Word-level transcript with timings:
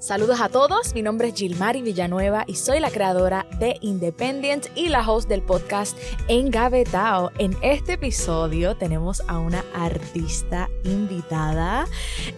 Saludos 0.00 0.40
a 0.40 0.48
todos, 0.48 0.94
mi 0.94 1.02
nombre 1.02 1.28
es 1.28 1.34
Gilmari 1.34 1.82
Villanueva 1.82 2.44
y 2.46 2.54
soy 2.54 2.80
la 2.80 2.90
creadora 2.90 3.46
de 3.58 3.76
Independent 3.82 4.68
y 4.74 4.88
la 4.88 5.06
host 5.06 5.28
del 5.28 5.42
podcast 5.42 5.94
Engavetao. 6.26 7.30
En 7.36 7.54
este 7.60 7.92
episodio 7.92 8.74
tenemos 8.78 9.22
a 9.28 9.38
una 9.38 9.62
artista 9.74 10.70
invitada 10.84 11.86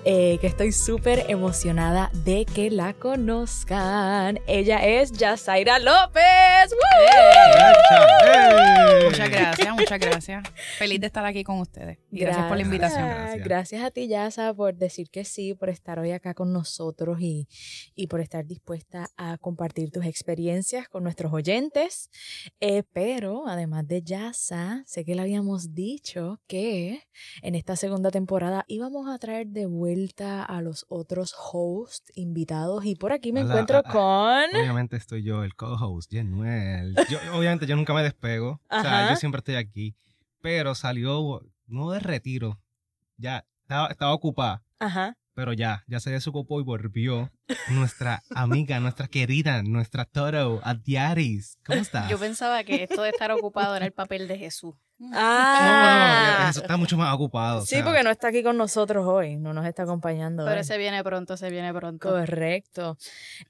eh, 0.04 0.38
que 0.40 0.48
estoy 0.48 0.72
súper 0.72 1.26
emocionada 1.28 2.10
de 2.24 2.46
que 2.46 2.68
la 2.68 2.94
conozcan. 2.94 4.40
Ella 4.48 4.84
es 4.84 5.12
Yasaira 5.12 5.78
López. 5.78 6.61
Muchas 9.04 9.30
gracias, 9.30 9.74
muchas 9.74 9.98
gracias. 9.98 10.44
Feliz 10.78 11.00
de 11.00 11.06
estar 11.06 11.24
aquí 11.24 11.44
con 11.44 11.60
ustedes. 11.60 11.98
gracias, 12.10 12.46
por 12.46 12.56
la 12.56 12.62
invitación. 12.62 13.08
Gracias. 13.08 13.44
gracias 13.44 13.82
a 13.84 13.90
ti, 13.90 14.08
Yasa, 14.08 14.54
por 14.54 14.74
decir 14.74 15.10
que 15.10 15.24
sí, 15.24 15.54
por 15.54 15.70
estar 15.70 15.98
hoy 15.98 16.12
acá 16.12 16.34
con 16.34 16.52
nosotros 16.52 17.20
y 17.20 17.48
y 17.94 18.06
por 18.06 18.20
estar 18.20 18.46
dispuesta 18.46 19.10
a 19.16 19.38
compartir 19.38 19.90
tus 19.90 20.04
experiencias 20.04 20.88
con 20.88 21.02
nuestros 21.04 21.32
oyentes. 21.32 22.10
Eh, 22.60 22.82
pero 22.92 23.46
además 23.48 23.86
de 23.86 24.02
Yasa, 24.02 24.82
sé 24.86 25.04
que 25.04 25.14
le 25.14 25.22
habíamos 25.22 25.74
dicho 25.74 26.40
que 26.46 27.02
en 27.42 27.54
esta 27.54 27.76
segunda 27.76 28.10
temporada 28.10 28.64
íbamos 28.68 29.08
a 29.08 29.18
traer 29.18 29.48
de 29.48 29.66
vuelta 29.66 30.42
a 30.42 30.60
los 30.62 30.86
otros 30.88 31.34
hosts 31.36 32.12
invitados 32.14 32.84
y 32.84 32.94
por 32.94 33.12
aquí 33.12 33.32
me 33.32 33.40
encuentro 33.40 33.82
con... 33.82 34.54
Obviamente 34.54 34.96
estoy 34.96 35.22
yo, 35.22 35.44
el 35.44 35.54
co-host, 35.54 36.12
Genuel. 36.52 36.94
Yo, 37.08 37.18
obviamente 37.34 37.66
yo 37.66 37.76
nunca 37.76 37.94
me 37.94 38.02
despego, 38.02 38.60
o 38.70 38.80
sea, 38.80 39.10
yo 39.10 39.16
siempre 39.16 39.38
estoy 39.38 39.56
aquí, 39.56 39.94
pero 40.40 40.74
salió, 40.74 41.40
no 41.66 41.90
de 41.90 42.00
retiro, 42.00 42.60
ya 43.16 43.44
estaba, 43.62 43.88
estaba 43.88 44.12
ocupada. 44.12 44.62
Ajá 44.78 45.16
pero 45.34 45.52
ya, 45.52 45.84
ya 45.86 46.00
se 46.00 46.10
desocupó 46.10 46.60
y 46.60 46.64
volvió 46.64 47.30
nuestra 47.70 48.22
amiga, 48.34 48.80
nuestra 48.80 49.08
querida, 49.08 49.62
nuestra 49.62 50.04
Toro, 50.04 50.60
Adiaris. 50.62 51.58
¿Cómo 51.64 51.80
estás? 51.80 52.10
Yo 52.10 52.18
pensaba 52.18 52.62
que 52.64 52.82
esto 52.82 53.02
de 53.02 53.10
estar 53.10 53.32
ocupado 53.32 53.74
era 53.74 53.86
el 53.86 53.92
papel 53.92 54.28
de 54.28 54.38
Jesús. 54.38 54.74
Ah. 55.12 56.50
No, 56.54 56.60
está 56.60 56.76
mucho 56.76 56.96
más 56.96 57.14
ocupado. 57.14 57.66
Sí, 57.66 57.76
porque 57.82 58.02
no 58.02 58.10
está 58.10 58.28
aquí 58.28 58.42
con 58.42 58.56
nosotros 58.56 59.06
hoy, 59.06 59.36
no 59.36 59.52
nos 59.52 59.66
está 59.66 59.82
acompañando. 59.82 60.44
Pero 60.44 60.62
se 60.62 60.78
viene 60.78 61.02
pronto, 61.02 61.36
se 61.36 61.50
viene 61.50 61.72
pronto. 61.72 62.10
Correcto. 62.10 62.96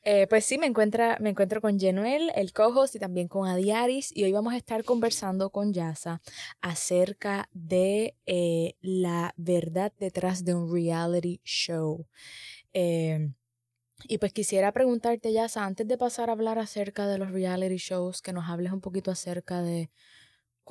Eh, 0.02 0.26
pues 0.28 0.44
sí, 0.44 0.58
me, 0.58 0.66
encuentra, 0.66 1.18
me 1.20 1.30
encuentro 1.30 1.60
con 1.60 1.78
Jenuel, 1.78 2.32
el 2.34 2.52
co-host, 2.52 2.96
y 2.96 2.98
también 2.98 3.28
con 3.28 3.48
Adiaris, 3.48 4.16
y 4.16 4.24
hoy 4.24 4.32
vamos 4.32 4.54
a 4.54 4.56
estar 4.56 4.84
conversando 4.84 5.50
con 5.50 5.72
Yasa 5.72 6.22
acerca 6.60 7.48
de 7.52 8.16
eh, 8.26 8.76
la 8.80 9.34
verdad 9.36 9.92
detrás 9.98 10.44
de 10.44 10.54
un 10.54 10.72
reality 10.72 11.40
show. 11.44 12.06
Eh, 12.72 13.30
y 14.08 14.18
pues 14.18 14.32
quisiera 14.32 14.72
preguntarte, 14.72 15.32
Yasa, 15.32 15.64
antes 15.64 15.86
de 15.86 15.98
pasar 15.98 16.28
a 16.28 16.32
hablar 16.32 16.58
acerca 16.58 17.06
de 17.06 17.18
los 17.18 17.30
reality 17.30 17.76
shows, 17.76 18.22
que 18.22 18.32
nos 18.32 18.48
hables 18.48 18.72
un 18.72 18.80
poquito 18.80 19.10
acerca 19.10 19.62
de 19.62 19.90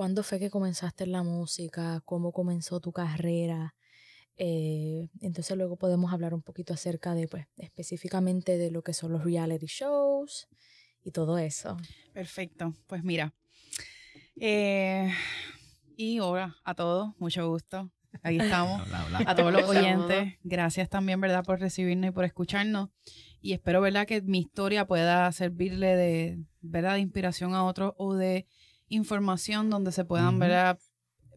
¿Cuándo 0.01 0.23
fue 0.23 0.39
que 0.39 0.49
comenzaste 0.49 1.03
en 1.03 1.11
la 1.11 1.21
música? 1.21 2.01
¿Cómo 2.05 2.31
comenzó 2.31 2.79
tu 2.79 2.91
carrera? 2.91 3.75
Eh, 4.35 5.09
entonces 5.19 5.55
luego 5.55 5.77
podemos 5.77 6.11
hablar 6.11 6.33
un 6.33 6.41
poquito 6.41 6.73
acerca 6.73 7.13
de, 7.13 7.27
pues, 7.27 7.45
específicamente 7.57 8.57
de 8.57 8.71
lo 8.71 8.81
que 8.81 8.93
son 8.93 9.11
los 9.11 9.23
reality 9.23 9.67
shows 9.67 10.47
y 11.03 11.11
todo 11.11 11.37
eso. 11.37 11.77
Perfecto. 12.13 12.73
Pues 12.87 13.03
mira. 13.03 13.35
Eh, 14.37 15.13
y 15.95 16.17
ahora 16.17 16.55
a 16.63 16.73
todos, 16.73 17.13
mucho 17.19 17.47
gusto. 17.47 17.91
Ahí 18.23 18.39
estamos. 18.39 18.81
A 19.27 19.35
todos 19.35 19.53
los 19.53 19.69
oyentes, 19.69 20.33
gracias 20.43 20.89
también, 20.89 21.21
¿verdad?, 21.21 21.43
por 21.43 21.59
recibirnos 21.59 22.09
y 22.09 22.11
por 22.11 22.25
escucharnos. 22.25 22.89
Y 23.39 23.53
espero, 23.53 23.81
¿verdad?, 23.81 24.07
que 24.07 24.23
mi 24.23 24.39
historia 24.39 24.87
pueda 24.87 25.31
servirle 25.31 25.95
de, 25.95 26.43
¿verdad?, 26.59 26.95
de 26.95 27.01
inspiración 27.01 27.53
a 27.53 27.63
otros 27.65 27.93
o 27.97 28.15
de 28.15 28.47
información 28.91 29.69
donde 29.69 29.91
se 29.91 30.05
puedan 30.05 30.39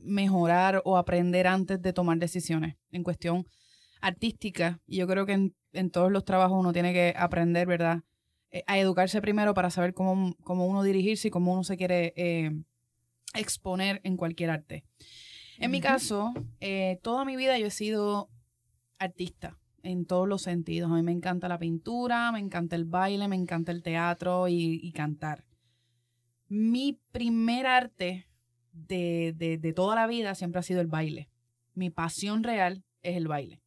mejorar 0.01 0.83
o 0.85 0.99
aprender 0.99 1.47
antes 1.47 1.81
de 1.81 1.93
tomar 1.93 2.19
decisiones 2.19 2.77
en 2.91 3.03
cuestión 3.03 3.47
artística. 4.01 4.81
Y 4.87 4.97
yo 4.97 5.07
creo 5.07 5.25
que 5.25 5.53
en, 5.73 5.91
todos 5.91 6.13
los 6.13 6.25
trabajos 6.25 6.59
uno 6.59 6.73
tiene 6.73 6.93
que 6.93 7.15
aprender, 7.17 7.67
¿verdad? 7.67 8.03
Eh, 8.51 8.65
a 8.67 8.79
educarse 8.79 9.21
primero 9.21 9.55
para 9.55 9.71
saber 9.71 9.95
cómo, 9.95 10.35
cómo, 10.43 10.67
uno 10.67 10.83
dirigirse 10.83 11.29
y 11.29 11.31
cómo 11.31 11.53
uno 11.53 11.65
se 11.65 11.77
quiere 11.77 12.13
eh, 12.17 12.51
exponer 13.35 14.01
en 14.05 14.17
cualquier 14.17 14.51
arte. 14.51 14.85
En 15.59 15.71
mi 15.71 15.81
caso, 15.81 16.35
eh, 16.61 16.99
toda 17.03 17.25
mi 17.25 17.37
vida 17.37 17.57
yo 17.59 17.67
he 17.67 17.71
sido 17.71 18.29
artista 18.99 19.57
en 19.85 20.05
todos 20.05 20.29
los 20.29 20.43
sentidos. 20.43 20.91
A 20.91 20.95
mí 20.95 21.03
me 21.03 21.13
encanta 21.13 21.49
la 21.49 21.59
pintura, 21.59 22.33
me 22.33 22.41
encanta 22.41 22.75
el 22.75 22.85
baile, 22.85 23.29
me 23.29 23.37
encanta 23.37 23.71
el 23.71 23.83
teatro 23.83 24.49
y 24.49 24.93
cantar 24.93 25.45
mi 26.49 27.01
primer 27.13 27.67
arte 27.67 28.27
de, 28.73 29.73
toda 29.75 29.95
la 29.95 30.07
vida 30.07 30.35
siempre 30.35 30.61
ha 30.61 30.63
sido 30.63 30.81
el 30.81 30.87
baile. 30.87 31.29
Mi 31.75 31.91
pasión 31.91 32.43
real 32.43 32.85
es 33.03 33.17
el 33.17 33.29
baile. 33.29 33.61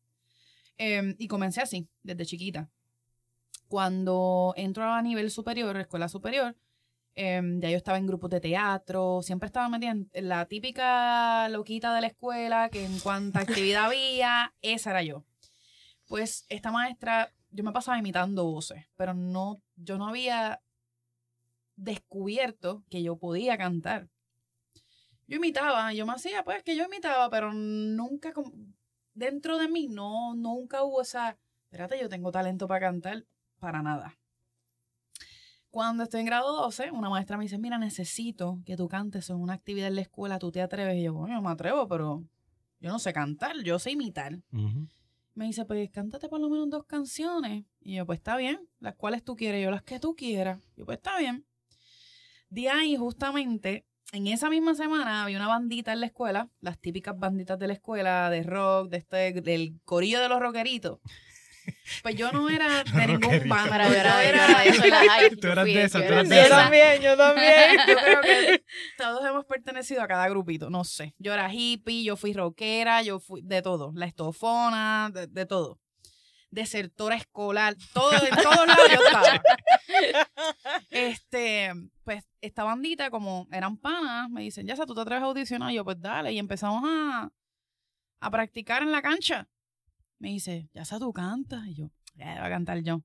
Em, 0.77 1.15
y 1.17 1.27
comencé 1.27 1.61
así, 1.61 1.87
desde 2.03 2.25
chiquita. 2.25 2.69
Cuando 3.67 4.53
entro 4.55 4.83
a 4.85 5.01
nivel 5.01 5.31
superior, 5.31 5.75
escuela 5.77 6.07
superior, 6.07 6.55
em, 7.15 7.59
ya 7.59 7.69
yo 7.69 7.77
estaba 7.77 7.97
en 7.97 8.07
grupos 8.07 8.29
de 8.29 8.39
teatro, 8.39 9.21
siempre 9.23 9.47
estaba 9.47 9.69
metida 9.69 9.91
en 9.91 10.09
la 10.13 10.45
típica 10.45 11.49
loquita 11.49 11.93
de 11.95 12.01
la 12.01 12.07
escuela, 12.07 12.69
que 12.69 12.85
en 12.85 12.99
cuanta 12.99 13.39
actividad 13.39 13.85
había, 13.87 14.53
esa 14.61 14.91
era 14.91 15.03
yo. 15.03 15.25
Pues 16.07 16.45
esta 16.49 16.71
maestra, 16.71 17.33
yo 17.51 17.63
me 17.63 17.71
pasaba 17.71 17.97
imitando 17.97 18.45
voces, 18.45 18.85
pero 18.95 19.13
no, 19.13 19.61
yo 19.75 19.97
no 19.97 20.07
había 20.07 20.61
descubierto 21.77 22.83
que 22.89 23.01
yo 23.01 23.17
podía 23.17 23.57
cantar. 23.57 24.09
Yo 25.27 25.37
imitaba, 25.37 25.93
yo 25.93 26.05
me 26.05 26.13
hacía, 26.13 26.43
pues 26.43 26.63
que 26.63 26.75
yo 26.75 26.85
imitaba, 26.85 27.29
pero 27.29 27.53
nunca, 27.53 28.33
dentro 29.13 29.57
de 29.57 29.67
mí, 29.67 29.87
no, 29.87 30.35
nunca 30.35 30.83
hubo 30.83 31.01
esa, 31.01 31.37
espérate, 31.63 31.99
yo 31.99 32.09
tengo 32.09 32.31
talento 32.31 32.67
para 32.67 32.87
cantar, 32.87 33.25
para 33.59 33.81
nada. 33.81 34.17
Cuando 35.69 36.03
estoy 36.03 36.21
en 36.21 36.27
grado 36.27 36.55
12, 36.61 36.91
una 36.91 37.09
maestra 37.09 37.37
me 37.37 37.43
dice, 37.43 37.57
mira, 37.57 37.77
necesito 37.77 38.61
que 38.65 38.77
tú 38.77 38.87
cantes 38.87 39.29
en 39.29 39.35
una 39.35 39.53
actividad 39.53 39.89
en 39.89 39.95
la 39.95 40.01
escuela, 40.01 40.39
tú 40.39 40.49
te 40.49 40.61
atreves. 40.61 40.95
Y 40.95 41.03
yo, 41.03 41.13
bueno, 41.13 41.41
me 41.41 41.49
atrevo, 41.49 41.87
pero 41.87 42.23
yo 42.79 42.89
no 42.89 42.99
sé 42.99 43.11
cantar, 43.13 43.61
yo 43.63 43.77
sé 43.77 43.91
imitar. 43.91 44.39
Me 45.33 45.45
dice, 45.45 45.65
pues 45.65 45.89
cántate 45.91 46.29
por 46.29 46.39
lo 46.39 46.49
menos 46.49 46.69
dos 46.69 46.85
canciones. 46.85 47.65
Y 47.81 47.95
yo, 47.95 48.05
pues 48.05 48.17
está 48.19 48.37
bien, 48.37 48.67
las 48.79 48.95
cuales 48.95 49.23
tú 49.23 49.35
quieres, 49.35 49.63
yo 49.63 49.69
las 49.69 49.83
que 49.83 49.99
tú 49.99 50.15
quieras. 50.15 50.59
yo, 50.77 50.85
pues 50.85 50.97
está 50.97 51.19
bien. 51.19 51.45
De 52.49 52.69
ahí, 52.69 52.95
justamente, 52.95 53.85
en 54.13 54.27
esa 54.27 54.49
misma 54.49 54.73
semana 54.73 55.23
había 55.23 55.37
una 55.37 55.47
bandita 55.47 55.91
en 55.91 55.99
la 55.99 56.05
escuela, 56.05 56.49
las 56.61 56.79
típicas 56.79 57.17
banditas 57.17 57.59
de 57.59 57.67
la 57.67 57.73
escuela, 57.73 58.29
de 58.29 58.43
rock, 58.43 58.89
de 58.89 58.97
este, 58.97 59.41
del 59.41 59.79
corillo 59.83 60.21
de 60.21 60.29
los 60.29 60.39
rockeritos. 60.39 60.99
Pues 62.01 62.15
yo 62.15 62.31
no 62.31 62.49
era 62.49 62.83
de 62.95 63.07
ningún 63.07 63.49
band, 63.49 63.69
pero 63.69 63.87
yo 63.89 63.93
era, 63.93 64.21
la 64.31 64.47
high. 64.55 65.35
Tú 65.35 65.47
eras 65.47 65.65
de 65.65 65.83
esa, 65.83 65.99
tú 65.99 66.05
eras 66.05 66.29
de 66.29 66.39
esa. 66.39 66.47
Yo 66.47 66.55
también, 66.55 67.01
yo 67.01 67.17
también. 67.17 67.77
Yo 67.87 67.95
creo 67.95 68.21
que 68.21 68.63
todos 68.97 69.25
hemos 69.25 69.45
pertenecido 69.45 70.01
a 70.01 70.07
cada 70.07 70.29
grupito, 70.29 70.69
no 70.69 70.83
sé. 70.83 71.13
Yo 71.17 71.33
era 71.33 71.53
hippie, 71.53 72.03
yo 72.03 72.15
fui 72.15 72.33
rockera, 72.33 73.01
yo 73.01 73.19
fui 73.19 73.41
de 73.41 73.61
todo, 73.61 73.91
la 73.95 74.05
estofona, 74.05 75.09
de, 75.13 75.27
de 75.27 75.45
todo 75.45 75.79
desertora 76.49 77.15
escolar, 77.15 77.75
todo, 77.93 78.13
en 78.13 78.35
todos 78.41 78.67
lados 78.67 78.89
yo 78.91 79.05
estaba. 79.05 79.41
Este, 80.89 81.71
pues 82.03 82.23
esta 82.41 82.63
bandita, 82.63 83.09
como 83.09 83.47
eran 83.51 83.77
panas, 83.77 84.29
me 84.29 84.41
dicen, 84.41 84.65
ya 84.65 84.75
tú 84.85 84.93
te 84.93 85.01
atreves 85.01 85.23
a 85.23 85.27
audicionar, 85.27 85.71
yo 85.71 85.83
pues 85.83 85.99
dale, 85.99 86.31
y 86.31 86.39
empezamos 86.39 86.83
a, 86.85 87.29
a 88.19 88.31
practicar 88.31 88.81
en 88.81 88.91
la 88.91 89.01
cancha. 89.01 89.47
Me 90.19 90.29
dice, 90.29 90.69
ya 90.73 90.83
tú 90.97 91.13
cantas, 91.13 91.67
y 91.67 91.75
yo, 91.75 91.91
ya 92.15 92.35
voy 92.35 92.45
a 92.45 92.49
cantar 92.49 92.79
yo. 92.79 93.03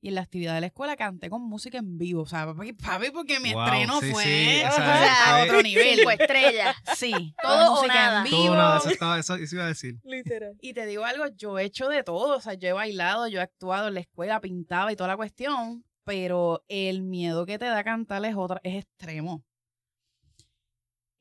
Y 0.00 0.08
en 0.08 0.14
la 0.14 0.20
actividad 0.20 0.54
de 0.54 0.60
la 0.60 0.68
escuela 0.68 0.96
canté 0.96 1.28
con 1.28 1.42
música 1.42 1.78
en 1.78 1.98
vivo. 1.98 2.22
O 2.22 2.26
sea, 2.26 2.46
papi, 2.46 3.10
porque 3.10 3.40
mi 3.40 3.48
estreno 3.48 4.00
fue 4.00 4.64
a 4.64 5.42
otro 5.42 5.60
nivel. 5.60 5.96
Cinco 5.96 6.10
estrellas. 6.12 6.76
Sí. 6.94 7.34
Todo 7.42 7.74
música 7.74 8.18
en 8.18 8.24
vivo. 8.24 8.46
Todo 8.46 8.56
nada, 8.56 8.78
eso, 8.78 8.90
estaba, 8.90 9.18
eso, 9.18 9.36
iba 9.36 9.64
a 9.64 9.68
decir. 9.68 9.96
Literal. 10.04 10.56
Y 10.60 10.72
te 10.72 10.86
digo 10.86 11.04
algo, 11.04 11.24
yo 11.36 11.58
he 11.58 11.64
hecho 11.64 11.88
de 11.88 12.04
todo. 12.04 12.36
O 12.36 12.40
sea, 12.40 12.54
yo 12.54 12.68
he 12.68 12.72
bailado, 12.72 13.26
yo 13.26 13.40
he 13.40 13.42
actuado 13.42 13.88
en 13.88 13.94
la 13.94 14.00
escuela, 14.00 14.40
pintaba 14.40 14.92
y 14.92 14.96
toda 14.96 15.08
la 15.08 15.16
cuestión. 15.16 15.84
Pero 16.08 16.64
el 16.68 17.02
miedo 17.02 17.44
que 17.46 17.58
te 17.58 17.66
da 17.66 17.84
cantar 17.84 18.24
es, 18.24 18.34
otra, 18.34 18.60
es 18.64 18.84
extremo 18.84 19.44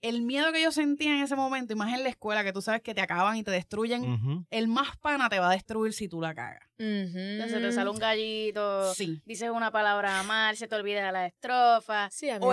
el 0.02 0.22
miedo 0.22 0.52
que 0.52 0.62
yo 0.62 0.72
sentía 0.72 1.16
en 1.16 1.24
ese 1.24 1.36
momento, 1.36 1.74
y 1.74 1.76
más 1.76 1.94
en 1.94 2.04
la 2.04 2.10
escuela, 2.10 2.44
que 2.44 2.54
tú 2.54 2.62
sabes 2.62 2.82
que 2.82 2.94
te 2.94 3.02
acaban 3.02 3.38
y 3.38 3.44
te 3.44 3.52
destruyen, 3.52 4.46
el 4.50 4.68
más 4.68 4.96
pana 4.98 5.30
te 5.30 5.40
va 5.40 5.50
a 5.50 5.54
destruir 5.54 5.94
si 5.94 6.08
tú 6.08 6.22
la 6.22 6.34
cagas. 6.34 6.64
Entonces 6.78 7.62
te 7.62 7.72
sale 7.72 7.90
un 7.90 7.98
gallito, 7.98 8.94
dices 9.26 9.50
una 9.50 9.72
palabra 9.72 10.24
mal, 10.24 10.56
se 10.56 10.68
te 10.68 10.76
olvida 10.76 11.12
la 11.12 11.26
estrofa. 11.26 12.10
Sí, 12.12 12.30
a 12.30 12.40
mí 12.40 12.46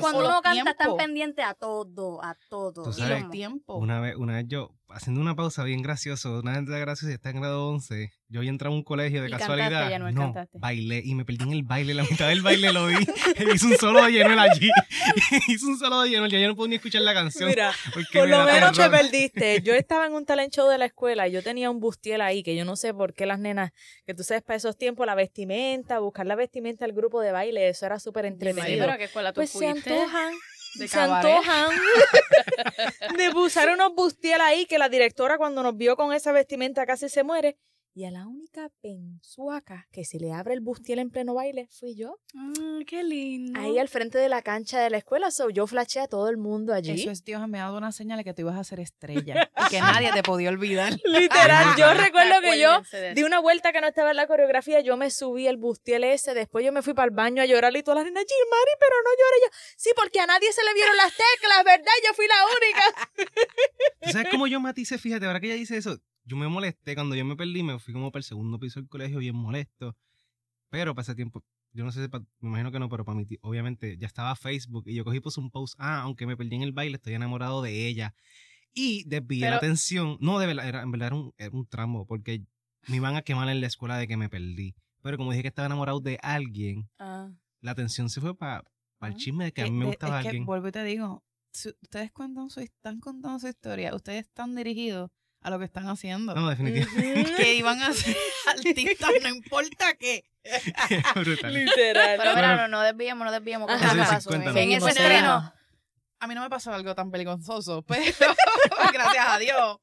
cuando 0.00 0.20
uno 0.20 0.42
canta 0.42 0.70
están 0.70 0.96
pendiente 0.96 1.42
a 1.42 1.54
todo, 1.54 2.22
a 2.22 2.36
todo. 2.48 2.90
y 2.96 3.02
los 3.02 3.30
tiempos. 3.30 3.80
Una 3.80 4.00
vez, 4.00 4.16
una 4.16 4.36
vez 4.36 4.46
yo, 4.48 4.74
haciendo 4.90 5.20
una 5.20 5.34
pausa 5.34 5.64
bien 5.64 5.82
gracioso, 5.82 6.40
una 6.40 6.54
gente 6.54 6.78
graciosa 6.78 7.10
y 7.10 7.14
está 7.14 7.30
en 7.30 7.40
grado 7.40 7.68
11. 7.68 8.10
Yo 8.28 8.40
había 8.40 8.50
entrado 8.50 8.74
a 8.74 8.76
un 8.76 8.84
colegio 8.84 9.22
de 9.22 9.30
casualidad. 9.30 9.98
no, 10.12 10.34
bailé 10.54 11.02
y 11.04 11.14
me 11.14 11.24
perdí 11.24 11.44
en 11.44 11.52
el 11.52 11.62
baile. 11.62 11.94
La 11.94 12.02
mitad 12.02 12.28
del 12.28 12.42
baile 12.42 12.72
lo 12.72 12.86
vi. 12.86 12.96
Hice 13.54 13.66
un 13.66 13.76
solo 13.76 14.04
de 14.04 14.12
lleno 14.12 14.40
allí. 14.40 14.70
Hice 15.48 15.66
un 15.66 15.78
solo 15.78 16.02
de 16.02 16.10
lleno. 16.10 16.26
Ya 16.26 16.38
yo 16.38 16.48
no 16.48 16.56
pude 16.56 16.68
ni 16.68 16.76
escuchar 16.76 17.02
la 17.02 17.14
canción. 17.14 17.48
Mira, 17.48 17.72
por 18.12 18.28
lo 18.28 18.44
menos 18.44 18.76
te 18.76 18.90
perdiste. 18.90 19.62
Yo 19.62 19.74
estaba 19.74 20.06
en 20.06 20.12
un 20.12 20.26
talent 20.26 20.52
show 20.52 20.68
de 20.68 20.78
la 20.78 20.86
escuela 20.86 21.28
y 21.28 21.32
yo 21.32 21.42
tenía 21.42 21.70
un 21.70 21.80
bustiel 21.80 22.20
ahí 22.20 22.42
que 22.42 22.54
yo 22.56 22.64
no 22.64 22.76
sé 22.76 22.92
por 22.92 23.14
qué 23.14 23.26
las 23.26 23.38
nenas, 23.38 23.72
que 24.06 24.14
tú 24.14 24.24
sabes, 24.24 24.42
para 24.42 24.56
esos 24.56 24.76
tiempos, 24.76 25.06
la 25.06 25.14
vestimenta, 25.14 25.98
buscar 25.98 26.26
la 26.26 26.36
vestimenta 26.36 26.84
al 26.84 26.92
grupo 26.92 27.20
de 27.20 27.32
baile, 27.32 27.68
eso 27.68 27.86
era 27.86 27.98
súper 27.98 28.26
entretenido. 28.26 28.86
¿Pero 28.86 28.98
qué 28.98 29.04
escuela 29.04 29.32
tú 29.32 29.36
pues 29.36 29.50
se 29.50 29.66
antojan 29.66 30.34
de 30.74 30.88
se 30.88 30.98
antojan. 30.98 31.70
De 33.16 33.28
usar 33.30 33.70
unos 33.70 33.94
bustiel 33.94 34.40
ahí 34.40 34.66
que 34.66 34.78
la 34.78 34.88
directora 34.88 35.38
cuando 35.38 35.62
nos 35.62 35.76
vio 35.76 35.96
con 35.96 36.12
esa 36.12 36.32
vestimenta 36.32 36.86
casi 36.86 37.08
se 37.08 37.24
muere 37.24 37.56
y 37.98 38.04
a 38.04 38.12
la 38.12 38.28
única 38.28 38.70
pensuaca 38.80 39.88
que 39.90 40.04
se 40.04 40.20
le 40.20 40.32
abre 40.32 40.54
el 40.54 40.60
bustiel 40.60 41.00
en 41.00 41.10
pleno 41.10 41.34
baile 41.34 41.66
fui 41.72 41.96
yo. 41.96 42.20
Ah, 42.36 42.78
qué 42.86 43.02
lindo. 43.02 43.58
Ahí 43.58 43.76
al 43.76 43.88
frente 43.88 44.18
de 44.18 44.28
la 44.28 44.40
cancha 44.40 44.78
de 44.78 44.88
la 44.88 44.98
escuela, 44.98 45.32
so, 45.32 45.50
yo 45.50 45.66
flasheé 45.66 46.02
a 46.02 46.06
todo 46.06 46.28
el 46.28 46.36
mundo 46.36 46.72
allí. 46.72 46.92
Eso 46.92 47.10
es 47.10 47.24
Dios 47.24 47.48
me 47.48 47.58
ha 47.58 47.64
dado 47.64 47.76
una 47.76 47.90
señal 47.90 48.18
de 48.18 48.22
que 48.22 48.34
tú 48.34 48.42
ibas 48.42 48.56
a 48.56 48.62
ser 48.62 48.78
estrella 48.78 49.50
y 49.66 49.68
que 49.68 49.80
nadie 49.80 50.12
te 50.12 50.22
podía 50.22 50.50
olvidar. 50.50 50.92
Literal, 51.04 51.74
yo 51.76 51.92
recuerdo 51.92 52.40
que 52.40 52.60
yo 52.60 52.82
di 53.16 53.24
una 53.24 53.40
vuelta 53.40 53.72
que 53.72 53.80
no 53.80 53.88
estaba 53.88 54.12
en 54.12 54.16
la 54.16 54.28
coreografía, 54.28 54.78
yo 54.80 54.96
me 54.96 55.10
subí 55.10 55.48
el 55.48 55.56
bustiel 55.56 56.04
ese, 56.04 56.34
después 56.34 56.64
yo 56.64 56.70
me 56.70 56.82
fui 56.82 56.94
para 56.94 57.06
el 57.06 57.14
baño 57.16 57.42
a 57.42 57.46
llorar 57.46 57.76
y 57.76 57.82
todas 57.82 58.04
las 58.04 58.04
nenas, 58.04 58.22
Gilmari, 58.28 58.72
pero 58.78 58.94
no 59.02 59.10
lloré 59.10 59.36
yo. 59.42 59.58
Sí, 59.76 59.90
porque 59.96 60.20
a 60.20 60.26
nadie 60.26 60.52
se 60.52 60.62
le 60.62 60.72
vieron 60.72 60.96
las 60.96 61.10
teclas, 61.10 61.64
¿verdad? 61.64 61.92
Yo 62.06 62.14
fui 62.14 62.26
la 62.28 62.36
única. 62.46 64.12
¿Sabes 64.12 64.28
cómo 64.30 64.46
yo 64.46 64.60
matice? 64.60 64.98
Fíjate, 64.98 65.26
ahora 65.26 65.40
que 65.40 65.48
ella 65.48 65.56
dice 65.56 65.76
eso, 65.76 65.98
yo 66.28 66.36
me 66.36 66.46
molesté 66.46 66.94
cuando 66.94 67.16
yo 67.16 67.24
me 67.24 67.36
perdí, 67.36 67.62
me 67.62 67.78
fui 67.78 67.94
como 67.94 68.12
para 68.12 68.20
el 68.20 68.24
segundo 68.24 68.58
piso 68.58 68.80
del 68.80 68.88
colegio 68.88 69.18
bien 69.18 69.34
molesto. 69.34 69.96
Pero 70.70 70.94
para 70.94 71.02
ese 71.02 71.14
tiempo, 71.14 71.42
yo 71.72 71.84
no 71.84 71.90
sé, 71.90 72.04
si 72.04 72.08
me 72.40 72.48
imagino 72.50 72.70
que 72.70 72.78
no, 72.78 72.88
pero 72.88 73.04
para 73.04 73.16
mí, 73.18 73.26
obviamente, 73.40 73.96
ya 73.96 74.06
estaba 74.06 74.36
Facebook 74.36 74.84
y 74.86 74.94
yo 74.94 75.04
cogí 75.04 75.20
puse 75.20 75.40
un 75.40 75.50
post, 75.50 75.74
ah, 75.78 76.02
aunque 76.02 76.26
me 76.26 76.36
perdí 76.36 76.56
en 76.56 76.62
el 76.62 76.72
baile, 76.72 76.96
estoy 76.96 77.14
enamorado 77.14 77.62
de 77.62 77.86
ella. 77.86 78.14
Y 78.74 79.04
desvié 79.08 79.48
la 79.48 79.56
atención, 79.56 80.18
no, 80.20 80.38
de 80.38 80.46
verdad, 80.46 80.68
era, 80.68 80.82
en 80.82 80.90
verdad 80.92 81.06
era 81.08 81.16
un, 81.16 81.32
era 81.38 81.50
un 81.56 81.66
tramo, 81.66 82.06
porque 82.06 82.44
me 82.86 82.96
iban 82.96 83.16
a 83.16 83.22
quemar 83.22 83.48
en 83.48 83.62
la 83.62 83.66
escuela 83.66 83.96
de 83.96 84.06
que 84.06 84.18
me 84.18 84.28
perdí. 84.28 84.76
Pero 85.02 85.16
como 85.16 85.32
dije 85.32 85.42
que 85.42 85.48
estaba 85.48 85.66
enamorado 85.66 86.00
de 86.00 86.18
alguien, 86.22 86.90
ah. 86.98 87.30
la 87.60 87.70
atención 87.70 88.10
se 88.10 88.20
fue 88.20 88.36
para 88.36 88.58
el 89.00 89.12
ah. 89.12 89.14
chisme 89.14 89.46
de 89.46 89.52
que 89.52 89.62
a 89.62 89.64
mí 89.64 89.70
me 89.70 89.86
gustaba 89.86 90.20
es 90.20 90.26
alguien. 90.26 90.44
Que, 90.44 90.46
vuelvo 90.46 90.68
y 90.68 90.72
te 90.72 90.84
digo, 90.84 91.24
ustedes 91.82 92.12
cuando 92.12 92.46
están 92.54 93.00
contando 93.00 93.38
su 93.38 93.48
historia, 93.48 93.94
ustedes 93.94 94.26
están 94.26 94.54
dirigidos 94.54 95.10
a 95.40 95.50
lo 95.50 95.58
que 95.58 95.64
están 95.64 95.88
haciendo. 95.88 96.34
No, 96.34 96.48
definitivamente. 96.48 97.34
que 97.36 97.54
iban 97.54 97.80
a 97.82 97.92
ser 97.92 98.16
artistas, 98.46 99.10
no 99.22 99.28
importa 99.28 99.94
qué. 99.94 100.24
Literal. 101.44 102.18
Pero 102.18 102.34
mira, 102.34 102.56
no, 102.56 102.68
no 102.68 102.80
desviemos, 102.82 103.24
no 103.24 103.32
desviemos. 103.32 103.70
En 103.70 104.72
ese 104.72 104.88
estreno. 104.88 105.52
A 106.20 106.26
mí 106.26 106.34
no 106.34 106.42
me 106.42 106.50
pasó 106.50 106.72
algo 106.72 106.94
tan 106.96 107.12
peligroso, 107.12 107.82
pero 107.86 108.02
gracias 108.92 109.26
a 109.28 109.38
Dios. 109.38 109.78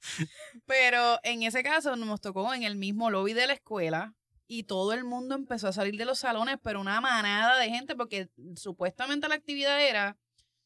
Pero 0.66 1.20
en 1.24 1.44
ese 1.44 1.64
caso 1.64 1.96
nos 1.96 2.20
tocó 2.20 2.54
en 2.54 2.64
el 2.64 2.76
mismo 2.76 3.10
lobby 3.10 3.34
de 3.34 3.48
la 3.48 3.54
escuela 3.54 4.14
y 4.48 4.64
todo 4.64 4.92
el 4.94 5.06
mundo 5.06 5.36
empezó 5.36 5.70
a 5.70 5.74
salir 5.74 5.96
de 5.98 6.06
los 6.06 6.20
salones, 6.20 6.58
pero 6.62 6.82
una 6.82 7.00
manada 7.00 7.58
de 7.58 7.70
gente, 7.70 7.96
porque 7.96 8.30
supuestamente 8.56 9.30
la 9.30 9.36
actividad 9.36 9.82
era 9.82 10.18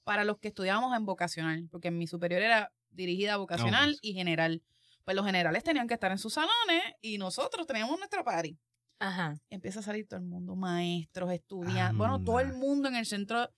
para 0.04 0.24
los 0.24 0.40
que 0.40 0.48
estudiábamos 0.48 0.98
en 0.98 1.06
vocacional, 1.06 1.68
porque 1.70 1.90
en 1.90 2.00
mi 2.00 2.08
superior 2.08 2.42
era 2.42 2.72
dirigida 2.90 3.38
vocacional 3.38 3.98
y 4.02 4.14
general 4.14 4.64
pues 5.04 5.16
los 5.16 5.26
generales 5.26 5.64
tenían 5.64 5.88
que 5.88 5.94
estar 5.94 6.12
en 6.12 6.18
sus 6.18 6.34
salones 6.34 6.84
y 7.02 7.18
nosotros 7.18 7.66
teníamos 7.66 7.98
nuestra 7.98 8.24
party. 8.24 8.58
Ajá. 9.00 9.40
Empieza 9.50 9.80
a 9.80 9.84
salir 9.84 10.08
todo 10.08 10.20
el 10.20 10.26
mundo, 10.26 10.56
maestros, 10.56 11.32
estudiantes, 11.32 11.98
bueno, 11.98 12.24
todo 12.24 12.40
el 12.40 12.54
mundo 12.54 12.90
en 12.90 12.96
el 12.96 13.06
centro 13.06 13.50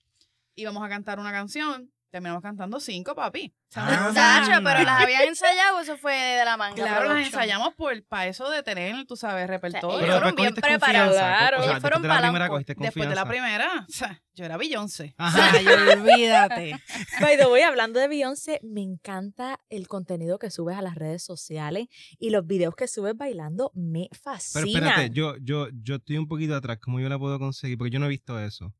íbamos 0.54 0.82
a 0.84 0.88
cantar 0.88 1.18
una 1.18 1.32
canción 1.32 1.90
terminamos 2.12 2.42
cantando 2.42 2.78
cinco, 2.78 3.14
papi. 3.14 3.52
Ah, 3.74 4.60
pero 4.62 4.84
las 4.84 5.02
habían 5.02 5.22
ensayado, 5.28 5.80
eso 5.80 5.96
fue 5.96 6.14
de 6.14 6.44
la 6.44 6.58
manga. 6.58 6.76
Claro, 6.76 7.08
las 7.08 7.26
ensayamos 7.26 7.74
por, 7.74 8.04
para 8.04 8.26
eso 8.26 8.50
de 8.50 8.62
tener, 8.62 9.06
tú 9.06 9.16
sabes, 9.16 9.48
repertorio. 9.48 9.98
pero 9.98 10.12
fueron 10.12 10.34
bien 10.36 10.54
preparados. 10.54 11.16
Claro, 11.16 11.60
o 11.60 11.64
sea, 11.64 11.80
fueron 11.80 12.02
de 12.02 12.08
la 12.08 12.20
primera 12.20 12.48
cogiste 12.48 12.74
Después 12.78 13.08
de 13.08 13.14
la 13.14 13.24
primera, 13.24 13.86
o 13.88 13.92
sea, 13.92 14.22
yo 14.34 14.44
era 14.44 14.58
Beyoncé. 14.58 15.14
Ajá. 15.16 15.52
O 15.56 16.00
olvídate. 16.00 16.78
By 17.18 17.38
the 17.38 17.46
way, 17.46 17.62
hablando 17.62 17.98
de 17.98 18.08
Beyoncé, 18.08 18.60
me 18.62 18.82
encanta 18.82 19.58
el 19.70 19.88
contenido 19.88 20.38
que 20.38 20.50
subes 20.50 20.76
a 20.76 20.82
las 20.82 20.94
redes 20.94 21.24
sociales 21.24 21.88
y 22.18 22.28
los 22.28 22.46
videos 22.46 22.76
que 22.76 22.88
subes 22.88 23.16
bailando 23.16 23.72
me 23.74 24.10
fascinan. 24.12 24.66
Pero 24.66 24.86
espérate, 24.86 25.10
yo, 25.14 25.36
yo, 25.40 25.68
yo 25.82 25.94
estoy 25.94 26.18
un 26.18 26.28
poquito 26.28 26.54
atrás, 26.54 26.78
¿cómo 26.78 27.00
yo 27.00 27.08
la 27.08 27.18
puedo 27.18 27.38
conseguir? 27.38 27.78
Porque 27.78 27.90
yo 27.90 27.98
no 27.98 28.06
he 28.06 28.10
visto 28.10 28.38
eso. 28.38 28.74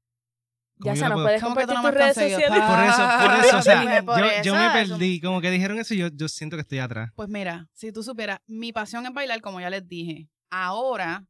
Ya 0.85 0.97
se 0.97 1.09
nos 1.09 1.23
puedes 1.23 1.43
compartir 1.43 1.77
tus 1.77 1.91
redes 1.91 2.15
sociales. 2.15 2.49
Por 2.49 2.81
eso, 2.81 3.09
por 3.21 3.45
eso, 3.45 3.59
o 3.59 3.63
sea, 3.63 4.01
yo, 4.43 4.43
yo, 4.43 4.55
me 4.55 4.71
perdí, 4.71 5.21
como 5.21 5.41
que 5.41 5.51
dijeron 5.51 5.79
eso 5.79 5.95
y 5.95 5.99
yo, 5.99 6.09
yo 6.09 6.29
siento 6.29 6.57
que 6.57 6.63
estoy 6.63 6.79
atrás. 6.79 7.11
Pues 7.15 7.29
mira, 7.29 7.69
si 7.73 7.93
tú 7.93 8.03
supieras, 8.03 8.41
mi 8.47 8.73
pasión 8.73 9.07
es 9.07 9.13
bailar, 9.13 9.41
como 9.41 9.61
ya 9.61 9.71
les 9.71 9.87
dije. 9.87 10.29
Ahora, 10.51 11.27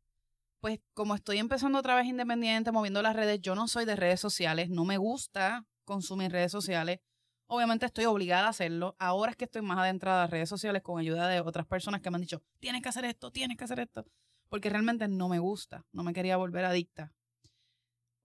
pues 0.60 0.78
como 0.94 1.16
estoy 1.16 1.38
empezando 1.38 1.78
otra 1.78 1.96
vez 1.96 2.06
independiente, 2.06 2.70
moviendo 2.70 3.02
las 3.02 3.16
redes, 3.16 3.40
yo 3.40 3.54
no 3.54 3.66
soy 3.66 3.84
de 3.84 3.96
redes 3.96 4.20
sociales, 4.20 4.70
no 4.70 4.84
me 4.84 4.96
gusta 4.96 5.66
consumir 5.84 6.30
redes 6.30 6.52
sociales. 6.52 7.00
Obviamente 7.48 7.84
estoy 7.84 8.04
obligada 8.04 8.46
a 8.46 8.50
hacerlo. 8.50 8.94
Ahora 8.98 9.32
es 9.32 9.36
que 9.36 9.44
estoy 9.44 9.62
más 9.62 9.78
adentrada 9.78 10.20
a 10.20 10.24
las 10.24 10.30
redes 10.30 10.48
sociales 10.48 10.82
con 10.82 11.00
ayuda 11.00 11.28
de 11.28 11.40
otras 11.40 11.66
personas 11.66 12.00
que 12.00 12.10
me 12.10 12.16
han 12.16 12.22
dicho, 12.22 12.42
tienes 12.60 12.80
que 12.80 12.88
hacer 12.88 13.04
esto, 13.04 13.30
tienes 13.32 13.56
que 13.56 13.64
hacer 13.64 13.80
esto. 13.80 14.06
Porque 14.48 14.70
realmente 14.70 15.08
no 15.08 15.28
me 15.28 15.40
gusta, 15.40 15.84
no 15.92 16.04
me 16.04 16.12
quería 16.12 16.36
volver 16.36 16.64
adicta. 16.64 17.12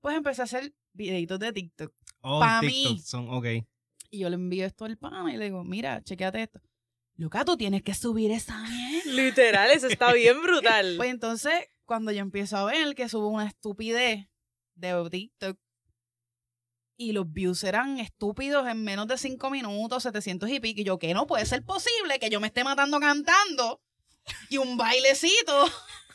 Pues 0.07 0.15
empecé 0.15 0.41
a 0.41 0.45
hacer 0.45 0.73
videitos 0.93 1.37
de 1.37 1.51
TikTok. 1.51 1.93
Oh, 2.21 2.39
para 2.39 2.61
mí. 2.61 2.97
son, 3.03 3.27
ok. 3.29 3.45
Y 4.09 4.19
yo 4.19 4.29
le 4.29 4.35
envío 4.35 4.65
esto 4.65 4.85
al 4.85 4.97
pana 4.97 5.29
y 5.33 5.35
le 5.35 5.43
digo, 5.43 5.65
mira, 5.65 6.01
chequeate 6.01 6.43
esto. 6.43 6.61
Luca, 7.17 7.43
tú 7.43 7.57
tienes 7.57 7.83
que 7.83 7.93
subir 7.93 8.31
esa 8.31 8.57
mierda. 8.57 9.11
Literal, 9.11 9.69
eso 9.69 9.87
está 9.87 10.13
bien 10.13 10.41
brutal. 10.43 10.93
pues 10.95 11.09
entonces, 11.09 11.51
cuando 11.83 12.13
yo 12.13 12.21
empiezo 12.21 12.55
a 12.55 12.63
ver 12.63 12.95
que 12.95 13.09
subo 13.09 13.27
una 13.27 13.47
estupidez 13.47 14.29
de 14.75 15.09
TikTok 15.11 15.59
y 16.95 17.11
los 17.11 17.29
views 17.29 17.65
eran 17.65 17.99
estúpidos 17.99 18.65
en 18.65 18.85
menos 18.85 19.09
de 19.09 19.17
cinco 19.17 19.49
minutos, 19.49 20.03
700 20.03 20.49
y 20.49 20.61
pico, 20.61 20.79
y 20.79 20.83
yo, 20.85 20.99
que 20.99 21.13
no 21.13 21.27
puede 21.27 21.45
ser 21.45 21.65
posible 21.65 22.17
que 22.17 22.29
yo 22.29 22.39
me 22.39 22.47
esté 22.47 22.63
matando 22.63 23.01
cantando 23.01 23.81
y 24.49 24.55
un 24.55 24.77
bailecito 24.77 25.65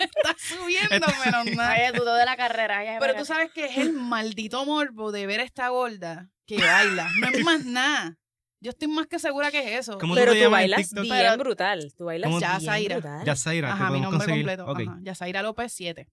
Está 0.00 0.36
subiendo 0.38 1.06
menos 1.24 1.56
nada. 1.56 1.92
dudó 1.92 2.14
de 2.14 2.24
la 2.24 2.36
carrera. 2.36 2.98
Pero 3.00 3.14
tú 3.14 3.24
sabes 3.24 3.50
que 3.52 3.66
es 3.66 3.78
el 3.78 3.92
maldito 3.92 4.64
morbo 4.64 5.12
de 5.12 5.26
ver 5.26 5.40
a 5.40 5.44
esta 5.44 5.68
gorda 5.68 6.30
que 6.46 6.58
baila. 6.58 7.08
No 7.20 7.28
es 7.28 7.44
más 7.44 7.64
nada. 7.64 8.18
Yo 8.60 8.70
estoy 8.70 8.86
más 8.86 9.08
que 9.08 9.18
segura 9.18 9.50
que 9.50 9.58
es 9.58 9.80
eso. 9.80 9.98
Pero 9.98 10.34
tú 10.34 10.50
bailas 10.50 10.92
bien 10.92 11.38
brutal. 11.38 11.92
Tú 11.96 12.04
bailas 12.04 12.30
ya 12.40 12.58
brutal. 12.58 13.24
Yasaira. 13.24 13.72
Ajá, 13.72 13.90
mi 13.90 14.00
nombre 14.00 14.26
completo. 14.26 14.66
Okay. 14.66 14.86
Yasaira 15.02 15.42
López 15.42 15.72
7. 15.72 16.08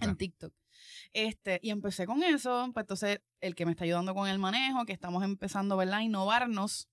En 0.00 0.16
TikTok. 0.16 0.52
Este, 1.12 1.60
y 1.62 1.70
empecé 1.70 2.06
con 2.06 2.22
eso. 2.24 2.70
Pues 2.74 2.82
entonces, 2.82 3.20
el 3.40 3.54
que 3.54 3.64
me 3.66 3.70
está 3.70 3.84
ayudando 3.84 4.14
con 4.14 4.28
el 4.28 4.38
manejo, 4.38 4.84
que 4.84 4.92
estamos 4.92 5.22
empezando, 5.22 5.76
¿verdad? 5.76 5.98
A 5.98 6.02
innovarnos. 6.02 6.88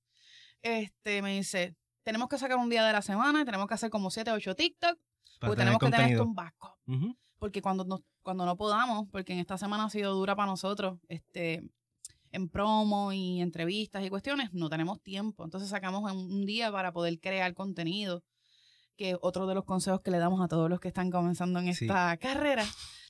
Este, 0.62 1.22
me 1.24 1.36
dice, 1.38 1.76
tenemos 2.04 2.30
que 2.30 2.38
sacar 2.38 2.58
un 2.58 2.70
día 2.70 2.86
de 2.86 2.94
la 2.94 3.02
semana, 3.02 3.42
y 3.42 3.46
tenemos 3.46 3.68
que 3.68 3.74
hacer 3.74 3.90
como 3.90 4.12
7, 4.12 4.32
8 4.32 4.56
TikTok, 4.56 5.00
porque 5.40 5.58
tenemos 5.58 5.80
que 5.80 5.90
tener 5.90 6.12
esto 6.12 6.24
un 6.24 6.36
backup. 6.36 6.76
Porque 7.40 7.62
cuando 7.62 7.84
no, 7.84 8.04
cuando 8.22 8.46
no 8.46 8.56
podamos, 8.56 9.08
porque 9.12 9.34
en 9.34 9.40
esta 9.40 9.58
semana 9.58 9.86
ha 9.86 9.90
sido 9.90 10.14
dura 10.14 10.36
para 10.36 10.48
nosotros, 10.48 11.00
este, 11.10 11.62
en 12.32 12.50
promo 12.50 13.12
y 13.12 13.42
entrevistas 13.42 14.04
y 14.04 14.10
cuestiones, 14.10 14.54
no 14.54 14.70
tenemos 14.70 15.02
tiempo. 15.02 15.44
Entonces 15.44 15.70
sacamos 15.70 16.10
un 16.12 16.46
día 16.46 16.72
para 16.72 16.92
poder 16.92 17.20
crear 17.20 17.54
contenido, 17.54 18.24
que 18.96 19.18
otro 19.22 19.48
de 19.48 19.56
los 19.56 19.66
consejos 19.66 20.02
que 20.02 20.12
le 20.12 20.20
damos 20.20 20.42
a 20.42 20.48
todos 20.48 20.70
los 20.70 20.80
que 20.80 20.88
están 20.88 21.12
comenzando 21.12 21.60
en 21.60 21.68
esta 21.68 22.16
carrera, 22.18 22.66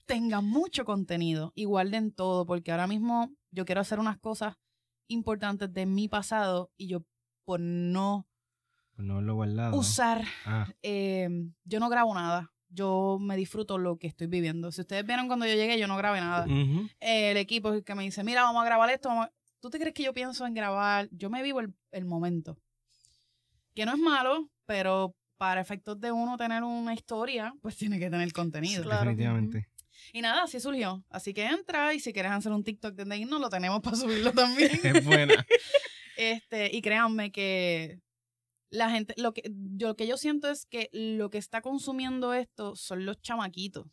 tengan 0.06 0.46
mucho 0.46 0.86
contenido 0.86 1.52
y 1.56 1.66
guarden 1.66 2.12
todo, 2.12 2.46
porque 2.46 2.72
ahora 2.72 2.88
mismo 2.88 3.30
yo 3.52 3.66
quiero 3.66 3.82
hacer 3.82 4.00
unas 4.00 4.18
cosas 4.18 4.56
importantes 5.08 5.72
de 5.74 5.86
mi 5.86 6.08
pasado 6.08 6.72
y 6.78 6.88
yo 6.88 7.04
por 7.46 7.60
no 7.60 8.28
no 8.98 9.22
lo 9.22 9.36
guardado. 9.36 9.76
Usar. 9.76 10.24
Ah. 10.46 10.68
Em, 10.82 11.54
yo 11.64 11.80
no 11.80 11.90
grabo 11.90 12.14
nada. 12.14 12.52
Yo 12.70 13.18
me 13.22 13.36
disfruto 13.36 13.78
lo 13.78 13.98
que 13.98 14.08
estoy 14.08 14.28
viviendo. 14.28 14.72
Si 14.72 14.82
ustedes 14.82 15.06
vieron 15.06 15.28
cuando 15.28 15.46
yo 15.46 15.54
llegué, 15.54 15.78
yo 15.78 15.88
no 15.88 15.98
grabé 15.98 16.22
nada. 16.22 16.46
el 17.00 17.38
equipo 17.38 17.70
es 17.70 17.76
el 17.76 17.84
que 17.84 17.94
me 17.94 18.04
dice, 18.04 18.24
mira, 18.24 18.44
vamos 18.44 18.64
a 18.64 18.66
grabar 18.66 18.90
esto. 18.90 19.10
¿Tú 19.60 19.70
te 19.70 19.80
crees 19.80 19.94
que 19.94 20.04
yo 20.04 20.14
pienso 20.14 20.46
en 20.46 20.54
grabar? 20.54 21.08
Yo 21.12 21.30
me 21.30 21.44
vivo 21.44 21.62
el, 21.62 22.06
momento. 22.06 22.58
Que 23.76 23.86
no 23.86 23.94
es 23.94 24.00
malo, 24.00 24.50
pero 24.66 25.16
para 25.38 25.62
efectos 25.62 26.00
de 26.00 26.12
uno 26.12 26.36
tener 26.38 26.64
una 26.64 26.94
historia, 26.94 27.54
pues 27.62 27.78
tiene 27.78 28.00
que 28.00 28.10
tener 28.10 28.32
contenido. 28.34 28.90
Definitivamente. 28.90 29.70
Y 30.12 30.22
nada, 30.22 30.44
así 30.44 30.60
surgió. 30.60 31.04
Así 31.10 31.34
que 31.34 31.46
entra 31.46 31.94
y 31.94 32.00
si 32.00 32.12
quieres 32.12 32.32
hacer 32.32 32.52
un 32.52 32.64
TikTok 32.64 32.96
de 32.96 33.26
no 33.26 33.40
lo 33.40 33.50
tenemos 33.50 33.82
para 33.82 33.96
subirlo 33.96 34.32
también. 34.34 34.80
es 34.84 35.06
buena. 35.06 35.46
Este, 36.16 36.70
y 36.72 36.84
créanme 36.84 37.32
que 37.32 38.00
La 38.74 38.90
gente, 38.90 39.14
lo 39.18 39.34
que 39.34 39.44
yo, 39.78 39.90
lo 39.90 39.96
que 39.96 40.08
yo 40.08 40.18
siento 40.18 40.50
es 40.50 40.66
que 40.66 40.90
lo 40.92 41.30
que 41.30 41.38
está 41.38 41.62
consumiendo 41.62 42.34
esto 42.34 42.76
son 42.76 43.06
los 43.06 43.22
chamaquitos. 43.22 43.86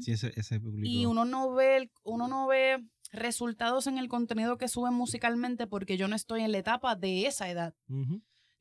Sí, 0.00 0.12
ese, 0.12 0.32
ese 0.36 0.60
público. 0.60 0.86
Y 0.86 1.06
uno 1.06 1.24
no 1.24 1.52
ve, 1.52 1.90
uno 2.04 2.28
no 2.28 2.46
ve 2.46 2.84
resultados 3.10 3.88
en 3.88 3.98
el 3.98 4.08
contenido 4.08 4.58
que 4.58 4.68
suben 4.68 4.94
musicalmente 4.94 5.66
porque 5.66 5.96
yo 5.96 6.06
no 6.06 6.14
estoy 6.14 6.42
en 6.42 6.52
la 6.52 6.58
etapa 6.58 6.94
de 6.94 7.26
esa 7.26 7.50
edad. 7.50 7.74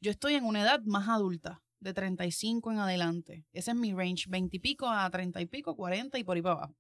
Yo 0.01 0.11
estoy 0.11 0.33
en 0.33 0.45
una 0.45 0.61
edad 0.61 0.81
más 0.83 1.07
adulta, 1.09 1.61
de 1.79 1.93
35 1.93 2.71
en 2.71 2.79
adelante. 2.79 3.45
Ese 3.51 3.71
es 3.71 3.77
mi 3.77 3.93
range, 3.93 4.25
20 4.27 4.57
y 4.57 4.59
pico 4.59 4.87
a 4.89 5.07
30 5.09 5.41
y 5.41 5.45
pico, 5.45 5.75
40 5.75 6.17
y 6.17 6.23
por 6.23 6.37
ahí 6.37 6.41
para 6.41 6.55
abajo. 6.55 6.75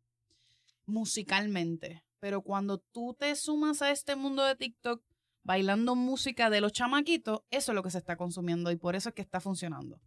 Musicalmente. 0.87 2.03
Pero 2.19 2.41
cuando 2.41 2.79
tú 2.79 3.15
te 3.17 3.35
sumas 3.35 3.83
a 3.83 3.91
este 3.91 4.15
mundo 4.15 4.43
de 4.43 4.55
TikTok 4.55 5.03
bailando 5.45 5.95
música 5.95 6.49
de 6.49 6.59
los 6.59 6.73
chamaquitos, 6.73 7.41
eso 7.51 7.71
es 7.71 7.75
lo 7.75 7.83
que 7.83 7.91
se 7.91 7.99
está 7.99 8.17
consumiendo 8.17 8.71
y 8.71 8.75
por 8.75 8.95
eso 8.95 9.09
es 9.09 9.15
que 9.15 9.21
está 9.21 9.39
funcionando. 9.39 10.01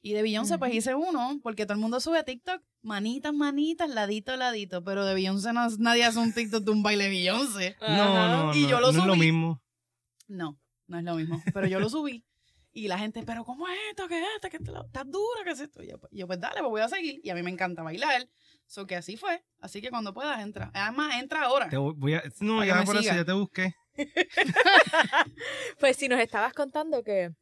Y 0.00 0.14
de 0.14 0.22
Beyoncé, 0.22 0.58
pues 0.58 0.74
hice 0.74 0.94
uno, 0.94 1.38
porque 1.42 1.66
todo 1.66 1.74
el 1.74 1.80
mundo 1.80 2.00
sube 2.00 2.18
a 2.18 2.24
TikTok, 2.24 2.62
manitas, 2.80 3.34
manitas, 3.34 3.90
ladito, 3.90 4.34
ladito. 4.34 4.82
Pero 4.82 5.04
de 5.04 5.12
Beyoncé 5.12 5.52
nadie 5.52 6.04
hace 6.04 6.18
un 6.18 6.32
TikTok 6.32 6.64
de 6.64 6.70
un 6.70 6.82
baile 6.82 7.04
de 7.04 7.10
Beyoncé. 7.10 7.76
No, 7.86 8.46
no, 8.46 8.54
y 8.54 8.66
yo 8.66 8.80
lo 8.80 8.92
no 8.92 9.00
es 9.00 9.06
lo 9.06 9.16
mismo. 9.16 9.62
No, 10.26 10.58
no 10.86 10.98
es 10.98 11.04
lo 11.04 11.14
mismo. 11.16 11.42
Pero 11.52 11.66
yo 11.66 11.78
lo 11.80 11.90
subí. 11.90 12.24
Y 12.72 12.88
la 12.88 12.98
gente, 12.98 13.22
pero 13.24 13.44
¿cómo 13.44 13.68
es 13.68 13.78
esto? 13.90 14.08
¿Qué 14.08 14.18
es 14.18 14.26
esto? 14.34 14.48
¿Qué 14.48 14.56
¿Estás 14.56 15.10
dura? 15.10 15.44
¿Qué 15.44 15.50
es 15.50 15.60
esto? 15.60 15.82
Y 15.82 15.88
yo, 16.18 16.26
pues 16.26 16.40
dale, 16.40 16.60
pues 16.60 16.70
voy 16.70 16.80
a 16.80 16.88
seguir. 16.88 17.20
Y 17.22 17.28
a 17.28 17.34
mí 17.34 17.42
me 17.42 17.50
encanta 17.50 17.82
bailar. 17.82 18.26
So 18.66 18.86
que 18.86 18.96
así 18.96 19.18
fue. 19.18 19.44
Así 19.60 19.82
que 19.82 19.90
cuando 19.90 20.14
puedas, 20.14 20.40
entra. 20.40 20.70
Además, 20.72 21.14
entra 21.20 21.42
ahora. 21.42 21.68
voy 21.70 22.14
a, 22.14 22.22
no, 22.40 22.64
ya 22.64 22.82
por 22.84 22.96
eso 22.96 23.14
ya 23.14 23.24
te 23.24 23.32
busqué. 23.32 23.76
pues 25.78 25.96
si 25.96 26.08
nos 26.08 26.20
estabas 26.20 26.52
contando 26.52 27.02
que, 27.02 27.34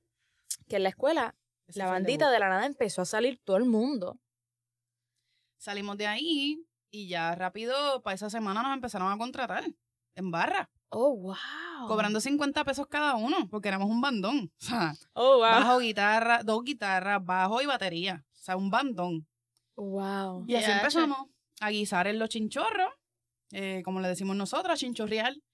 que 0.69 0.77
en 0.77 0.83
la 0.85 0.89
escuela 0.91 1.35
la 1.75 1.87
bandita 1.87 2.31
de 2.31 2.39
la 2.39 2.49
nada 2.49 2.67
empezó 2.67 3.03
a 3.03 3.07
salir 3.07 3.41
todo 3.45 3.57
el 3.57 3.65
mundo. 3.65 4.19
Salimos 5.59 5.97
de 5.97 6.07
ahí 6.07 6.67
y 6.91 7.09
ya 7.09 7.35
rápido 7.35 8.03
para 8.03 8.15
esa 8.15 8.29
semana 8.29 8.63
nos 8.63 8.75
empezaron 8.75 9.11
a 9.11 9.19
contratar 9.19 9.65
en 10.15 10.31
barra. 10.31 10.71
Oh, 10.91 11.17
wow. 11.17 11.89
Cobrando 11.89 12.21
50 12.21 12.65
pesos 12.65 12.87
cada 12.87 13.15
uno, 13.15 13.49
porque 13.49 13.69
éramos 13.69 13.89
un 13.89 14.01
bandón. 14.01 14.53
O 14.61 14.65
sea, 14.65 14.95
oh, 15.15 15.37
wow. 15.37 15.41
bajo, 15.41 15.79
guitarra, 15.79 16.43
dos 16.43 16.63
guitarras, 16.65 17.25
bajo 17.25 17.63
y 17.63 17.67
batería. 17.67 18.25
O 18.31 18.43
sea, 18.43 18.57
un 18.57 18.71
bandón. 18.71 19.27
Wow. 19.77 20.45
Y 20.47 20.55
así 20.57 20.71
empezamos 20.71 21.29
a 21.61 21.71
guisar 21.71 22.09
en 22.09 22.19
los 22.19 22.29
chinchorros, 22.29 22.91
eh, 23.53 23.83
como 23.85 24.01
le 24.01 24.09
decimos 24.09 24.37
nosotros, 24.37 24.79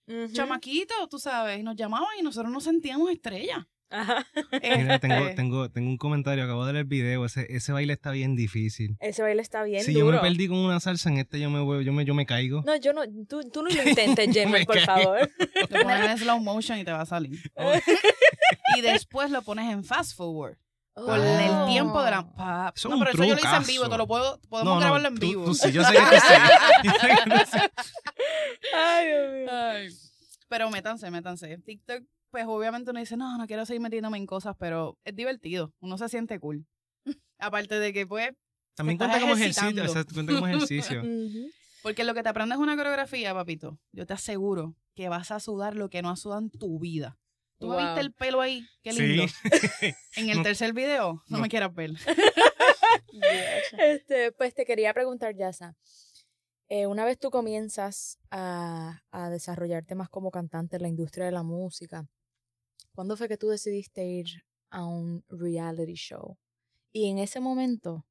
chinchorreal. 0.08 0.32
Chamaquito, 0.32 0.94
tú 1.08 1.18
sabes, 1.18 1.60
y 1.60 1.62
nos 1.62 1.76
llamaban 1.76 2.08
y 2.18 2.22
nosotros 2.22 2.52
nos 2.52 2.64
sentíamos 2.64 3.10
estrellas. 3.10 3.66
Ajá. 3.90 4.26
Mira, 4.52 4.98
tengo, 4.98 5.14
este 5.14 5.34
tengo, 5.34 5.70
tengo 5.70 5.88
un 5.88 5.96
comentario, 5.96 6.44
acabo 6.44 6.66
de 6.66 6.72
ver 6.72 6.80
el 6.80 6.84
video, 6.84 7.24
ese, 7.24 7.46
ese 7.48 7.72
baile 7.72 7.94
está 7.94 8.10
bien 8.10 8.36
difícil. 8.36 8.96
Ese 9.00 9.22
baile 9.22 9.40
está 9.40 9.62
bien 9.62 9.82
Si 9.82 9.94
yo 9.94 10.04
me 10.06 10.18
perdí 10.18 10.48
con 10.48 10.58
una 10.58 10.78
salsa, 10.80 11.08
en 11.08 11.18
este 11.18 11.40
yo 11.40 11.48
me, 11.50 11.84
yo 11.84 11.92
me, 11.92 12.04
yo 12.04 12.14
me 12.14 12.26
caigo. 12.26 12.62
No, 12.66 12.76
yo 12.76 12.92
no, 12.92 13.02
tú, 13.28 13.40
tú 13.50 13.62
no 13.62 13.70
lo 13.70 13.82
intentes, 13.88 14.30
Jenny, 14.32 14.64
por 14.64 14.80
favor. 14.80 15.30
Lo 15.70 15.82
pones 15.82 16.10
en 16.10 16.18
slow 16.18 16.40
motion 16.40 16.78
y 16.78 16.84
te 16.84 16.92
va 16.92 17.02
a 17.02 17.06
salir. 17.06 17.40
y 18.76 18.80
después 18.80 19.30
lo 19.30 19.42
pones 19.42 19.70
en 19.72 19.84
fast 19.84 20.16
forward. 20.16 20.56
Con 21.04 21.20
el 21.20 21.50
oh. 21.50 21.66
tiempo 21.66 22.02
de 22.02 22.10
la... 22.10 22.22
no, 22.22 22.98
pero 22.98 23.10
eso 23.10 23.24
yo 23.24 23.34
lo 23.34 23.40
hice 23.40 23.56
en 23.56 23.66
vivo, 23.66 23.88
te 23.88 23.96
lo 23.96 24.06
puedo, 24.06 24.40
podemos 24.48 24.80
grabarlo 24.80 25.08
en 25.08 25.14
vivo. 25.14 25.44
Tú, 25.44 25.54
sí, 25.54 25.72
yo 25.72 25.82
sé 25.84 25.94
que 25.94 26.00
sí. 27.46 27.58
Ay, 28.74 29.06
Dios 29.06 29.32
mío. 29.32 29.48
Ay. 29.50 29.88
Pero 30.48 30.70
métanse, 30.70 31.10
métanse. 31.10 31.58
TikTok 31.58 32.04
pues 32.30 32.44
obviamente 32.46 32.90
uno 32.90 33.00
dice, 33.00 33.16
no, 33.16 33.38
no 33.38 33.46
quiero 33.46 33.64
seguir 33.64 33.80
metiéndome 33.80 34.18
en 34.18 34.26
cosas, 34.26 34.54
pero 34.58 34.98
es 35.04 35.14
divertido, 35.14 35.72
uno 35.80 35.98
se 35.98 36.08
siente 36.08 36.38
cool. 36.38 36.66
Aparte 37.38 37.78
de 37.78 37.92
que, 37.92 38.06
pues... 38.06 38.30
También 38.74 38.98
cuenta 38.98 39.18
como 39.18 39.34
ejercicio, 39.34 39.84
o 39.84 39.88
sea, 39.88 40.04
cuenta 40.04 40.34
como 40.34 40.46
ejercicio. 40.46 41.02
Porque 41.82 42.04
lo 42.04 42.14
que 42.14 42.22
te 42.22 42.28
aprendes 42.28 42.58
es 42.58 42.62
una 42.62 42.76
coreografía, 42.76 43.34
papito, 43.34 43.78
yo 43.92 44.06
te 44.06 44.12
aseguro 44.12 44.76
que 44.94 45.08
vas 45.08 45.30
a 45.30 45.40
sudar 45.40 45.74
lo 45.74 45.88
que 45.88 46.02
no 46.02 46.10
has 46.10 46.20
sudado 46.20 46.42
en 46.42 46.50
tu 46.50 46.78
vida. 46.78 47.18
¿Tú 47.58 47.76
viste 47.76 48.00
el 48.00 48.12
pelo 48.12 48.40
ahí? 48.40 48.66
Qué 48.82 48.92
lindo. 48.92 49.24
en 50.16 50.30
el 50.30 50.42
tercer 50.42 50.72
video, 50.72 51.22
no, 51.28 51.38
me 51.38 51.48
quieras 51.48 51.74
ver. 51.74 51.90
este, 53.78 54.32
pues 54.32 54.54
te 54.54 54.64
quería 54.64 54.94
preguntar, 54.94 55.34
Yasa. 55.34 55.76
Eh, 56.68 56.86
una 56.86 57.04
vez 57.04 57.18
tú 57.18 57.30
comienzas 57.30 58.18
a, 58.30 59.00
a 59.10 59.30
desarrollarte 59.30 59.94
más 59.94 60.08
como 60.08 60.30
cantante 60.30 60.76
en 60.76 60.82
la 60.82 60.88
industria 60.88 61.24
de 61.26 61.32
la 61.32 61.42
música, 61.42 62.06
¿Cuándo 62.98 63.16
fue 63.16 63.28
que 63.28 63.38
tú 63.38 63.46
decidiste 63.46 64.04
ir 64.04 64.26
a 64.70 64.84
un 64.84 65.24
reality 65.28 65.94
show? 65.94 66.36
Y 66.90 67.08
en 67.08 67.20
ese 67.20 67.38
momento, 67.38 68.08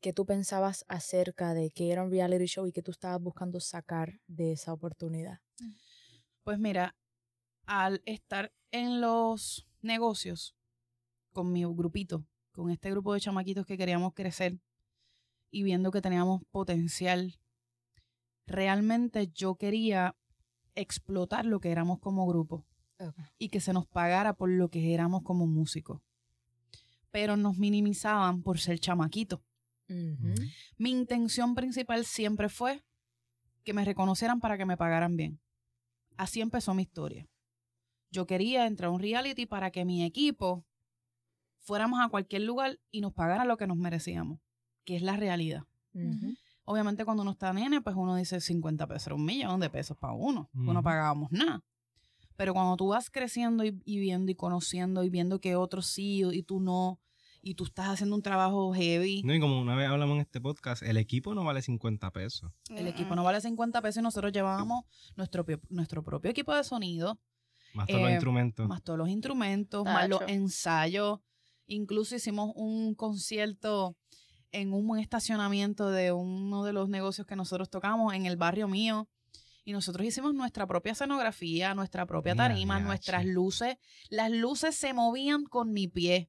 ¿qué 0.00 0.12
tú 0.12 0.26
pensabas 0.26 0.84
acerca 0.88 1.54
de 1.54 1.70
que 1.70 1.92
era 1.92 2.02
un 2.02 2.10
reality 2.10 2.46
show 2.46 2.66
y 2.66 2.72
que 2.72 2.82
tú 2.82 2.90
estabas 2.90 3.22
buscando 3.22 3.60
sacar 3.60 4.18
de 4.26 4.50
esa 4.50 4.72
oportunidad? 4.72 5.38
Pues 6.42 6.58
mira, 6.58 6.96
al 7.70 8.02
estar 8.04 8.52
en 8.72 9.00
los 9.00 9.68
negocios 9.80 10.56
con 11.32 11.52
mi 11.52 11.64
grupito, 11.64 12.26
con 12.50 12.68
este 12.68 12.90
grupo 12.90 13.14
de 13.14 13.20
chamaquitos 13.20 13.64
que 13.64 13.78
queríamos 13.78 14.12
crecer 14.12 14.58
y 15.52 15.62
viendo 15.62 15.92
que 15.92 16.02
teníamos 16.02 16.42
potencial, 16.50 17.38
realmente 18.44 19.28
yo 19.28 19.54
quería 19.54 20.16
explotar 20.74 21.46
lo 21.46 21.60
que 21.60 21.70
éramos 21.70 22.00
como 22.00 22.26
grupo 22.26 22.66
y 23.38 23.50
que 23.50 23.60
se 23.60 23.72
nos 23.72 23.86
pagara 23.86 24.34
por 24.34 24.50
lo 24.50 24.68
que 24.68 24.92
éramos 24.92 25.22
como 25.22 25.46
músicos. 25.46 26.02
Pero 27.12 27.36
nos 27.36 27.56
minimizaban 27.56 28.42
por 28.42 28.58
ser 28.58 28.80
chamaquitos. 28.80 29.40
Mi 30.76 30.90
intención 30.90 31.54
principal 31.54 32.04
siempre 32.04 32.48
fue 32.48 32.82
que 33.62 33.74
me 33.74 33.84
reconocieran 33.84 34.40
para 34.40 34.58
que 34.58 34.66
me 34.66 34.76
pagaran 34.76 35.16
bien. 35.16 35.38
Así 36.16 36.40
empezó 36.40 36.74
mi 36.74 36.82
historia. 36.82 37.29
Yo 38.10 38.26
quería 38.26 38.66
entrar 38.66 38.88
a 38.88 38.90
un 38.92 39.00
reality 39.00 39.46
para 39.46 39.70
que 39.70 39.84
mi 39.84 40.04
equipo 40.04 40.64
fuéramos 41.60 42.00
a 42.00 42.08
cualquier 42.08 42.42
lugar 42.42 42.78
y 42.90 43.00
nos 43.00 43.12
pagaran 43.12 43.46
lo 43.48 43.56
que 43.56 43.66
nos 43.66 43.76
merecíamos, 43.76 44.40
que 44.84 44.96
es 44.96 45.02
la 45.02 45.16
realidad. 45.16 45.64
Obviamente 46.64 47.04
cuando 47.04 47.22
uno 47.22 47.32
está 47.32 47.52
nene, 47.52 47.80
pues 47.80 47.96
uno 47.96 48.16
dice 48.16 48.40
50 48.40 48.86
pesos, 48.86 49.12
un 49.12 49.24
millón 49.24 49.60
de 49.60 49.70
pesos 49.70 49.96
para 49.96 50.12
uno. 50.12 50.48
No 50.52 50.82
pagábamos 50.82 51.30
nada. 51.30 51.62
Pero 52.36 52.54
cuando 52.54 52.76
tú 52.76 52.88
vas 52.88 53.10
creciendo 53.10 53.64
y, 53.64 53.72
viendo 53.84 54.32
y 54.32 54.34
conociendo 54.34 55.04
y 55.04 55.10
viendo 55.10 55.40
que 55.40 55.56
otros 55.56 55.86
sí 55.86 56.22
y 56.32 56.42
tú 56.42 56.58
no, 56.58 56.98
y 57.42 57.54
tú 57.54 57.64
estás 57.64 57.88
haciendo 57.88 58.16
un 58.16 58.22
trabajo 58.22 58.72
heavy. 58.72 59.22
No, 59.24 59.34
y 59.34 59.40
como 59.40 59.60
una 59.60 59.74
vez 59.74 59.88
hablamos 59.88 60.14
en 60.14 60.22
este 60.22 60.40
podcast, 60.40 60.82
el 60.82 60.96
equipo 60.96 61.34
no 61.34 61.44
vale 61.44 61.60
50 61.60 62.10
pesos. 62.12 62.50
El 62.70 62.86
equipo 62.86 63.14
no 63.14 63.24
vale 63.24 63.40
50 63.40 63.82
pesos 63.82 64.00
y 64.00 64.02
nosotros 64.02 64.32
llevábamos 64.32 64.84
nuestro, 65.16 65.44
nuestro 65.68 66.02
propio 66.02 66.30
equipo 66.30 66.54
de 66.54 66.64
sonido. 66.64 67.20
Más 67.74 67.86
todos 67.86 68.00
los 68.00 68.10
eh, 68.10 68.14
instrumentos. 68.14 68.68
Más 68.68 68.82
todos 68.82 68.98
los 68.98 69.08
instrumentos, 69.08 69.84
más 69.84 70.08
los 70.08 70.22
ensayos. 70.26 71.20
Incluso 71.66 72.16
hicimos 72.16 72.52
un 72.56 72.94
concierto 72.94 73.96
en 74.52 74.72
un 74.72 74.98
estacionamiento 74.98 75.90
de 75.90 76.12
uno 76.12 76.64
de 76.64 76.72
los 76.72 76.88
negocios 76.88 77.26
que 77.26 77.36
nosotros 77.36 77.70
tocamos 77.70 78.14
en 78.14 78.26
el 78.26 78.36
barrio 78.36 78.66
mío 78.66 79.08
y 79.64 79.72
nosotros 79.72 80.06
hicimos 80.06 80.34
nuestra 80.34 80.66
propia 80.66 80.92
escenografía, 80.92 81.74
nuestra 81.74 82.06
propia 82.06 82.34
tarima, 82.34 82.80
nuestras 82.80 83.24
luces. 83.24 83.76
Las 84.08 84.30
luces 84.30 84.74
se 84.74 84.92
movían 84.92 85.44
con 85.44 85.72
mi 85.72 85.86
pie. 85.86 86.28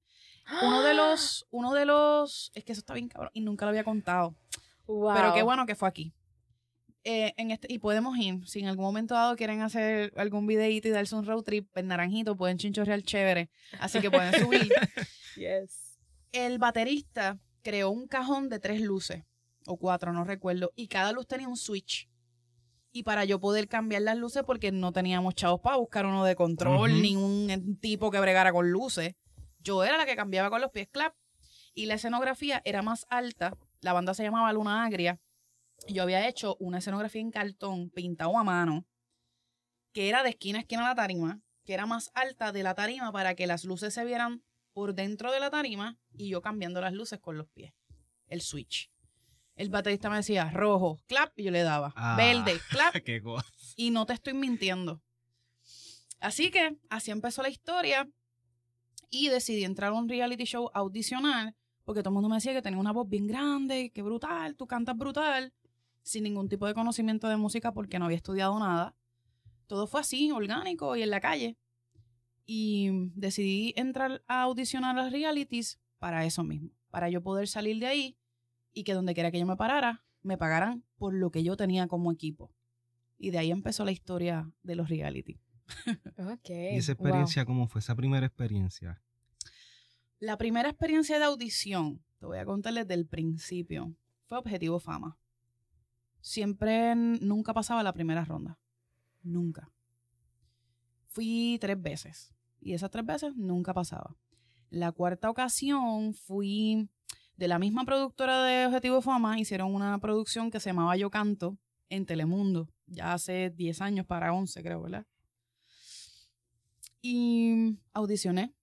Uno 0.61 0.83
de 0.83 0.93
los, 0.93 1.47
uno 1.49 1.73
de 1.73 1.85
los, 1.85 2.51
es 2.53 2.63
que 2.63 2.73
eso 2.73 2.79
está 2.79 2.93
bien 2.93 3.07
cabrón 3.07 3.31
y 3.33 3.41
nunca 3.41 3.65
lo 3.65 3.69
había 3.69 3.83
contado. 3.83 4.35
Pero 4.85 5.33
qué 5.33 5.41
bueno 5.41 5.65
que 5.65 5.75
fue 5.75 5.87
aquí. 5.87 6.13
Eh, 7.03 7.33
en 7.37 7.51
este, 7.51 7.67
y 7.71 7.79
podemos 7.79 8.15
ir, 8.17 8.47
si 8.47 8.59
en 8.59 8.67
algún 8.67 8.85
momento 8.85 9.15
dado 9.15 9.35
quieren 9.35 9.61
hacer 9.61 10.13
algún 10.15 10.45
videíto 10.45 10.87
y 10.87 10.91
darse 10.91 11.15
un 11.15 11.25
road 11.25 11.41
trip 11.43 11.75
en 11.75 11.87
Naranjito, 11.87 12.37
pueden 12.37 12.57
chinchorrear 12.57 13.01
chévere. 13.01 13.49
Así 13.79 13.99
que 13.99 14.11
pueden 14.11 14.33
subir. 14.39 14.69
yes. 15.35 15.97
El 16.31 16.59
baterista 16.59 17.39
creó 17.63 17.89
un 17.89 18.07
cajón 18.07 18.49
de 18.49 18.59
tres 18.59 18.81
luces, 18.81 19.23
o 19.65 19.77
cuatro, 19.77 20.13
no 20.13 20.23
recuerdo, 20.23 20.71
y 20.75 20.87
cada 20.87 21.11
luz 21.11 21.27
tenía 21.27 21.47
un 21.47 21.57
switch 21.57 22.07
y 22.91 23.03
para 23.03 23.25
yo 23.25 23.39
poder 23.39 23.67
cambiar 23.67 24.01
las 24.01 24.17
luces 24.17 24.43
porque 24.43 24.71
no 24.71 24.91
teníamos 24.91 25.35
chavos 25.35 25.61
para 25.61 25.77
buscar 25.77 26.05
uno 26.05 26.25
de 26.25 26.35
control, 26.35 27.01
ni 27.01 27.15
un 27.15 27.77
tipo 27.79 28.11
que 28.11 28.19
bregara 28.19 28.51
con 28.51 28.69
luces. 28.69 29.15
Yo 29.59 29.83
era 29.83 29.97
la 29.97 30.05
que 30.05 30.15
cambiaba 30.15 30.49
con 30.49 30.61
los 30.61 30.71
pies 30.71 30.89
clap 30.91 31.15
y 31.73 31.85
la 31.85 31.95
escenografía 31.95 32.61
era 32.65 32.81
más 32.81 33.05
alta. 33.09 33.57
La 33.79 33.93
banda 33.93 34.13
se 34.13 34.23
llamaba 34.23 34.51
Luna 34.51 34.83
Agria. 34.83 35.19
Yo 35.87 36.03
había 36.03 36.27
hecho 36.27 36.57
una 36.59 36.77
escenografía 36.77 37.21
en 37.21 37.31
cartón 37.31 37.89
pintado 37.89 38.37
a 38.37 38.43
mano 38.43 38.85
que 39.93 40.07
era 40.07 40.23
de 40.23 40.29
esquina 40.29 40.59
a 40.59 40.61
esquina 40.61 40.83
la 40.83 40.95
tarima, 40.95 41.41
que 41.65 41.73
era 41.73 41.85
más 41.85 42.11
alta 42.13 42.51
de 42.51 42.63
la 42.63 42.75
tarima 42.75 43.11
para 43.11 43.35
que 43.35 43.47
las 43.47 43.65
luces 43.65 43.93
se 43.93 44.05
vieran 44.05 44.41
por 44.73 44.95
dentro 44.95 45.31
de 45.31 45.39
la 45.39 45.49
tarima 45.49 45.99
y 46.13 46.29
yo 46.29 46.41
cambiando 46.41 46.79
las 46.79 46.93
luces 46.93 47.19
con 47.19 47.37
los 47.37 47.47
pies. 47.49 47.73
El 48.27 48.41
switch 48.41 48.89
el 49.61 49.69
baterista 49.69 50.09
me 50.09 50.15
decía 50.15 50.49
rojo, 50.49 50.99
clap, 51.07 51.37
y 51.37 51.43
yo 51.43 51.51
le 51.51 51.61
daba. 51.61 51.93
Ah, 51.95 52.15
verde, 52.17 52.59
clap. 52.69 52.95
Qué 53.03 53.21
y 53.75 53.91
no 53.91 54.07
te 54.07 54.13
estoy 54.13 54.33
mintiendo. 54.33 55.01
Así 56.19 56.49
que 56.49 56.77
así 56.89 57.11
empezó 57.11 57.43
la 57.43 57.49
historia. 57.49 58.09
Y 59.11 59.27
decidí 59.27 59.65
entrar 59.65 59.89
a 59.89 59.93
un 59.93 60.07
reality 60.07 60.45
show 60.45 60.71
a 60.73 60.79
audicionar 60.79 61.53
porque 61.83 62.01
todo 62.01 62.11
el 62.11 62.13
mundo 62.13 62.29
me 62.29 62.35
decía 62.35 62.53
que 62.53 62.61
tenía 62.61 62.79
una 62.79 62.93
voz 62.93 63.09
bien 63.09 63.27
grande, 63.27 63.91
que 63.93 64.01
brutal, 64.01 64.55
tú 64.55 64.65
cantas 64.65 64.95
brutal, 64.97 65.53
sin 66.03 66.23
ningún 66.23 66.49
tipo 66.49 66.67
de 66.67 66.73
conocimiento 66.73 67.27
de 67.27 67.37
música 67.37 67.73
porque 67.73 67.99
no 67.99 68.05
había 68.05 68.17
estudiado 68.17 68.57
nada. 68.59 68.95
Todo 69.67 69.87
fue 69.87 70.01
así, 70.01 70.31
orgánico 70.31 70.95
y 70.95 71.03
en 71.03 71.09
la 71.09 71.21
calle. 71.21 71.57
Y 72.45 72.89
decidí 73.15 73.73
entrar 73.77 74.23
a 74.27 74.41
audicionar 74.43 74.97
a 74.97 75.03
las 75.03 75.11
realities 75.11 75.79
para 75.99 76.25
eso 76.25 76.43
mismo, 76.43 76.71
para 76.89 77.09
yo 77.09 77.21
poder 77.21 77.47
salir 77.47 77.79
de 77.79 77.87
ahí 77.87 78.17
y 78.73 78.83
que 78.83 78.93
donde 78.93 79.13
quiera 79.13 79.31
que 79.31 79.39
yo 79.39 79.45
me 79.45 79.55
parara, 79.55 80.03
me 80.23 80.37
pagaran 80.37 80.83
por 80.97 81.13
lo 81.13 81.31
que 81.31 81.43
yo 81.43 81.55
tenía 81.55 81.87
como 81.87 82.11
equipo. 82.11 82.51
Y 83.17 83.31
de 83.31 83.37
ahí 83.37 83.51
empezó 83.51 83.85
la 83.85 83.91
historia 83.91 84.51
de 84.63 84.75
los 84.75 84.89
reality. 84.89 85.39
Okay. 86.17 86.75
¿Y 86.75 86.77
esa 86.77 86.91
experiencia 86.91 87.45
cómo 87.45 87.67
fue? 87.67 87.79
Esa 87.79 87.95
primera 87.95 88.25
experiencia. 88.25 89.01
La 90.19 90.37
primera 90.37 90.69
experiencia 90.69 91.17
de 91.17 91.25
audición, 91.25 92.03
te 92.19 92.25
voy 92.25 92.37
a 92.37 92.45
contar 92.45 92.73
desde 92.73 92.93
el 92.93 93.07
principio, 93.07 93.95
fue 94.25 94.37
Objetivo 94.37 94.79
Fama. 94.79 95.17
Siempre, 96.21 96.95
nunca 96.95 97.53
pasaba 97.53 97.83
la 97.83 97.93
primera 97.93 98.23
ronda. 98.23 98.59
Nunca. 99.23 99.71
Fui 101.07 101.57
tres 101.59 101.81
veces. 101.81 102.33
Y 102.59 102.73
esas 102.73 102.91
tres 102.91 103.05
veces 103.05 103.35
nunca 103.35 103.73
pasaba. 103.73 104.15
La 104.69 104.91
cuarta 104.91 105.29
ocasión 105.29 106.13
fui 106.13 106.89
de 107.35 107.47
la 107.47 107.59
misma 107.59 107.85
productora 107.85 108.43
de 108.43 108.67
Objetivo 108.67 109.01
Fama. 109.01 109.39
Hicieron 109.39 109.73
una 109.73 109.97
producción 109.99 110.51
que 110.51 110.59
se 110.59 110.69
llamaba 110.69 110.95
Yo 110.95 111.09
Canto 111.09 111.57
en 111.89 112.05
Telemundo. 112.05 112.69
Ya 112.85 113.13
hace 113.13 113.49
10 113.49 113.81
años 113.81 114.05
para 114.05 114.31
11, 114.31 114.61
creo, 114.63 114.81
¿verdad? 114.81 115.05
Y 117.01 117.79
audicioné 117.93 118.53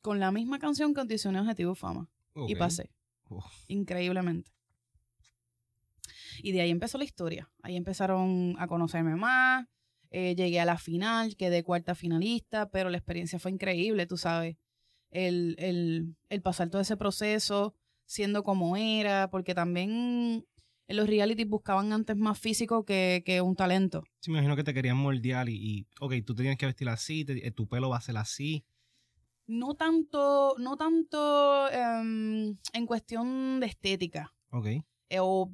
con 0.00 0.20
la 0.20 0.30
misma 0.30 0.58
canción 0.58 0.94
que 0.94 1.00
audicioné 1.00 1.40
Objetivo 1.40 1.74
Fama. 1.74 2.08
Y 2.46 2.54
pasé. 2.54 2.90
Increíblemente. 3.66 4.52
Y 6.42 6.52
de 6.52 6.60
ahí 6.60 6.70
empezó 6.70 6.98
la 6.98 7.04
historia. 7.04 7.50
Ahí 7.62 7.76
empezaron 7.76 8.56
a 8.58 8.66
conocerme 8.66 9.16
más. 9.16 9.66
Eh, 10.10 10.34
llegué 10.34 10.60
a 10.60 10.64
la 10.64 10.78
final, 10.78 11.36
quedé 11.36 11.62
cuarta 11.62 11.94
finalista, 11.94 12.70
pero 12.70 12.88
la 12.90 12.96
experiencia 12.96 13.38
fue 13.38 13.50
increíble, 13.50 14.06
tú 14.06 14.16
sabes. 14.16 14.56
El, 15.10 15.54
el, 15.58 16.16
el 16.28 16.42
pasar 16.42 16.70
todo 16.70 16.80
ese 16.80 16.96
proceso, 16.96 17.74
siendo 18.06 18.42
como 18.42 18.76
era, 18.76 19.28
porque 19.30 19.54
también 19.54 20.46
en 20.88 20.96
los 20.96 21.06
reality 21.06 21.44
buscaban 21.44 21.92
antes 21.92 22.16
más 22.16 22.38
físico 22.38 22.84
que, 22.84 23.22
que 23.24 23.42
un 23.42 23.54
talento. 23.54 24.02
Sí, 24.20 24.30
me 24.30 24.38
imagino 24.38 24.56
que 24.56 24.64
te 24.64 24.72
querían 24.72 24.96
moldear 24.96 25.48
y, 25.48 25.56
y 25.56 25.86
ok, 26.00 26.14
tú 26.24 26.34
te 26.34 26.42
tienes 26.42 26.58
que 26.58 26.66
vestir 26.66 26.88
así, 26.88 27.26
eh, 27.28 27.50
tu 27.50 27.68
pelo 27.68 27.90
va 27.90 27.98
a 27.98 28.00
ser 28.00 28.16
así. 28.16 28.64
No 29.46 29.74
tanto, 29.74 30.54
no 30.58 30.76
tanto 30.76 31.70
em, 31.70 32.56
en 32.72 32.86
cuestión 32.86 33.60
de 33.60 33.66
estética. 33.66 34.34
Ok. 34.50 34.66
Eh, 35.10 35.20
o 35.20 35.52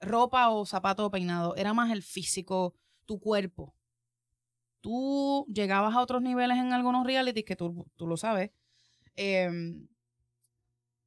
ropa 0.00 0.50
o 0.50 0.64
zapato 0.66 1.06
o 1.06 1.10
peinado. 1.10 1.56
Era 1.56 1.74
más 1.74 1.90
el 1.90 2.02
físico, 2.02 2.74
tu 3.06 3.18
cuerpo. 3.18 3.74
Tú 4.80 5.44
llegabas 5.48 5.94
a 5.94 6.00
otros 6.00 6.22
niveles 6.22 6.58
en 6.58 6.72
algunos 6.72 7.06
realities, 7.06 7.44
que 7.44 7.56
tú, 7.56 7.86
tú 7.96 8.06
lo 8.06 8.16
sabes, 8.16 8.50
em, 9.16 9.88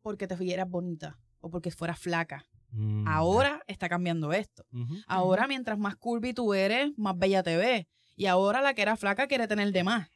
porque 0.02 0.28
te 0.28 0.36
vieras 0.36 0.70
bonita 0.70 1.18
o 1.40 1.50
porque 1.50 1.72
fueras 1.72 2.00
flaca. 2.00 2.46
Mm, 2.72 3.08
ahora 3.08 3.62
está 3.68 3.90
cambiando 3.90 4.34
esto. 4.34 4.66
Ahora, 5.08 5.48
mientras 5.48 5.78
más 5.78 5.96
curvy 5.96 6.34
tú 6.34 6.54
eres, 6.54 6.98
más 6.98 7.18
bella 7.18 7.44
te 7.44 7.58
ves. 7.58 7.86
Y 8.16 8.26
ahora 8.28 8.62
la 8.62 8.74
que 8.74 8.82
era 8.82 8.96
flaca 8.98 9.28
quiere 9.28 9.48
tener 9.48 9.72
de 9.72 9.84
más. 9.84 10.10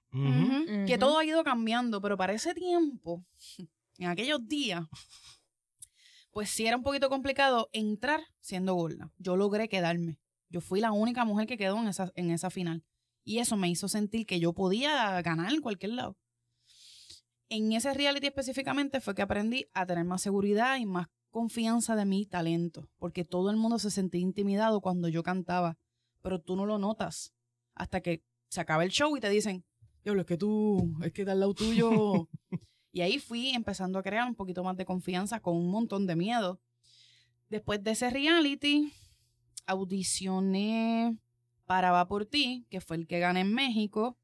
Que 0.86 0.98
todo 0.98 1.18
ha 1.18 1.26
ido 1.26 1.44
cambiando, 1.44 2.02
pero 2.02 2.16
para 2.16 2.34
ese 2.34 2.54
tiempo, 2.54 3.26
en 3.98 4.08
aquellos 4.08 4.48
días, 4.48 4.86
pues 6.36 6.50
sí 6.50 6.68
era 6.68 6.76
un 6.76 6.84
poquito 6.84 7.08
complicado 7.08 7.70
entrar 7.72 8.20
siendo 8.42 8.74
gorda. 8.74 9.10
Yo 9.18 9.38
logré 9.38 9.70
quedarme. 9.70 10.20
Yo 10.50 10.60
fui 10.60 10.82
la 10.82 10.92
única 10.92 11.24
mujer 11.24 11.48
que 11.48 11.58
quedó 11.58 11.80
en 11.80 11.88
esa, 11.88 12.12
en 12.14 12.30
esa 12.30 12.50
final. 12.50 12.84
Y 13.24 13.38
eso 13.38 13.56
me 13.56 13.70
hizo 13.70 13.88
sentir 13.88 14.26
que 14.26 14.42
yo 14.42 14.52
podía 14.52 15.22
ganar 15.22 15.54
en 15.54 15.62
cualquier 15.62 15.94
lado. 15.94 16.18
En 17.48 17.72
ese 17.72 17.94
reality 17.94 18.28
específicamente 18.28 19.00
fue 19.00 19.16
que 19.16 19.22
aprendí 19.22 19.68
a 19.74 19.86
tener 19.86 20.04
más 20.04 20.24
seguridad 20.24 20.76
y 20.78 20.86
más 20.86 21.08
confianza 21.30 21.96
de 21.96 22.04
mi 22.04 22.26
talento, 22.26 22.90
porque 22.98 23.24
todo 23.24 23.50
el 23.50 23.56
mundo 23.56 23.80
se 23.80 23.90
sentía 23.90 24.20
intimidado 24.20 24.82
cuando 24.82 25.08
yo 25.08 25.24
cantaba, 25.24 25.78
pero 26.22 26.42
tú 26.42 26.58
no 26.58 26.66
lo 26.66 26.78
notas 26.78 27.34
hasta 27.76 28.02
que 28.02 28.26
se 28.50 28.60
acaba 28.60 28.84
el 28.84 28.92
show 28.92 29.16
y 29.16 29.22
te 29.22 29.30
dicen, 29.30 29.64
yo, 30.06 30.14
es 30.14 30.26
que 30.26 30.38
tú, 30.38 30.94
es 31.02 31.12
que 31.14 31.24
al 31.24 31.40
lado 31.40 31.54
tuyo. 31.54 32.28
y 32.96 33.02
ahí 33.02 33.20
fui 33.20 33.50
empezando 33.50 34.00
a 34.00 34.04
crear 34.04 34.26
un 34.26 34.36
poquito 34.36 34.64
más 34.64 34.78
de 34.78 34.86
confianza 34.86 35.42
con 35.42 35.58
un 35.58 35.70
montón 35.70 36.08
de 36.08 36.16
miedo. 36.16 36.62
Después 37.50 37.84
de 37.84 37.92
ese 37.92 38.10
reality, 38.10 38.94
audicioné 39.66 41.18
para 41.66 41.92
Va 41.92 42.08
por 42.08 42.26
ti, 42.26 42.66
que 42.70 42.80
fue 42.80 42.96
el 42.96 43.06
que 43.06 43.20
gané 43.20 43.42
en 43.42 43.54
México, 43.54 44.18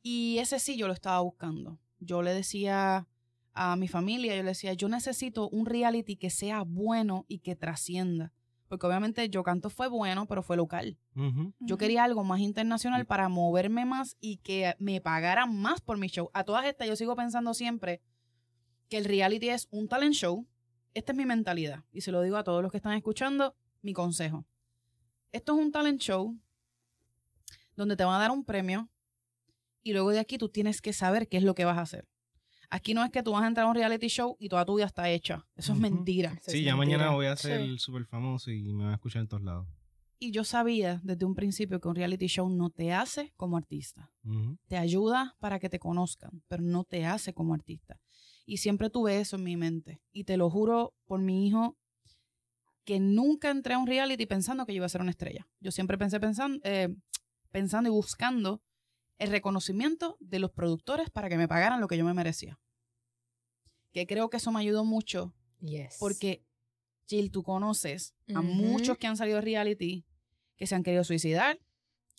y 0.00 0.38
ese 0.38 0.60
sí 0.60 0.76
yo 0.76 0.86
lo 0.86 0.92
estaba 0.92 1.18
buscando. 1.22 1.80
Yo 1.98 2.22
le 2.22 2.32
decía 2.32 3.08
a 3.52 3.74
mi 3.74 3.88
familia, 3.88 4.36
yo 4.36 4.44
le 4.44 4.50
decía, 4.50 4.74
yo 4.74 4.88
necesito 4.88 5.48
un 5.48 5.66
reality 5.66 6.14
que 6.14 6.30
sea 6.30 6.62
bueno 6.62 7.24
y 7.26 7.40
que 7.40 7.56
trascienda. 7.56 8.32
Porque 8.68 8.86
obviamente 8.86 9.28
yo 9.30 9.42
canto 9.42 9.70
fue 9.70 9.88
bueno, 9.88 10.26
pero 10.26 10.42
fue 10.42 10.56
local. 10.56 10.98
Yo 11.58 11.78
quería 11.78 12.04
algo 12.04 12.22
más 12.22 12.40
internacional 12.40 13.06
para 13.06 13.28
moverme 13.28 13.84
más 13.84 14.16
y 14.20 14.36
que 14.38 14.74
me 14.78 15.00
pagaran 15.00 15.56
más 15.56 15.80
por 15.80 15.98
mi 15.98 16.08
show. 16.08 16.30
A 16.34 16.44
todas 16.44 16.66
estas 16.66 16.86
yo 16.86 16.94
sigo 16.94 17.16
pensando 17.16 17.54
siempre 17.54 18.02
que 18.88 18.98
el 18.98 19.04
reality 19.04 19.48
es 19.48 19.68
un 19.70 19.88
talent 19.88 20.14
show. 20.14 20.46
Esta 20.94 21.12
es 21.12 21.18
mi 21.18 21.26
mentalidad. 21.26 21.84
Y 21.92 22.02
se 22.02 22.12
lo 22.12 22.22
digo 22.22 22.36
a 22.36 22.44
todos 22.44 22.62
los 22.62 22.70
que 22.70 22.78
están 22.78 22.92
escuchando, 22.92 23.56
mi 23.82 23.92
consejo. 23.92 24.44
Esto 25.32 25.54
es 25.54 25.58
un 25.58 25.72
talent 25.72 26.00
show 26.00 26.38
donde 27.76 27.96
te 27.96 28.04
van 28.04 28.16
a 28.16 28.18
dar 28.18 28.30
un 28.30 28.44
premio 28.44 28.88
y 29.82 29.92
luego 29.92 30.10
de 30.10 30.18
aquí 30.18 30.36
tú 30.36 30.48
tienes 30.48 30.82
que 30.82 30.92
saber 30.92 31.28
qué 31.28 31.38
es 31.38 31.42
lo 31.42 31.54
que 31.54 31.64
vas 31.64 31.78
a 31.78 31.82
hacer. 31.82 32.08
Aquí 32.70 32.92
no 32.92 33.02
es 33.02 33.10
que 33.10 33.22
tú 33.22 33.32
vas 33.32 33.42
a 33.42 33.46
entrar 33.46 33.66
a 33.66 33.70
un 33.70 33.74
reality 33.74 34.08
show 34.08 34.36
y 34.38 34.48
toda 34.48 34.64
tu 34.64 34.76
vida 34.76 34.86
está 34.86 35.08
hecha. 35.08 35.46
Eso 35.56 35.72
es 35.72 35.78
mentira. 35.78 36.38
Sí, 36.42 36.62
ya 36.62 36.76
mañana 36.76 37.10
voy 37.10 37.26
a 37.26 37.36
ser 37.36 37.78
súper 37.78 38.04
famoso 38.04 38.50
y 38.50 38.72
me 38.72 38.84
van 38.84 38.92
a 38.92 38.96
escuchar 38.96 39.22
en 39.22 39.28
todos 39.28 39.42
lados. 39.42 39.66
Y 40.20 40.32
yo 40.32 40.44
sabía 40.44 41.00
desde 41.04 41.24
un 41.24 41.34
principio 41.34 41.80
que 41.80 41.88
un 41.88 41.94
reality 41.94 42.26
show 42.26 42.48
no 42.50 42.70
te 42.70 42.92
hace 42.92 43.32
como 43.36 43.56
artista. 43.56 44.10
Te 44.66 44.76
ayuda 44.76 45.36
para 45.38 45.58
que 45.58 45.68
te 45.68 45.78
conozcan, 45.78 46.42
pero 46.48 46.62
no 46.62 46.84
te 46.84 47.06
hace 47.06 47.32
como 47.32 47.54
artista. 47.54 48.00
Y 48.44 48.58
siempre 48.58 48.90
tuve 48.90 49.20
eso 49.20 49.36
en 49.36 49.44
mi 49.44 49.56
mente. 49.56 50.00
Y 50.12 50.24
te 50.24 50.36
lo 50.36 50.50
juro 50.50 50.94
por 51.06 51.20
mi 51.20 51.46
hijo 51.46 51.76
que 52.84 52.98
nunca 52.98 53.50
entré 53.50 53.74
a 53.74 53.78
un 53.78 53.86
reality 53.86 54.26
pensando 54.26 54.66
que 54.66 54.72
yo 54.72 54.78
iba 54.78 54.86
a 54.86 54.90
ser 54.90 55.02
una 55.02 55.10
estrella. 55.10 55.46
Yo 55.60 55.70
siempre 55.70 55.96
pensé 55.98 56.18
pensando, 56.18 56.58
eh, 56.64 56.88
pensando 57.50 57.88
y 57.88 57.92
buscando 57.92 58.62
el 59.18 59.30
reconocimiento 59.30 60.16
de 60.20 60.38
los 60.38 60.50
productores 60.50 61.10
para 61.10 61.28
que 61.28 61.36
me 61.36 61.48
pagaran 61.48 61.80
lo 61.80 61.88
que 61.88 61.96
yo 61.96 62.04
me 62.04 62.14
merecía. 62.14 62.58
Que 63.92 64.06
creo 64.06 64.30
que 64.30 64.36
eso 64.36 64.52
me 64.52 64.60
ayudó 64.60 64.84
mucho. 64.84 65.34
Porque, 65.98 66.44
Jill, 67.06 67.30
tú 67.30 67.42
conoces 67.42 68.14
a 68.34 68.42
muchos 68.42 68.96
que 68.98 69.06
han 69.06 69.16
salido 69.16 69.36
de 69.36 69.42
reality 69.42 70.04
que 70.56 70.66
se 70.66 70.74
han 70.74 70.82
querido 70.82 71.04
suicidar. 71.04 71.58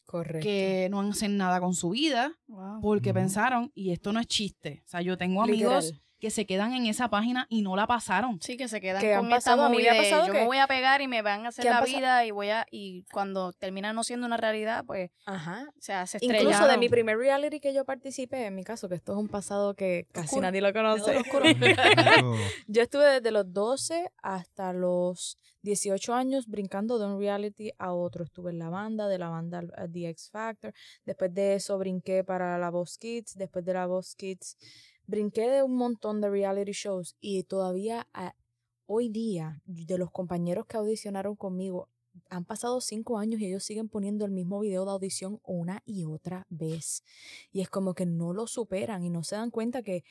Correcto. 0.05 0.43
Que 0.43 0.87
no 0.89 1.01
hacen 1.01 1.37
nada 1.37 1.59
con 1.59 1.75
su 1.75 1.91
vida 1.91 2.37
porque 2.81 3.13
pensaron, 3.13 3.71
y 3.75 3.91
esto 3.91 4.11
no 4.11 4.19
es 4.19 4.27
chiste. 4.27 4.81
O 4.85 4.87
sea, 4.87 5.01
yo 5.01 5.17
tengo 5.17 5.43
amigos 5.43 5.93
que 6.19 6.29
se 6.29 6.45
quedan 6.45 6.73
en 6.73 6.85
esa 6.85 7.09
página 7.09 7.47
y 7.49 7.61
no 7.61 7.75
la 7.75 7.87
pasaron. 7.87 8.41
Sí, 8.41 8.57
que 8.57 8.67
se 8.67 8.81
quedan 8.81 9.01
con 9.01 9.31
esa 9.31 9.55
movida 9.55 9.93
de, 9.93 10.09
yo 10.09 10.33
me 10.33 10.45
voy 10.45 10.57
a 10.57 10.67
pegar 10.67 11.01
y 11.01 11.07
me 11.07 11.21
van 11.21 11.45
a 11.45 11.49
hacer 11.49 11.65
la 11.65 11.81
vida 11.81 12.25
y 12.25 12.31
voy 12.31 12.49
a 12.49 12.65
y 12.71 13.05
cuando 13.11 13.53
termina 13.53 13.93
no 13.93 14.03
siendo 14.03 14.27
una 14.27 14.37
realidad, 14.37 14.83
pues 14.85 15.11
Ajá. 15.25 15.67
o 15.69 15.81
sea, 15.81 16.05
se 16.05 16.17
estrella. 16.17 16.41
Incluso 16.41 16.67
de 16.67 16.77
mi 16.77 16.89
primer 16.89 17.17
reality 17.17 17.59
que 17.59 17.73
yo 17.73 17.85
participé, 17.85 18.45
en 18.45 18.55
mi 18.55 18.63
caso, 18.63 18.89
que 18.89 18.95
esto 18.95 19.13
es 19.13 19.17
un 19.17 19.29
pasado 19.29 19.73
que 19.73 20.07
casi 20.11 20.39
nadie 20.39 20.61
lo 20.61 20.73
conoce. 20.73 21.21
yo 22.67 22.81
estuve 22.81 23.05
desde 23.05 23.31
los 23.31 23.51
12 23.53 24.11
hasta 24.21 24.73
los 24.73 25.37
18 25.61 26.13
años 26.13 26.47
brincando 26.47 26.99
de 26.99 27.05
un 27.05 27.19
reality 27.19 27.71
a 27.77 27.93
otro. 27.93 28.23
Estuve 28.23 28.51
en 28.51 28.59
la 28.59 28.69
banda, 28.69 29.07
de 29.07 29.17
la 29.17 29.29
banda 29.29 29.61
The 29.91 30.09
X 30.09 30.29
Factor. 30.31 30.73
Después 31.05 31.33
de 31.33 31.55
eso 31.55 31.77
brinqué 31.77 32.23
para 32.23 32.57
la 32.57 32.69
Voz 32.69 32.97
Kids. 32.97 33.35
Después 33.35 33.65
de 33.65 33.73
la 33.73 33.85
Voz 33.85 34.15
Kids 34.15 34.57
brinqué 35.09 35.49
de 35.49 35.63
un 35.63 35.75
montón 35.75 36.21
de 36.21 36.29
reality 36.29 36.71
shows 36.71 37.15
y 37.19 37.43
todavía 37.43 38.07
hoy 38.85 39.09
día, 39.09 39.61
de 39.65 39.97
los 39.97 40.11
compañeros 40.11 40.67
que 40.67 40.77
audicionaron 40.77 41.35
conmigo, 41.35 41.89
han 42.29 42.45
pasado 42.45 42.79
cinco 42.79 43.17
años 43.17 43.41
y 43.41 43.47
ellos 43.47 43.63
siguen 43.63 43.89
poniendo 43.89 44.25
el 44.25 44.31
mismo 44.31 44.59
video 44.59 44.85
de 44.85 44.91
audición 44.91 45.39
una 45.43 45.81
y 45.85 46.05
otra 46.05 46.45
vez. 46.49 47.03
Y 47.51 47.61
es 47.61 47.69
como 47.69 47.93
que 47.93 48.05
no 48.05 48.33
lo 48.33 48.45
superan 48.45 49.03
y 49.03 49.09
no 49.09 49.23
se 49.23 49.35
dan 49.35 49.51
cuenta 49.51 49.81
que, 49.81 50.03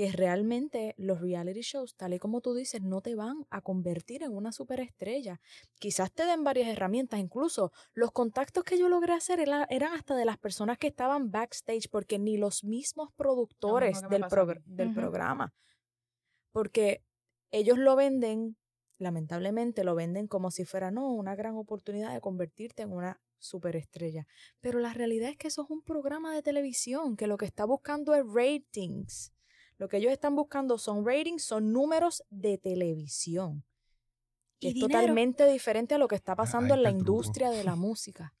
que 0.00 0.10
realmente 0.12 0.94
los 0.96 1.20
reality 1.20 1.60
shows, 1.60 1.94
tal 1.94 2.14
y 2.14 2.18
como 2.18 2.40
tú 2.40 2.54
dices, 2.54 2.80
no 2.80 3.02
te 3.02 3.14
van 3.14 3.46
a 3.50 3.60
convertir 3.60 4.22
en 4.22 4.34
una 4.34 4.50
superestrella. 4.50 5.42
Quizás 5.78 6.10
te 6.10 6.24
den 6.24 6.42
varias 6.42 6.68
herramientas, 6.68 7.20
incluso 7.20 7.70
los 7.92 8.10
contactos 8.10 8.64
que 8.64 8.78
yo 8.78 8.88
logré 8.88 9.12
hacer 9.12 9.40
eran 9.40 9.92
hasta 9.92 10.16
de 10.16 10.24
las 10.24 10.38
personas 10.38 10.78
que 10.78 10.86
estaban 10.86 11.30
backstage, 11.30 11.90
porque 11.90 12.18
ni 12.18 12.38
los 12.38 12.64
mismos 12.64 13.12
productores 13.12 14.00
del, 14.08 14.24
del 14.64 14.94
programa, 14.94 15.52
porque 16.50 17.04
ellos 17.50 17.76
lo 17.76 17.94
venden 17.94 18.56
lamentablemente 18.96 19.84
lo 19.84 19.94
venden 19.94 20.28
como 20.28 20.50
si 20.50 20.64
fuera, 20.64 20.90
no, 20.90 21.12
una 21.12 21.34
gran 21.34 21.56
oportunidad 21.56 22.14
de 22.14 22.22
convertirte 22.22 22.84
en 22.84 22.92
una 22.92 23.20
superestrella. 23.38 24.26
Pero 24.60 24.78
la 24.78 24.94
realidad 24.94 25.28
es 25.28 25.36
que 25.36 25.48
eso 25.48 25.64
es 25.64 25.70
un 25.70 25.82
programa 25.82 26.34
de 26.34 26.42
televisión 26.42 27.16
que 27.16 27.26
lo 27.26 27.36
que 27.36 27.44
está 27.44 27.66
buscando 27.66 28.14
es 28.14 28.24
ratings. 28.26 29.34
Lo 29.80 29.88
que 29.88 29.96
ellos 29.96 30.12
están 30.12 30.36
buscando 30.36 30.76
son 30.76 31.06
ratings, 31.06 31.42
son 31.42 31.72
números 31.72 32.22
de 32.28 32.58
televisión. 32.58 33.64
Que 34.60 34.68
es 34.68 34.74
totalmente 34.78 35.50
diferente 35.50 35.94
a 35.94 35.98
lo 35.98 36.06
que 36.06 36.16
está 36.16 36.36
pasando 36.36 36.74
en 36.74 36.82
la 36.82 36.90
industria 36.90 37.48
de 37.48 37.64
la 37.64 37.76
música. 37.76 38.34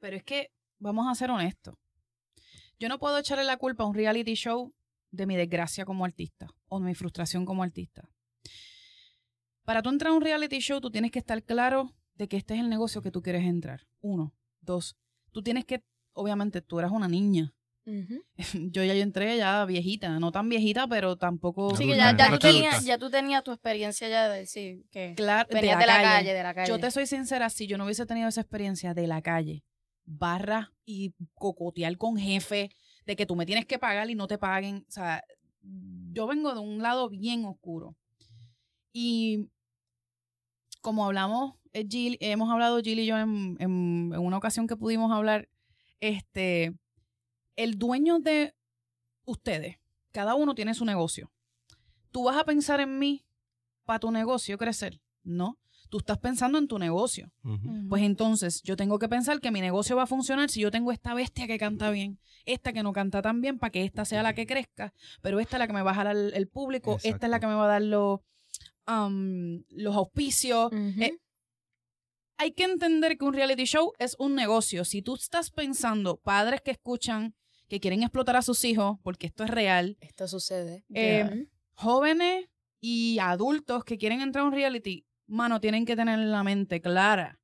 Pero 0.00 0.18
es 0.18 0.22
que, 0.22 0.52
vamos 0.78 1.06
a 1.10 1.14
ser 1.14 1.30
honestos. 1.30 1.76
Yo 2.78 2.90
no 2.90 2.98
puedo 2.98 3.16
echarle 3.16 3.44
la 3.44 3.56
culpa 3.56 3.84
a 3.84 3.86
un 3.86 3.94
reality 3.94 4.34
show 4.34 4.74
de 5.10 5.24
mi 5.24 5.34
desgracia 5.34 5.86
como 5.86 6.04
artista 6.04 6.48
o 6.68 6.78
de 6.78 6.84
mi 6.84 6.94
frustración 6.94 7.46
como 7.46 7.62
artista. 7.62 8.06
Para 9.64 9.80
tú 9.80 9.88
entrar 9.88 10.12
a 10.12 10.14
un 10.14 10.20
reality 10.20 10.58
show, 10.58 10.78
tú 10.78 10.90
tienes 10.90 11.10
que 11.10 11.20
estar 11.20 11.42
claro 11.42 11.94
de 12.16 12.28
que 12.28 12.36
este 12.36 12.52
es 12.52 12.60
el 12.60 12.68
negocio 12.68 13.00
que 13.00 13.10
tú 13.10 13.22
quieres 13.22 13.44
entrar. 13.44 13.86
Uno. 14.02 14.34
Dos. 14.60 14.98
Tú 15.30 15.42
tienes 15.42 15.64
que, 15.64 15.82
obviamente, 16.12 16.60
tú 16.60 16.80
eras 16.80 16.92
una 16.92 17.08
niña. 17.08 17.54
Yo 18.70 18.84
ya 18.84 18.94
yo 18.94 19.02
entré 19.02 19.36
ya 19.36 19.64
viejita, 19.64 20.20
no 20.20 20.30
tan 20.30 20.48
viejita, 20.48 20.86
pero 20.86 21.16
tampoco. 21.16 21.74
Sí, 21.76 21.86
que 21.86 21.96
ya, 21.96 22.16
tú 22.30 22.38
tenías, 22.38 22.84
ya 22.84 22.98
tú 22.98 23.10
tenías 23.10 23.42
tu 23.42 23.50
experiencia 23.50 24.08
ya 24.08 24.28
de 24.28 24.38
decir 24.38 24.84
que 24.90 25.14
claro, 25.16 25.48
de, 25.50 25.62
la, 25.62 25.78
calle. 25.78 26.32
de 26.32 26.42
la 26.42 26.54
calle. 26.54 26.68
Yo 26.68 26.78
te 26.78 26.90
soy 26.90 27.06
sincera, 27.06 27.50
si 27.50 27.66
yo 27.66 27.78
no 27.78 27.84
hubiese 27.84 28.06
tenido 28.06 28.28
esa 28.28 28.40
experiencia 28.40 28.94
de 28.94 29.06
la 29.06 29.20
calle, 29.20 29.64
barra 30.04 30.72
y 30.84 31.14
cocotear 31.34 31.96
con 31.96 32.16
jefe, 32.16 32.70
de 33.04 33.16
que 33.16 33.26
tú 33.26 33.34
me 33.34 33.46
tienes 33.46 33.66
que 33.66 33.78
pagar 33.78 34.08
y 34.10 34.14
no 34.14 34.28
te 34.28 34.38
paguen, 34.38 34.84
o 34.88 34.92
sea, 34.92 35.24
yo 36.12 36.26
vengo 36.26 36.54
de 36.54 36.60
un 36.60 36.82
lado 36.82 37.08
bien 37.08 37.44
oscuro. 37.44 37.96
Y 38.92 39.48
como 40.82 41.06
hablamos, 41.06 41.54
eh, 41.72 42.16
hemos 42.20 42.50
hablado 42.50 42.80
Jill 42.80 43.00
y 43.00 43.06
yo 43.06 43.16
en, 43.18 43.56
en, 43.58 44.12
una 44.18 44.36
ocasión 44.36 44.66
que 44.66 44.76
pudimos 44.76 45.10
hablar, 45.10 45.48
este, 46.00 46.74
el 47.56 47.78
dueño 47.78 48.18
de 48.18 48.54
ustedes, 49.24 49.78
cada 50.10 50.34
uno 50.34 50.54
tiene 50.54 50.74
su 50.74 50.84
negocio. 50.84 51.30
¿Tú 52.10 52.24
vas 52.24 52.36
a 52.36 52.44
pensar 52.44 52.80
en 52.80 52.98
mí 52.98 53.24
para 53.84 53.98
tu 53.98 54.10
negocio 54.10 54.58
crecer? 54.58 55.00
No. 55.22 55.58
Tú 55.88 55.98
estás 55.98 56.18
pensando 56.18 56.58
en 56.58 56.68
tu 56.68 56.78
negocio. 56.78 57.30
Pues 57.88 58.02
entonces 58.02 58.62
yo 58.62 58.76
tengo 58.76 58.98
que 58.98 59.08
pensar 59.08 59.40
que 59.40 59.50
mi 59.50 59.60
negocio 59.60 59.94
va 59.94 60.04
a 60.04 60.06
funcionar 60.06 60.48
si 60.48 60.60
yo 60.60 60.70
tengo 60.70 60.90
esta 60.90 61.12
bestia 61.12 61.46
que 61.46 61.58
canta 61.58 61.90
bien, 61.90 62.18
esta 62.46 62.72
que 62.72 62.82
no 62.82 62.94
canta 62.94 63.20
tan 63.20 63.42
bien, 63.42 63.58
para 63.58 63.70
que 63.70 63.84
esta 63.84 64.06
sea 64.06 64.22
la 64.22 64.34
que 64.34 64.46
crezca, 64.46 64.94
pero 65.20 65.38
esta 65.38 65.56
es 65.56 65.58
la 65.58 65.66
que 65.66 65.74
me 65.74 65.82
va 65.82 65.90
a 65.90 65.94
jalar 65.94 66.16
el, 66.16 66.48
público, 66.48 66.98
esta 67.02 67.26
es 67.26 67.30
la 67.30 67.40
que 67.40 67.46
me 67.46 67.54
va 67.54 67.64
a 67.66 67.68
dar 67.68 67.82
los 67.82 68.20
los 68.86 69.94
auspicios. 69.94 70.72
Eh, 70.72 71.18
hay 72.38 72.52
que 72.52 72.64
entender 72.64 73.16
que 73.18 73.24
un 73.24 73.34
reality 73.34 73.64
show 73.64 73.92
es 73.98 74.16
un 74.18 74.34
negocio. 74.34 74.84
Si 74.84 75.02
tú 75.02 75.14
estás 75.14 75.50
pensando, 75.50 76.16
padres 76.16 76.60
que 76.62 76.72
escuchan, 76.72 77.34
que 77.72 77.80
quieren 77.80 78.02
explotar 78.02 78.36
a 78.36 78.42
sus 78.42 78.66
hijos, 78.66 78.98
porque 79.02 79.26
esto 79.26 79.44
es 79.44 79.50
real. 79.50 79.96
Esto 80.02 80.28
sucede. 80.28 80.84
Eh, 80.92 81.48
jóvenes 81.72 82.50
y 82.82 83.18
adultos 83.18 83.82
que 83.84 83.96
quieren 83.96 84.20
entrar 84.20 84.44
a 84.44 84.48
un 84.48 84.52
reality, 84.52 85.06
mano, 85.26 85.58
tienen 85.58 85.86
que 85.86 85.96
tener 85.96 86.18
la 86.18 86.42
mente 86.42 86.82
clara 86.82 87.40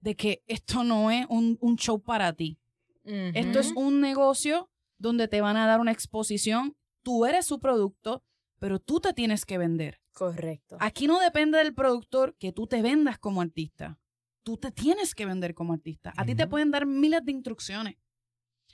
de 0.00 0.16
que 0.16 0.42
esto 0.48 0.82
no 0.82 1.12
es 1.12 1.24
un, 1.28 1.56
show 1.76 2.02
para 2.02 2.32
ti. 2.32 2.58
Esto 3.04 3.60
es 3.60 3.70
un 3.76 4.00
negocio 4.00 4.72
donde 4.98 5.28
te 5.28 5.40
van 5.40 5.56
a 5.56 5.68
dar 5.68 5.78
una 5.78 5.92
exposición. 5.92 6.76
Tú 7.04 7.24
eres 7.24 7.46
su 7.46 7.60
producto, 7.60 8.24
pero 8.58 8.80
tú 8.80 8.98
te 8.98 9.12
tienes 9.12 9.44
que 9.44 9.56
vender. 9.56 10.00
Correcto. 10.14 10.78
Aquí 10.80 11.06
no 11.06 11.20
depende 11.20 11.58
del 11.58 11.74
productor 11.74 12.34
que 12.38 12.50
tú 12.50 12.66
te 12.66 12.82
vendas 12.82 13.20
como 13.20 13.40
artista. 13.40 14.00
Tú 14.42 14.56
te 14.56 14.72
tienes 14.72 15.14
que 15.14 15.26
vender 15.26 15.54
como 15.54 15.74
artista. 15.74 16.12
A 16.16 16.24
ti 16.24 16.34
te 16.34 16.48
pueden 16.48 16.72
dar 16.72 16.86
miles 16.86 17.24
de 17.24 17.30
instrucciones, 17.30 17.98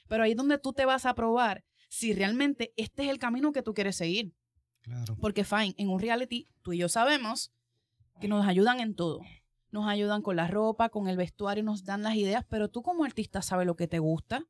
pero 0.08 0.24
ahí 0.24 0.32
es 0.32 0.36
donde 0.36 0.58
tú 0.58 0.72
te 0.72 0.84
vas 0.84 1.06
a 1.06 1.14
probar 1.14 1.64
si 1.88 2.12
realmente 2.12 2.72
este 2.76 3.04
es 3.04 3.10
el 3.10 3.18
camino 3.18 3.52
que 3.52 3.62
tú 3.62 3.74
quieres 3.74 3.96
seguir. 3.96 4.34
Claro. 4.82 5.16
Porque, 5.20 5.44
fine, 5.44 5.74
en 5.78 5.88
un 5.88 6.00
reality, 6.00 6.46
tú 6.62 6.72
y 6.72 6.78
yo 6.78 6.88
sabemos 6.88 7.52
que 8.20 8.28
nos 8.28 8.46
ayudan 8.46 8.80
en 8.80 8.94
todo. 8.94 9.20
Nos 9.70 9.88
ayudan 9.88 10.22
con 10.22 10.36
la 10.36 10.46
ropa, 10.46 10.88
con 10.88 11.08
el 11.08 11.16
vestuario, 11.16 11.64
nos 11.64 11.84
dan 11.84 12.02
las 12.02 12.14
ideas, 12.14 12.44
pero 12.48 12.68
tú 12.68 12.82
como 12.82 13.04
artista 13.04 13.42
sabes 13.42 13.66
lo 13.66 13.76
que 13.76 13.88
te 13.88 13.98
gusta, 13.98 14.46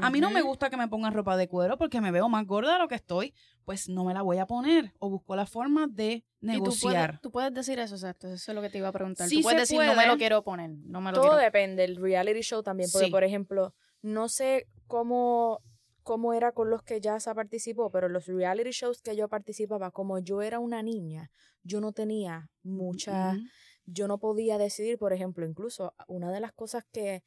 a 0.00 0.10
mí 0.10 0.20
no 0.20 0.30
me 0.30 0.42
gusta 0.42 0.70
que 0.70 0.76
me 0.76 0.88
pongan 0.88 1.12
ropa 1.12 1.36
de 1.36 1.48
cuero 1.48 1.76
porque 1.76 2.00
me 2.00 2.10
veo 2.10 2.28
más 2.28 2.46
gorda 2.46 2.74
de 2.74 2.78
lo 2.78 2.88
que 2.88 2.94
estoy, 2.94 3.34
pues 3.64 3.88
no 3.88 4.04
me 4.04 4.14
la 4.14 4.22
voy 4.22 4.38
a 4.38 4.46
poner 4.46 4.92
o 4.98 5.10
busco 5.10 5.36
la 5.36 5.46
forma 5.46 5.86
de 5.86 6.24
negociar. 6.40 7.20
Tú 7.20 7.30
puedes, 7.30 7.52
decir 7.52 7.78
eso, 7.78 7.94
exacto, 7.94 8.28
eso 8.28 8.52
es 8.52 8.54
lo 8.54 8.62
que 8.62 8.70
te 8.70 8.78
iba 8.78 8.88
a 8.88 8.92
preguntar. 8.92 9.28
tú 9.28 9.40
puedes 9.42 9.60
decir, 9.60 9.84
no 9.84 9.94
me 9.94 10.06
lo 10.06 10.16
quiero 10.16 10.42
poner, 10.42 10.70
no 10.70 11.00
me 11.00 11.12
lo 11.12 11.20
Todo 11.20 11.36
depende, 11.36 11.84
el 11.84 11.96
reality 11.96 12.40
show 12.40 12.62
también, 12.62 12.88
porque 12.92 13.08
por 13.08 13.24
ejemplo, 13.24 13.74
no 14.02 14.28
sé 14.28 14.66
cómo 14.86 15.62
cómo 16.02 16.32
era 16.34 16.52
con 16.52 16.70
los 16.70 16.84
que 16.84 17.00
ya 17.00 17.18
se 17.18 17.34
participó, 17.34 17.90
pero 17.90 18.08
los 18.08 18.26
reality 18.26 18.70
shows 18.70 19.02
que 19.02 19.16
yo 19.16 19.28
participaba, 19.28 19.90
como 19.90 20.20
yo 20.20 20.40
era 20.40 20.60
una 20.60 20.80
niña, 20.80 21.32
yo 21.64 21.80
no 21.80 21.90
tenía 21.92 22.48
mucha, 22.62 23.40
yo 23.86 24.06
no 24.06 24.18
podía 24.18 24.56
decidir, 24.56 24.98
por 24.98 25.12
ejemplo, 25.12 25.44
incluso 25.44 25.94
una 26.06 26.30
de 26.30 26.38
las 26.38 26.52
cosas 26.52 26.84
que 26.92 27.24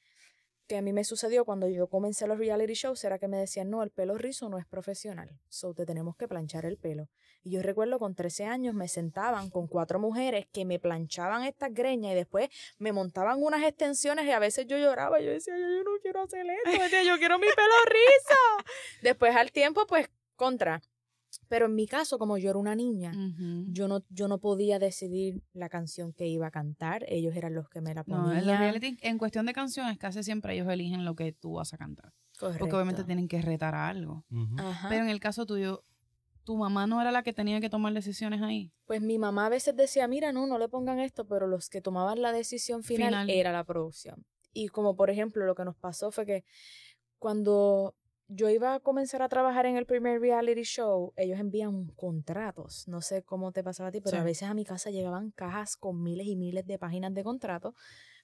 que 0.70 0.78
a 0.78 0.84
mí 0.84 0.94
me 0.94 1.04
sucedió 1.04 1.46
cuando 1.46 1.68
yo 1.68 1.88
comencé 1.88 2.28
los 2.28 2.38
reality 2.38 2.76
shows 2.76 3.04
era 3.04 3.18
que 3.18 3.28
me 3.28 3.38
decían, 3.38 3.72
no, 3.72 3.82
el 3.82 3.90
pelo 3.90 4.20
rizo 4.20 4.50
no 4.50 4.60
es 4.60 4.68
profesional, 4.68 5.32
so 5.50 5.74
te 5.74 5.84
tenemos 5.84 6.16
que 6.16 6.28
planchar 6.28 6.64
el 6.64 6.78
pelo. 6.78 7.10
Y 7.42 7.50
yo 7.50 7.64
recuerdo 7.64 7.98
con 7.98 8.14
13 8.14 8.46
años 8.46 8.76
me 8.76 8.88
sentaban 8.88 9.50
con 9.50 9.68
cuatro 9.68 10.00
mujeres 10.00 10.46
que 10.54 10.66
me 10.66 10.78
planchaban 10.78 11.44
estas 11.44 11.74
greñas 11.74 12.12
y 12.12 12.16
después 12.16 12.50
me 12.78 12.92
montaban 12.92 13.42
unas 13.42 13.64
extensiones 13.64 14.26
y 14.26 14.32
a 14.32 14.38
veces 14.38 14.68
yo 14.68 14.78
lloraba 14.78 15.20
y 15.20 15.26
yo 15.26 15.32
decía, 15.32 15.58
yo, 15.58 15.84
no 15.84 15.92
quiero 16.04 16.22
hacer 16.22 16.46
esto, 16.46 16.98
yo 17.04 17.18
quiero 17.18 17.40
mi 17.40 17.48
pelo 17.48 17.76
rizo. 17.88 18.40
después 19.02 19.36
al 19.36 19.52
tiempo, 19.52 19.88
pues, 19.88 20.08
contra, 20.36 20.84
pero 21.48 21.66
en 21.68 21.76
mi 21.76 21.88
caso, 21.88 22.18
como 22.18 22.38
yo 22.38 22.50
era 22.50 22.60
una 22.60 22.76
niña, 22.76 23.12
yo, 23.68 23.88
no, 23.88 24.04
yo 24.10 24.28
no 24.28 24.40
podía 24.40 24.80
decidir 24.80 25.44
la 25.54 25.70
canción 25.70 26.14
que 26.14 26.28
iba 26.28 26.48
a 26.48 26.52
cantar. 26.52 27.06
Ellos 27.08 27.36
eran 27.36 27.54
los 27.54 27.70
que 27.70 27.82
me 27.82 27.94
la 27.94 28.04
ponían. 28.04 28.46
No, 28.46 28.52
en, 28.54 28.60
reality, 28.60 28.98
en 29.02 29.18
cuestión 29.18 29.46
de 29.46 29.54
canciones, 29.54 29.98
casi 29.98 30.24
siempre 30.24 30.54
ellos 30.54 30.68
eligen 30.70 31.06
lo 31.06 31.16
que 31.16 31.32
tú 31.32 31.54
vas 31.54 31.74
a 31.74 31.78
cantar. 31.78 32.14
Correcto. 32.40 32.60
Porque 32.60 32.76
obviamente 32.76 33.04
tienen 33.04 33.28
que 33.28 33.42
retar 33.42 33.76
a 33.76 33.88
algo. 33.88 34.26
Pero 34.90 35.04
en 35.04 35.10
el 35.10 35.20
caso 35.20 35.46
tuyo, 35.46 35.84
¿tu 36.44 36.58
mamá 36.58 36.88
no 36.88 37.02
era 37.02 37.12
la 37.12 37.24
que 37.24 37.34
tenía 37.34 37.60
que 37.60 37.70
tomar 37.70 37.94
decisiones 37.94 38.42
ahí? 38.42 38.72
Pues 38.86 39.02
mi 39.02 39.20
mamá 39.20 39.48
a 39.48 39.50
veces 39.50 39.76
decía, 39.76 40.08
mira, 40.08 40.32
no, 40.32 40.48
no 40.48 40.58
le 40.58 40.70
pongan 40.70 41.00
esto, 41.00 41.28
pero 41.28 41.48
los 41.48 41.70
que 41.70 41.82
tomaban 41.82 42.22
la 42.22 42.32
decisión 42.32 42.84
final. 42.84 43.30
era 43.30 43.52
la 43.52 43.64
producción. 43.64 44.26
Y 44.54 44.70
como 44.70 44.96
por 44.96 45.10
ejemplo, 45.10 45.46
lo 45.46 45.56
que 45.56 45.66
nos 45.66 45.76
pasó 45.76 46.12
fue 46.12 46.26
que 46.26 46.44
cuando 47.20 47.96
yo 48.30 48.48
iba 48.50 48.76
a 48.76 48.80
comenzar 48.80 49.24
a 49.24 49.28
trabajar 49.28 49.66
en 49.66 49.76
el 49.76 49.86
primer 49.86 50.22
reality 50.22 50.62
show, 50.62 51.14
ellos 51.18 51.40
envían 51.40 51.88
contratos. 51.96 52.88
No 52.88 53.02
sé 53.02 53.24
cómo 53.24 53.52
te 53.52 53.64
pasaba 53.64 53.90
a 53.90 53.92
ti, 53.92 54.02
pero 54.02 54.20
a 54.20 54.24
veces 54.24 54.48
a 54.48 54.54
mi 54.54 54.66
casa 54.66 54.92
llegaban 54.92 55.32
cajas 55.32 55.76
con 55.76 56.02
miles 56.04 56.28
y 56.28 56.36
miles 56.36 56.66
de 56.68 56.78
páginas 56.78 57.14
de 57.14 57.24
contratos 57.24 57.74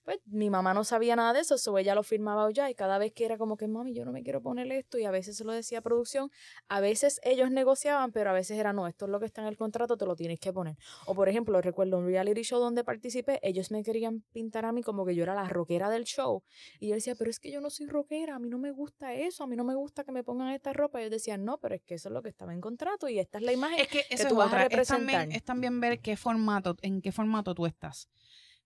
pues 0.05 0.19
mi 0.25 0.49
mamá 0.49 0.73
no 0.73 0.83
sabía 0.83 1.15
nada 1.15 1.33
de 1.33 1.41
eso, 1.41 1.57
so 1.57 1.77
ella 1.77 1.95
lo 1.95 2.03
firmaba 2.03 2.49
ya 2.51 2.69
y 2.69 2.75
cada 2.75 2.97
vez 2.97 3.11
que 3.11 3.25
era 3.25 3.37
como 3.37 3.57
que 3.57 3.67
mami, 3.67 3.93
yo 3.93 4.05
no 4.05 4.11
me 4.11 4.23
quiero 4.23 4.41
poner 4.41 4.71
esto 4.71 4.97
y 4.97 5.05
a 5.05 5.11
veces 5.11 5.35
se 5.35 5.43
lo 5.43 5.51
decía 5.51 5.81
producción, 5.81 6.31
a 6.67 6.79
veces 6.79 7.19
ellos 7.23 7.49
negociaban, 7.51 8.11
pero 8.11 8.29
a 8.29 8.33
veces 8.33 8.57
era 8.57 8.71
no, 8.71 8.87
esto 8.87 9.05
es 9.05 9.11
lo 9.11 9.19
que 9.19 9.25
está 9.25 9.41
en 9.41 9.47
el 9.47 9.57
contrato, 9.57 9.97
te 9.97 10.05
lo 10.05 10.15
tienes 10.15 10.39
que 10.39 10.53
poner. 10.53 10.77
O 11.07 11.15
por 11.15 11.27
ejemplo, 11.27 11.59
recuerdo 11.59 11.97
un 11.97 12.05
reality 12.05 12.43
show 12.43 12.59
donde 12.59 12.83
participé, 12.83 13.39
ellos 13.41 13.71
me 13.71 13.83
querían 13.83 14.23
pintar 14.31 14.65
a 14.65 14.71
mí 14.71 14.83
como 14.83 15.05
que 15.05 15.15
yo 15.15 15.23
era 15.23 15.33
la 15.33 15.49
rockera 15.49 15.89
del 15.89 16.03
show 16.05 16.43
y 16.79 16.89
yo 16.89 16.95
decía, 16.95 17.15
pero 17.15 17.31
es 17.31 17.39
que 17.39 17.51
yo 17.51 17.59
no 17.59 17.71
soy 17.71 17.87
rockera, 17.87 18.35
a 18.35 18.39
mí 18.39 18.47
no 18.47 18.59
me 18.59 18.71
gusta 18.71 19.13
eso, 19.13 19.43
a 19.43 19.47
mí 19.47 19.55
no 19.55 19.63
me 19.63 19.75
gusta 19.75 20.03
que 20.03 20.11
me 20.11 20.23
pongan 20.23 20.49
esta 20.49 20.71
ropa. 20.71 20.99
Y 20.99 21.03
ellos 21.03 21.11
decían, 21.11 21.43
no, 21.43 21.57
pero 21.57 21.75
es 21.75 21.81
que 21.81 21.95
eso 21.95 22.09
es 22.09 22.13
lo 22.13 22.21
que 22.21 22.29
estaba 22.29 22.53
en 22.53 22.61
contrato 22.61 23.09
y 23.09 23.19
esta 23.19 23.39
es 23.39 23.43
la 23.43 23.53
imagen 23.53 23.79
es 23.79 23.87
que, 23.87 24.03
eso 24.09 24.27
tú 24.27 24.35
vas 24.35 24.53
a 24.53 24.63
representar. 24.63 25.29
Es 25.31 25.43
también, 25.43 25.79
ver 25.79 25.99
qué 25.99 26.15
formato, 26.15 26.75
en 26.81 27.01
qué 27.01 27.11
formato 27.11 27.55
tú 27.55 27.65
estás. 27.65 28.09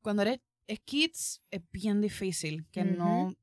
Cuando 0.02 0.22
eres 0.24 0.40
es 0.70 0.80
kids 0.82 1.42
es 1.50 1.62
bien 1.72 2.00
difícil 2.00 2.68
que 2.72 2.86
no 2.86 3.34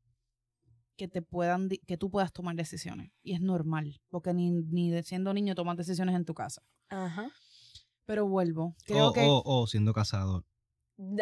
que 0.96 1.08
te 1.08 1.22
puedan 1.22 1.68
que 1.68 1.96
tú 1.98 2.08
puedas 2.08 2.32
tomar 2.32 2.54
decisiones 2.54 3.10
y 3.22 3.34
es 3.34 3.40
normal 3.40 4.00
porque 4.08 4.32
ni, 4.32 4.50
ni 4.50 5.02
siendo 5.02 5.34
niño 5.34 5.56
tomas 5.56 5.76
decisiones 5.76 6.14
en 6.14 6.24
tu 6.24 6.34
casa 6.34 6.62
Ajá. 6.88 7.28
pero 8.04 8.28
vuelvo 8.28 8.76
creo 8.84 9.08
o, 9.08 9.12
que 9.12 9.22
o, 9.26 9.66
siendo 9.66 9.92
casado 9.92 10.44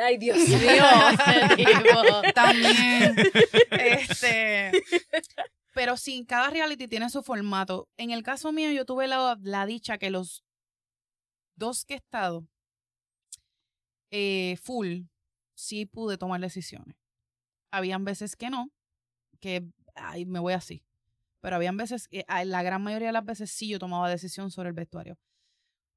Ay, 0.01 0.19
Dios 0.19 0.38
mío. 0.38 0.85
También. 2.37 3.17
Este. 3.73 4.71
Pero 5.75 5.97
sí, 5.97 6.25
cada 6.25 6.49
reality 6.49 6.87
tiene 6.87 7.11
su 7.11 7.25
formato. 7.25 7.88
En 7.97 8.12
el 8.12 8.23
caso 8.23 8.53
mío, 8.53 8.71
yo 8.71 8.85
tuve 8.85 9.09
la, 9.09 9.37
la 9.43 9.67
dicha 9.67 9.99
que 9.99 10.11
los 10.11 10.45
dos 11.57 11.85
que 11.85 11.95
he 11.95 11.97
estado 11.97 12.47
eh, 14.12 14.57
full, 14.62 15.07
sí 15.64 15.87
pude 15.87 16.18
tomar 16.18 16.40
decisiones. 16.40 16.96
Habían 17.70 18.05
veces 18.05 18.37
que 18.37 18.50
no, 18.50 18.70
que 19.40 19.66
ay, 19.94 20.27
me 20.27 20.38
voy 20.38 20.53
así. 20.53 20.83
Pero 21.40 21.57
habían 21.57 21.77
veces, 21.77 22.09
la 22.27 22.62
gran 22.62 22.83
mayoría 22.83 23.09
de 23.09 23.12
las 23.12 23.24
veces 23.24 23.50
sí 23.50 23.68
yo 23.68 23.79
tomaba 23.79 24.09
decisión 24.09 24.50
sobre 24.50 24.70
el 24.70 24.74
vestuario. 24.74 25.18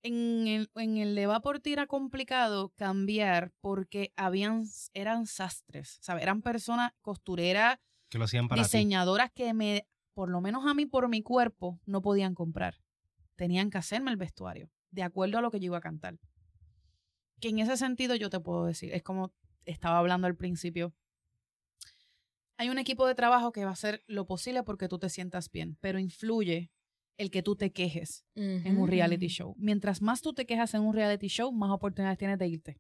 En 0.04 0.48
el, 0.48 0.70
en 0.76 0.98
el 0.98 1.16
de 1.16 1.26
Vaporti 1.26 1.74
era 1.74 1.88
complicado 1.88 2.70
cambiar 2.76 3.52
porque 3.62 4.14
habían, 4.16 4.66
eran 4.94 5.26
sastres, 5.26 5.98
¿sabes? 6.02 6.24
Eran 6.24 6.42
personas 6.42 6.92
costureras, 7.02 7.80
que 8.10 8.18
lo 8.18 8.26
hacían 8.26 8.48
para 8.48 8.62
diseñadoras 8.62 9.32
que 9.32 9.54
me, 9.54 9.88
por 10.14 10.30
lo 10.30 10.40
menos 10.40 10.66
a 10.66 10.74
mí, 10.74 10.86
por 10.86 11.08
mi 11.10 11.22
cuerpo, 11.22 11.80
no 11.86 12.02
podían 12.02 12.36
comprar. 12.36 12.80
Tenían 13.36 13.70
que 13.70 13.78
hacerme 13.78 14.12
el 14.12 14.18
vestuario, 14.18 14.70
de 14.92 15.04
acuerdo 15.04 15.38
a 15.38 15.42
lo 15.42 15.52
que 15.52 15.60
yo 15.60 15.68
iba 15.68 15.78
a 15.78 15.82
cantar. 15.82 16.18
Que 17.40 17.50
en 17.50 17.60
ese 17.60 17.78
sentido 17.78 18.16
yo 18.16 18.30
te 18.30 18.40
puedo 18.40 18.66
decir, 18.66 18.94
es 18.94 19.04
como 19.04 19.32
estaba 19.68 20.00
hablando 20.00 20.28
al 20.28 20.36
principio. 20.36 20.94
Hay 22.58 22.70
un 22.70 22.80
equipo 22.80 23.06
de 23.06 23.14
trabajo 23.14 23.52
que 23.52 23.64
va 23.64 23.70
a 23.70 23.74
hacer 23.74 24.04
lo 24.08 24.26
posible 24.26 24.64
porque 24.64 24.88
tú 24.88 24.98
te 24.98 25.10
sientas 25.10 25.52
bien, 25.52 25.78
pero 25.80 26.00
influye 26.00 26.72
el 27.18 27.30
que 27.30 27.44
tú 27.44 27.56
te 27.56 27.72
quejes 27.72 28.26
en 28.36 28.78
un 28.80 28.88
reality 28.88 29.28
show. 29.28 29.56
Mientras 29.58 30.02
más 30.02 30.22
tú 30.22 30.34
te 30.34 30.46
quejas 30.46 30.74
en 30.74 30.82
un 30.82 30.94
reality 30.94 31.28
show, 31.28 31.52
más 31.52 31.72
oportunidades 31.72 32.18
tienes 32.18 32.40
de 32.40 32.48
irte. 32.48 32.80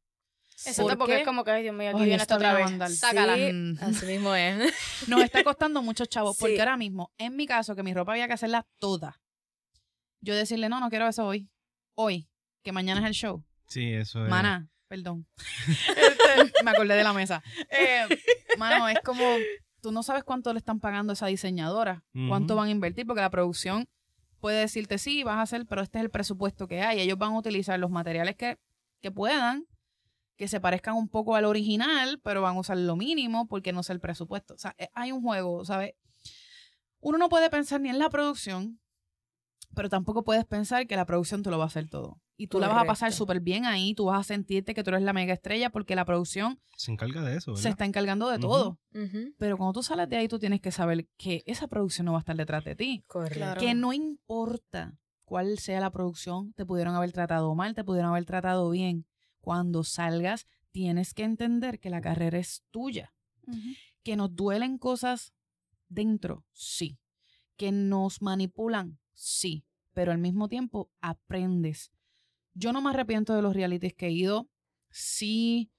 Exacto, 0.65 0.97
porque 0.97 1.19
es 1.19 1.26
como 1.26 1.43
que, 1.43 1.52
ay 1.52 1.63
Dios 1.63 1.76
mío, 1.76 1.89
aquí 1.89 2.04
viene 2.04 2.15
esta 2.15 2.36
otra 2.36 2.54
vez. 2.54 2.97
Sácala. 2.97 3.36
Sí, 3.36 3.76
así 3.80 4.06
mismo 4.08 4.34
es. 4.34 4.73
Nos 5.08 5.21
está 5.21 5.43
costando 5.43 5.84
muchos 5.84 6.10
chavos, 6.10 6.38
porque 6.39 6.60
ahora 6.60 6.78
mismo, 6.78 7.12
en 7.19 7.36
mi 7.36 7.45
caso, 7.45 7.76
que 7.76 7.84
mi 7.84 7.93
ropa 7.93 8.13
había 8.13 8.28
que 8.28 8.34
hacerla 8.34 8.67
toda. 8.80 9.21
Yo 10.21 10.36
decirle, 10.36 10.67
no, 10.69 10.80
no 10.80 10.89
quiero 10.89 11.08
eso 11.08 11.26
hoy. 11.26 11.47
Hoy, 11.93 12.28
que 12.63 12.71
mañana 12.71 13.02
es 13.02 13.08
el 13.08 13.13
show. 13.13 13.43
Sí, 13.67 13.93
eso 13.93 14.23
es. 14.23 14.30
Mana, 14.30 14.71
perdón. 14.88 15.28
Este, 15.67 16.63
me 16.63 16.71
acordé 16.71 16.95
de 16.95 17.04
la 17.04 17.13
mesa. 17.13 17.43
Eh, 17.69 18.08
mano, 18.58 18.88
es 18.88 19.00
como, 19.04 19.23
tú 19.82 19.91
no 19.91 20.04
sabes 20.04 20.23
cuánto 20.23 20.54
le 20.54 20.60
están 20.60 20.80
pagando 20.80 21.12
a 21.12 21.15
esa 21.15 21.28
diseñadora, 21.28 22.04
cuánto 22.28 22.56
van 22.56 22.67
a 22.67 22.71
invertir, 22.71 23.06
porque 23.06 23.21
la 23.21 23.30
producción 23.30 23.88
puede 24.39 24.60
decirte, 24.60 24.97
sí, 24.97 25.23
vas 25.23 25.38
a 25.38 25.41
hacer, 25.41 25.65
pero 25.65 25.82
este 25.82 26.00
es 26.00 26.04
el 26.04 26.12
presupuesto 26.12 26.67
que 26.67 26.82
hay. 26.82 27.00
Ellos 27.00 27.17
van 27.17 27.34
a 27.34 27.38
utilizar 27.39 27.80
los 27.80 27.89
materiales 27.89 28.36
que, 28.36 28.58
que 29.02 29.12
puedan, 29.12 29.65
que 30.36 30.47
se 30.47 30.60
parezcan 30.60 30.95
un 30.95 31.10
poco 31.10 31.36
al 31.36 31.45
original, 31.45 32.19
pero 32.23 32.41
van 32.41 32.56
a 32.56 32.60
usar 32.60 32.78
lo 32.78 32.95
mínimo 32.95 33.47
porque 33.47 33.73
no 33.73 33.82
es 33.82 33.89
el 33.89 34.00
presupuesto. 34.00 34.54
O 34.54 34.58
sea, 34.58 34.76
eh, 34.78 34.89
hay 34.93 35.12
un 35.12 35.21
juego, 35.21 35.65
¿sabes? 35.65 35.93
Uno 37.00 37.17
no 37.17 37.30
puede 37.30 37.50
pensar 37.50 37.82
ni 37.82 37.89
en 37.89 38.00
la 38.00 38.10
producción, 38.10 38.80
pero 39.78 39.90
tampoco 39.90 40.24
puedes 40.24 40.44
pensar 40.44 40.88
que 40.88 40.96
la 40.96 41.06
producción 41.06 41.44
te 41.44 41.52
lo 41.52 41.60
va 41.60 41.66
a 41.66 41.68
hacer 41.68 41.88
todo. 41.88 42.20
Y 42.36 42.48
tú 42.48 42.60
la 42.60 42.68
vas 42.68 42.82
a 42.82 42.86
pasar 42.86 43.13
súper 43.13 43.42
bien 43.42 43.66
ahí, 43.66 43.94
tú 43.94 44.06
vas 44.06 44.22
a 44.22 44.24
sentirte 44.24 44.74
que 44.74 44.84
tú 44.84 44.90
eres 44.90 45.04
la 45.04 45.13
mega 45.13 45.34
estrella 45.34 45.70
porque 45.70 45.96
la 45.96 46.04
producción 46.04 46.60
se 46.76 46.92
encarga 46.92 47.22
de 47.22 47.38
eso. 47.38 47.56
Se 47.56 47.70
está 47.70 47.86
encargando 47.86 48.28
de 48.28 48.40
todo. 48.40 48.80
Pero 49.38 49.56
cuando 49.56 49.74
tú 49.74 49.84
sales 49.84 50.10
de 50.10 50.18
ahí, 50.18 50.28
tú 50.28 50.40
tienes 50.40 50.62
que 50.62 50.72
saber 50.72 51.08
que 51.16 51.44
esa 51.46 51.68
producción 51.68 52.06
no 52.06 52.13
va 52.13 52.18
a 52.18 52.22
estar 52.22 52.36
detrás 52.36 52.66
de 52.66 52.76
ti. 52.76 53.04
Correcto. 53.06 53.60
Que 53.60 53.76
no 53.76 53.94
importa 53.94 54.98
cuál 55.26 55.60
sea 55.60 55.80
la 55.80 55.92
producción, 55.92 56.54
te 56.54 56.66
pudieron 56.66 56.96
haber 56.96 57.12
tratado 57.12 57.54
mal, 57.54 57.76
te 57.76 57.84
pudieron 57.84 58.10
haber 58.10 58.26
tratado 58.26 58.72
bien. 58.72 59.06
Cuando 59.42 59.84
salgas, 59.84 60.48
tienes 60.72 61.13
que 61.13 61.24
entender 61.24 61.80
que 61.80 61.92
la 61.92 62.02
carrera 62.02 62.40
es 62.40 62.63
tuya. 62.72 63.13
Que 64.02 64.16
nos 64.16 64.36
duelen 64.36 64.80
cosas 64.80 65.36
dentro, 65.88 66.46
sí. 66.52 66.98
Que 67.58 67.72
nos 67.72 68.24
manipulan, 68.24 68.98
sí. 69.13 69.66
Pero 69.97 70.12
al 70.12 70.19
mismo 70.19 70.47
tiempo 70.47 70.91
aprendes 71.01 71.91
yo 72.53 72.71
no 72.71 72.81
me 72.81 72.91
arrepiento 72.91 73.33
de 73.33 73.41
los 73.41 73.55
realities 73.55 73.95
que 73.95 74.05
he 74.05 74.12
ido. 74.12 74.47
Sí, 74.91 75.71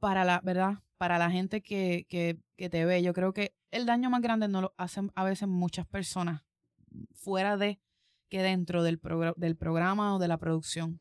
para 0.00 0.24
la, 0.24 0.40
¿verdad? 0.40 0.82
Para 0.96 1.16
la 1.16 1.30
gente 1.30 1.62
que, 1.62 2.06
que, 2.08 2.40
que 2.56 2.68
te 2.68 2.84
ve, 2.84 3.04
yo 3.04 3.12
creo 3.12 3.32
que 3.32 3.54
el 3.70 3.86
daño 3.86 4.10
más 4.10 4.20
grande 4.20 4.48
no 4.48 4.62
lo 4.62 4.74
hacen 4.78 5.12
a 5.14 5.22
veces 5.22 5.46
muchas 5.46 5.86
personas 5.86 6.42
fuera 7.12 7.56
de 7.56 7.80
que 8.28 8.42
dentro 8.42 8.82
del, 8.82 9.00
del 9.36 9.56
programa 9.56 10.16
o 10.16 10.18
de 10.18 10.26
la 10.26 10.38
producción. 10.38 11.00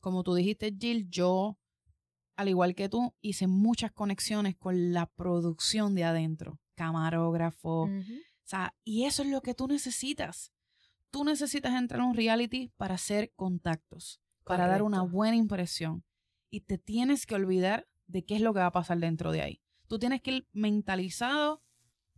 Como 0.00 0.24
tú 0.24 0.34
dijiste, 0.34 0.76
Jill, 0.78 1.08
yo, 1.08 1.58
al 2.36 2.50
igual 2.50 2.74
que 2.74 2.90
tú, 2.90 3.14
hice 3.22 3.46
muchas 3.46 3.90
conexiones 3.90 4.54
con 4.54 4.92
la 4.92 5.06
producción 5.06 5.94
de 5.94 6.04
adentro, 6.04 6.60
camarógrafo, 6.74 7.84
o 7.84 7.88
sea, 8.44 8.74
y 8.84 9.04
eso 9.04 9.22
es 9.22 9.30
lo 9.30 9.40
que 9.40 9.54
tú 9.54 9.66
necesitas 9.66 10.51
tú 11.12 11.24
necesitas 11.24 11.74
entrar 11.74 12.00
a 12.00 12.04
un 12.04 12.16
reality 12.16 12.72
para 12.76 12.94
hacer 12.94 13.32
contactos, 13.36 14.20
para 14.42 14.66
dar 14.66 14.82
una 14.82 15.02
buena 15.02 15.36
impresión. 15.36 16.02
Y 16.50 16.62
te 16.62 16.78
tienes 16.78 17.26
que 17.26 17.36
olvidar 17.36 17.86
de 18.06 18.24
qué 18.24 18.34
es 18.34 18.40
lo 18.40 18.52
que 18.52 18.60
va 18.60 18.66
a 18.66 18.72
pasar 18.72 18.98
dentro 18.98 19.30
de 19.30 19.42
ahí. 19.42 19.62
Tú 19.86 19.98
tienes 19.98 20.20
que 20.22 20.32
ir 20.32 20.48
mentalizado 20.52 21.62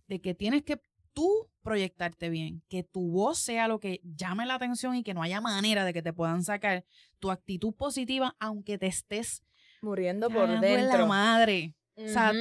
de 0.06 0.20
que 0.20 0.34
tienes 0.34 0.62
que 0.62 0.80
tú 1.12 1.50
proyectarte 1.62 2.30
bien, 2.30 2.62
que 2.68 2.82
tu 2.82 3.10
voz 3.10 3.38
sea 3.38 3.68
lo 3.68 3.80
que 3.80 4.00
llame 4.04 4.46
la 4.46 4.54
atención 4.54 4.94
y 4.94 5.02
que 5.02 5.14
no 5.14 5.22
haya 5.22 5.40
manera 5.40 5.84
de 5.84 5.92
que 5.92 6.02
te 6.02 6.12
puedan 6.12 6.44
sacar 6.44 6.84
tu 7.18 7.30
actitud 7.30 7.74
positiva 7.74 8.36
aunque 8.38 8.78
te 8.78 8.86
estés 8.86 9.42
muriendo 9.82 10.30
por 10.30 10.48
dentro. 10.60 10.98
la 10.98 11.06
madre. 11.06 11.74
O 11.96 12.08
sea, 12.08 12.32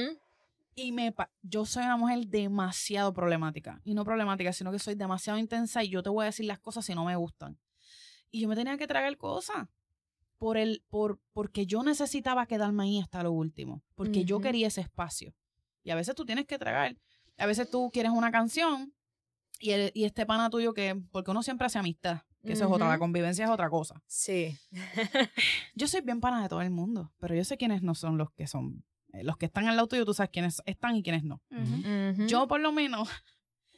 y 0.74 0.92
me 0.92 1.14
yo 1.42 1.66
soy 1.66 1.84
una 1.84 1.96
mujer 1.96 2.26
demasiado 2.26 3.12
problemática. 3.12 3.80
Y 3.84 3.94
no 3.94 4.04
problemática, 4.04 4.52
sino 4.52 4.72
que 4.72 4.78
soy 4.78 4.94
demasiado 4.94 5.38
intensa 5.38 5.82
y 5.84 5.88
yo 5.88 6.02
te 6.02 6.10
voy 6.10 6.24
a 6.24 6.26
decir 6.26 6.46
las 6.46 6.58
cosas 6.58 6.84
si 6.84 6.94
no 6.94 7.04
me 7.04 7.16
gustan. 7.16 7.58
Y 8.30 8.40
yo 8.40 8.48
me 8.48 8.56
tenía 8.56 8.76
que 8.76 8.86
tragar 8.86 9.16
cosas. 9.16 9.68
Por 10.38 10.56
el, 10.56 10.82
por, 10.90 11.20
porque 11.32 11.64
yo 11.64 11.82
necesitaba 11.82 12.46
quedarme 12.46 12.84
ahí 12.84 13.00
hasta 13.00 13.22
lo 13.22 13.32
último. 13.32 13.82
Porque 13.94 14.24
yo 14.24 14.40
quería 14.40 14.66
ese 14.66 14.80
espacio. 14.80 15.34
Y 15.84 15.90
a 15.90 15.94
veces 15.94 16.14
tú 16.14 16.24
tienes 16.24 16.46
que 16.46 16.58
tragar. 16.58 16.96
A 17.38 17.46
veces 17.46 17.70
tú 17.70 17.90
quieres 17.92 18.12
una 18.12 18.30
canción 18.30 18.92
y, 19.60 19.70
el, 19.70 19.92
y 19.94 20.04
este 20.04 20.26
pana 20.26 20.50
tuyo 20.50 20.74
que, 20.74 21.00
porque 21.12 21.30
uno 21.30 21.42
siempre 21.42 21.66
hace 21.66 21.78
amistad, 21.78 22.22
que 22.44 22.52
eso 22.52 22.66
es 22.66 22.70
otra, 22.70 22.88
la 22.88 22.98
convivencia 22.98 23.44
es 23.44 23.50
otra 23.50 23.70
cosa. 23.70 24.02
Sí. 24.06 24.58
yo 25.74 25.88
soy 25.88 26.02
bien 26.02 26.20
pana 26.20 26.42
de 26.42 26.48
todo 26.48 26.60
el 26.60 26.70
mundo, 26.70 27.12
pero 27.18 27.34
yo 27.34 27.44
sé 27.44 27.56
quiénes 27.56 27.82
no 27.82 27.94
son 27.94 28.18
los 28.18 28.30
que 28.32 28.46
son 28.46 28.84
los 29.22 29.36
que 29.36 29.46
están 29.46 29.68
al 29.68 29.76
lado 29.76 29.88
tuyo, 29.88 30.04
tú 30.04 30.14
sabes 30.14 30.30
quiénes 30.32 30.62
están 30.66 30.96
y 30.96 31.02
quiénes 31.02 31.24
no. 31.24 31.42
Yo, 32.26 32.48
por 32.48 32.60
lo 32.60 32.72
menos, 32.72 33.08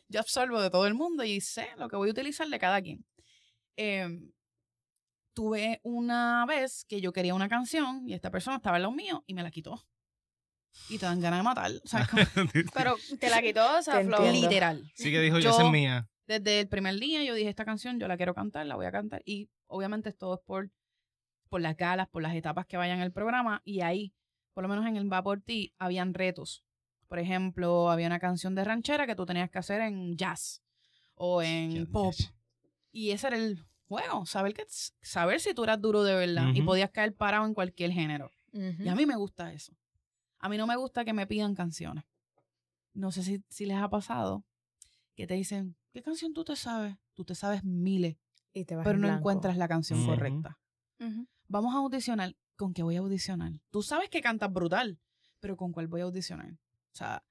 yo 0.09 0.21
absorbo 0.21 0.61
de 0.61 0.71
todo 0.71 0.87
el 0.87 0.95
mundo 0.95 1.25
y 1.25 1.41
sé 1.41 1.69
lo 1.77 1.89
que 1.89 1.97
voy 1.97 2.09
a 2.09 2.13
utilizar 2.13 2.49
de 2.49 2.59
cada 2.59 2.81
quien. 2.81 3.05
Em, 3.77 4.33
tuve 5.35 5.81
una 5.83 6.47
vez 6.47 6.87
que 6.89 7.01
yo 7.01 7.13
quería 7.13 7.35
una 7.35 7.49
canción 7.49 8.09
y 8.09 8.15
esta 8.15 8.31
persona 8.31 8.57
estaba 8.57 8.79
en 8.79 8.85
lo 8.85 8.93
mío 8.93 9.23
y 9.27 9.35
me 9.35 9.43
la 9.43 9.51
quitó. 9.51 9.87
Y 10.89 10.99
te 10.99 11.07
dan 11.07 11.21
ganas 11.21 11.41
de 11.41 11.45
matar. 11.45 11.71
Pero 12.75 12.97
te 13.19 13.31
la 13.31 13.43
quitó, 13.43 13.79
o 13.79 13.83
sea, 13.83 14.03
literal. 14.03 14.91
Sí 14.95 15.11
que 15.11 15.21
dijo, 15.21 15.39
yo, 15.39 15.51
esa 15.51 15.65
es 15.65 15.71
mía. 15.71 16.09
Desde 16.27 16.61
el 16.61 16.69
primer 16.69 16.99
día 16.99 17.23
yo 17.23 17.35
dije, 17.35 17.49
esta 17.49 17.65
canción 17.65 18.01
yo 18.01 18.09
la 18.09 18.17
quiero 18.17 18.35
cantar, 18.35 18.67
la 18.67 18.77
voy 18.77 18.87
a 18.87 18.93
cantar. 18.93 19.23
Y 19.25 19.49
obviamente 19.67 20.13
todo 20.13 20.35
es 20.35 20.41
por, 20.45 20.71
por 21.49 21.61
las 21.61 21.77
galas, 21.77 22.09
por 22.09 22.23
las 22.23 22.35
etapas 22.35 22.67
que 22.67 22.77
vayan 22.77 22.99
en 22.99 23.05
el 23.05 23.13
programa. 23.13 23.63
Y 23.65 23.81
ahí 23.83 24.13
por 24.57 24.63
lo 24.63 24.71
menos 24.71 24.87
en 24.87 24.97
el 24.97 25.13
Va 25.13 25.23
por 25.23 25.43
ti, 25.43 25.75
habían 25.79 26.15
retos. 26.15 26.65
Por 27.09 27.19
ejemplo, 27.19 27.91
había 27.91 28.07
una 28.07 28.19
canción 28.19 28.55
de 28.55 28.65
ranchera 28.65 29.07
que 29.07 29.15
tú 29.15 29.27
tenías 29.27 29.51
que 29.51 29.59
hacer 29.59 29.83
en 29.83 30.17
jazz 30.17 30.63
o 31.15 31.43
en 31.43 31.87
pop. 31.93 32.15
Y 32.91 33.11
ese 33.11 33.27
era 33.27 33.37
el 33.37 33.63
juego, 33.87 34.25
saber, 34.25 34.55
que, 34.55 34.65
saber 35.03 35.41
si 35.41 35.53
tú 35.53 35.65
eras 35.65 35.79
duro 35.79 36.05
de 36.05 36.15
verdad 36.15 36.55
y 36.55 36.63
podías 36.63 36.91
caer 36.91 37.15
parado 37.15 37.45
en 37.45 37.53
cualquier 37.53 37.93
género. 37.93 38.31
Y 38.51 38.89
a 38.89 38.95
mí 38.95 39.05
me 39.05 39.15
gusta 39.17 39.53
eso. 39.53 39.77
A 40.39 40.49
mí 40.49 40.57
no 40.57 40.67
me 40.67 40.77
gusta 40.77 41.05
que 41.05 41.13
me 41.13 41.27
pidan 41.27 41.55
canciones. 41.55 42.05
No 42.95 43.13
sé 43.13 43.25
si, 43.25 43.45
si 43.51 43.67
les 43.67 43.77
ha 43.77 43.91
pasado 43.91 44.43
que 45.17 45.27
te 45.27 45.35
dicen, 45.35 45.77
¿qué 45.93 46.03
canción 46.03 46.33
tú 46.33 46.45
te 46.45 46.57
sabes? 46.57 46.97
Tú 47.13 47.27
te 47.27 47.35
sabes 47.35 47.63
miles, 47.63 48.17
y 48.55 48.65
te 48.65 48.75
pero 48.75 48.97
no 48.97 49.15
encuentras 49.15 49.59
la 49.59 49.69
canción 49.69 50.07
correcta. 50.07 50.59
Vamos 51.47 51.75
a 51.75 51.79
audicionar. 51.79 52.35
¿Con 52.57 52.75
qué 52.75 52.83
voy 52.83 52.97
a 52.97 53.01
audicionar? 53.01 53.53
Tú 53.71 53.83
sabes 53.83 54.11
que 54.11 54.21
cantas 54.21 54.53
brutal, 54.53 54.99
pero 55.41 55.57
¿con 55.57 55.73
cuál 55.73 55.87
voy 55.87 56.01
a 56.01 56.05
audicionar? 56.05 56.53
O 56.53 56.97
sea, 56.97 57.25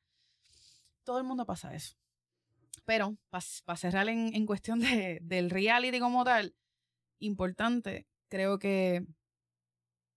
todo 1.04 1.18
el 1.18 1.24
mundo 1.24 1.46
pasa 1.46 1.74
eso. 1.74 1.96
Pero 2.86 3.18
para 3.30 3.78
cerrar 3.78 4.08
en, 4.10 4.46
cuestión 4.46 4.80
de, 4.80 5.20
del 5.22 5.50
reality 5.50 6.00
como 6.00 6.24
tal, 6.24 6.56
importante, 7.20 8.08
creo 8.30 8.60
que 8.60 9.06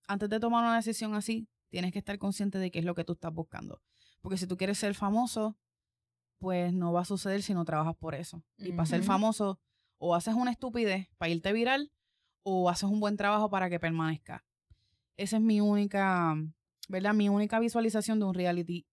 antes 0.07 0.29
de 0.29 0.41
tomar 0.41 0.65
una 0.65 0.77
decisión 0.77 1.15
así, 1.15 1.49
tienes 1.71 1.93
que 1.93 1.99
estar 1.99 2.19
consciente 2.19 2.59
de 2.59 2.71
qué 2.71 2.79
es 2.81 2.85
lo 2.85 2.95
que 2.95 3.05
tú 3.05 3.13
estás 3.13 3.33
buscando. 3.33 3.81
Porque 4.21 4.39
si 4.39 4.47
tú 4.47 4.57
quieres 4.57 4.79
ser 4.79 4.95
famoso, 4.95 5.57
pues 6.39 6.73
no 6.73 6.93
va 6.93 7.03
a 7.03 7.05
suceder 7.05 7.43
si 7.43 7.55
no 7.55 7.65
trabajas 7.65 7.97
por 7.97 8.15
eso. 8.15 8.43
Y 8.57 8.73
para 8.73 8.87
ser 8.87 9.03
famoso, 9.03 9.61
o 9.99 10.15
haces 10.15 10.35
una 10.35 10.51
estupidez 10.51 11.09
para 11.19 11.31
irte 11.31 11.53
viral, 11.53 11.93
o 12.43 12.71
haces 12.71 12.89
un 12.89 13.01
buen 13.01 13.17
trabajo 13.17 13.51
para 13.51 13.69
que 13.69 13.81
permanezca. 13.81 14.45
Esa 15.19 15.37
es 15.37 15.43
mi 15.43 15.61
única, 15.61 16.35
¿verdad? 16.89 17.13
Mi 17.13 17.29
única 17.29 17.59
visualización 17.59 18.19
de 18.21 18.25
un 18.25 18.35
reality. 18.35 18.87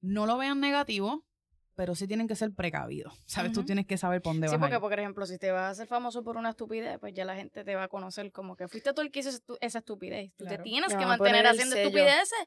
No 0.00 0.26
lo 0.26 0.38
vean 0.38 0.60
negativo, 0.60 1.26
pero 1.74 1.96
sí 1.96 2.06
tienen 2.06 2.28
que 2.28 2.36
ser 2.36 2.54
precavidos. 2.54 3.12
¿Sabes? 3.26 3.52
Tú 3.52 3.64
tienes 3.64 3.86
que 3.86 3.98
saber 3.98 4.22
por 4.22 4.32
dónde 4.32 4.48
sí, 4.48 4.56
porque, 4.58 4.80
por 4.80 4.98
ejemplo, 4.98 5.26
si 5.26 5.36
te 5.38 5.50
vas 5.50 5.62
a 5.62 5.70
hacer 5.70 5.88
famoso 5.88 6.22
por 6.22 6.36
una 6.36 6.50
estupidez, 6.50 6.98
pues 7.00 7.12
ya 7.12 7.24
la 7.24 7.34
gente 7.34 7.64
te 7.64 7.74
va 7.74 7.84
a 7.84 7.88
conocer 7.88 8.32
como 8.32 8.56
que 8.56 8.68
fuiste 8.68 8.94
tú 8.94 9.02
el 9.02 9.10
que 9.10 9.20
hizo 9.20 9.30
esa 9.60 9.78
estupidez. 9.80 10.32
Tú 10.36 10.46
te 10.46 10.58
tienes 10.58 10.94
que 10.94 11.04
mantener 11.04 11.46
haciendo 11.46 11.76
estupideces. 11.76 12.46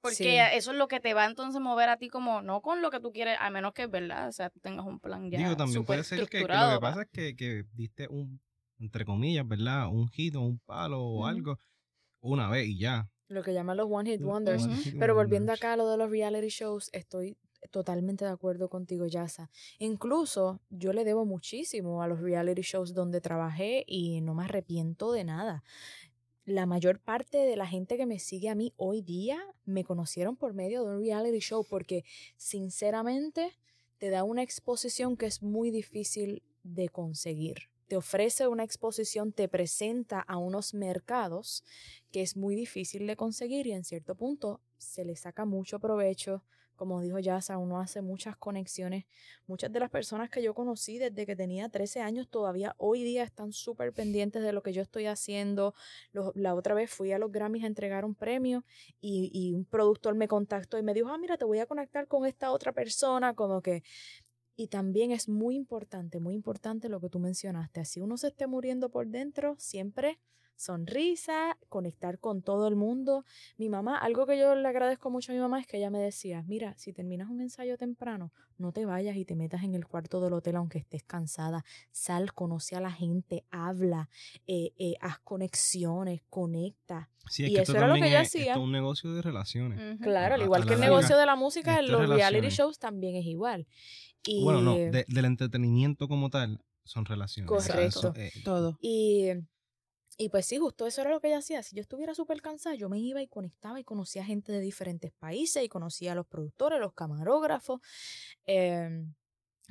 Porque 0.00 0.56
eso 0.56 0.70
es 0.70 0.76
lo 0.76 0.86
que 0.86 1.00
te 1.00 1.12
va 1.12 1.24
entonces 1.24 1.60
mover 1.60 1.88
a 1.88 1.96
ti 1.96 2.08
como, 2.08 2.40
no 2.40 2.60
con 2.62 2.82
lo 2.82 2.90
que 2.90 3.00
tú 3.00 3.10
quieres, 3.10 3.36
a 3.40 3.50
menos 3.50 3.72
que, 3.72 3.88
¿verdad? 3.88 4.28
O 4.28 4.32
sea, 4.32 4.48
tú 4.48 4.60
tengas 4.60 4.86
un 4.86 5.00
plan 5.00 5.28
ya 5.28 5.38
Digo, 5.38 5.56
también 5.56 5.84
puede 5.84 6.04
ser 6.04 6.28
que, 6.28 6.40
lo 6.40 6.46
que 6.46 6.80
pasa 6.80 7.02
es 7.02 7.08
que, 7.10 7.34
que 7.34 7.64
diste 7.72 8.06
un, 8.06 8.40
entre 8.78 9.04
comillas, 9.04 9.46
¿verdad? 9.46 9.88
Un 9.88 10.08
hit 10.08 10.36
o 10.36 10.42
un 10.42 10.60
palo 10.60 11.02
o 11.02 11.26
algo 11.26 11.58
una 12.20 12.48
vez 12.48 12.66
y 12.68 12.78
ya. 12.78 13.08
Lo 13.28 13.42
que 13.42 13.52
llaman 13.52 13.76
los 13.76 13.88
One 13.90 14.10
Hit 14.10 14.22
Wonders. 14.22 14.66
Pero 14.98 15.14
volviendo 15.14 15.52
acá 15.52 15.74
a 15.74 15.76
lo 15.76 15.88
de 15.90 15.98
los 15.98 16.10
reality 16.10 16.48
shows, 16.48 16.88
estoy 16.92 17.36
totalmente 17.70 18.24
de 18.24 18.30
acuerdo 18.30 18.68
contigo, 18.68 19.06
Yasa. 19.06 19.50
Incluso 19.78 20.60
yo 20.70 20.92
le 20.92 21.04
debo 21.04 21.24
muchísimo 21.24 22.02
a 22.02 22.08
los 22.08 22.20
reality 22.20 22.62
shows 22.62 22.94
donde 22.94 23.20
trabajé 23.20 23.84
y 23.86 24.20
no 24.20 24.34
me 24.34 24.44
arrepiento 24.44 25.12
de 25.12 25.24
nada. 25.24 25.62
La 26.44 26.64
mayor 26.64 26.98
parte 27.00 27.38
de 27.38 27.56
la 27.56 27.66
gente 27.66 27.98
que 27.98 28.06
me 28.06 28.18
sigue 28.18 28.48
a 28.48 28.54
mí 28.54 28.72
hoy 28.76 29.02
día 29.02 29.38
me 29.66 29.84
conocieron 29.84 30.36
por 30.36 30.54
medio 30.54 30.82
de 30.82 30.96
un 30.96 31.02
reality 31.02 31.40
show 31.40 31.66
porque 31.68 32.04
sinceramente 32.36 33.52
te 33.98 34.08
da 34.08 34.24
una 34.24 34.42
exposición 34.42 35.16
que 35.16 35.26
es 35.26 35.42
muy 35.42 35.70
difícil 35.70 36.42
de 36.62 36.88
conseguir. 36.88 37.68
Te 37.88 37.96
ofrece 37.96 38.46
una 38.46 38.64
exposición, 38.64 39.32
te 39.32 39.48
presenta 39.48 40.20
a 40.20 40.36
unos 40.36 40.74
mercados 40.74 41.64
que 42.12 42.22
es 42.22 42.36
muy 42.36 42.54
difícil 42.54 43.06
de 43.06 43.16
conseguir 43.16 43.66
y 43.66 43.72
en 43.72 43.84
cierto 43.84 44.14
punto 44.14 44.60
se 44.78 45.04
le 45.04 45.16
saca 45.16 45.44
mucho 45.44 45.80
provecho 45.80 46.42
como 46.78 47.00
dijo 47.00 47.18
Yasa, 47.18 47.58
uno 47.58 47.80
hace 47.80 48.02
muchas 48.02 48.36
conexiones. 48.36 49.04
Muchas 49.48 49.72
de 49.72 49.80
las 49.80 49.90
personas 49.90 50.30
que 50.30 50.42
yo 50.42 50.54
conocí 50.54 50.96
desde 50.96 51.26
que 51.26 51.34
tenía 51.34 51.68
13 51.68 52.00
años 52.00 52.28
todavía 52.28 52.74
hoy 52.78 53.02
día 53.02 53.24
están 53.24 53.52
súper 53.52 53.92
pendientes 53.92 54.44
de 54.44 54.52
lo 54.52 54.62
que 54.62 54.72
yo 54.72 54.80
estoy 54.80 55.06
haciendo. 55.06 55.74
la 56.34 56.54
otra 56.54 56.74
vez 56.74 56.88
fui 56.88 57.10
a 57.10 57.18
los 57.18 57.32
Grammys 57.32 57.64
a 57.64 57.66
entregar 57.66 58.04
un 58.04 58.14
premio 58.14 58.64
y, 59.00 59.28
y 59.34 59.54
un 59.54 59.64
productor 59.64 60.14
me 60.14 60.28
contactó 60.28 60.78
y 60.78 60.84
me 60.84 60.94
dijo, 60.94 61.08
ah, 61.08 61.18
mira, 61.18 61.36
te 61.36 61.44
voy 61.44 61.58
a 61.58 61.66
conectar 61.66 62.06
con 62.06 62.24
esta 62.26 62.52
otra 62.52 62.72
persona, 62.72 63.34
como 63.34 63.60
que 63.60 63.82
y 64.58 64.66
también 64.66 65.12
es 65.12 65.28
muy 65.28 65.54
importante, 65.54 66.18
muy 66.18 66.34
importante 66.34 66.88
lo 66.88 67.00
que 67.00 67.08
tú 67.08 67.20
mencionaste. 67.20 67.78
Así 67.78 68.00
uno 68.00 68.16
se 68.16 68.26
esté 68.26 68.48
muriendo 68.48 68.90
por 68.90 69.06
dentro, 69.06 69.54
siempre 69.56 70.18
sonrisa, 70.58 71.56
conectar 71.68 72.18
con 72.18 72.42
todo 72.42 72.66
el 72.68 72.76
mundo. 72.76 73.24
Mi 73.56 73.68
mamá, 73.68 73.96
algo 73.96 74.26
que 74.26 74.38
yo 74.38 74.54
le 74.54 74.68
agradezco 74.68 75.08
mucho 75.08 75.32
a 75.32 75.34
mi 75.34 75.40
mamá 75.40 75.60
es 75.60 75.66
que 75.66 75.78
ella 75.78 75.88
me 75.88 76.00
decía, 76.00 76.42
mira, 76.46 76.74
si 76.76 76.92
terminas 76.92 77.30
un 77.30 77.40
ensayo 77.40 77.78
temprano, 77.78 78.32
no 78.58 78.72
te 78.72 78.84
vayas 78.84 79.16
y 79.16 79.24
te 79.24 79.36
metas 79.36 79.62
en 79.62 79.74
el 79.74 79.86
cuarto 79.86 80.20
del 80.20 80.32
hotel 80.32 80.56
aunque 80.56 80.78
estés 80.78 81.04
cansada. 81.04 81.64
Sal, 81.92 82.34
conoce 82.34 82.74
a 82.74 82.80
la 82.80 82.90
gente, 82.90 83.44
habla, 83.50 84.10
eh, 84.46 84.72
eh, 84.78 84.94
haz 85.00 85.20
conexiones, 85.20 86.22
conecta. 86.28 87.08
y 87.38 87.56
eso 87.56 87.76
era 87.76 87.86
lo 87.86 87.94
que 87.94 88.08
ella 88.08 88.22
hacía. 88.22 88.52
Es 88.52 88.58
un 88.58 88.72
negocio 88.72 89.12
de 89.14 89.22
relaciones. 89.22 89.98
Claro, 90.00 90.34
al 90.34 90.42
igual 90.42 90.66
que 90.66 90.74
el 90.74 90.80
negocio 90.80 91.16
de 91.16 91.26
la 91.26 91.36
música, 91.36 91.80
los 91.82 92.08
reality 92.08 92.48
shows 92.48 92.78
también 92.78 93.14
es 93.14 93.26
igual. 93.26 93.66
Y, 94.26 94.42
bueno, 94.42 94.60
no, 94.60 94.74
del 94.74 95.24
entretenimiento 95.24 96.08
como 96.08 96.30
tal 96.30 96.60
son 96.82 97.04
relaciones. 97.04 97.48
Correcto. 97.48 98.12
Eh, 98.16 98.32
todo. 98.44 98.76
Y 98.80 99.28
y 100.20 100.30
pues 100.30 100.46
sí, 100.46 100.58
justo 100.58 100.84
eso 100.84 101.00
era 101.00 101.10
lo 101.10 101.20
que 101.20 101.28
ella 101.28 101.38
hacía. 101.38 101.62
Si 101.62 101.76
yo 101.76 101.80
estuviera 101.80 102.12
súper 102.12 102.42
cansada, 102.42 102.74
yo 102.74 102.88
me 102.88 102.98
iba 102.98 103.22
y 103.22 103.28
conectaba 103.28 103.78
y 103.78 103.84
conocía 103.84 104.24
gente 104.24 104.50
de 104.50 104.58
diferentes 104.58 105.12
países 105.12 105.62
y 105.62 105.68
conocía 105.68 106.10
a 106.10 106.14
los 106.16 106.26
productores, 106.26 106.80
los 106.80 106.92
camarógrafos. 106.92 107.80
Em, 108.44 109.14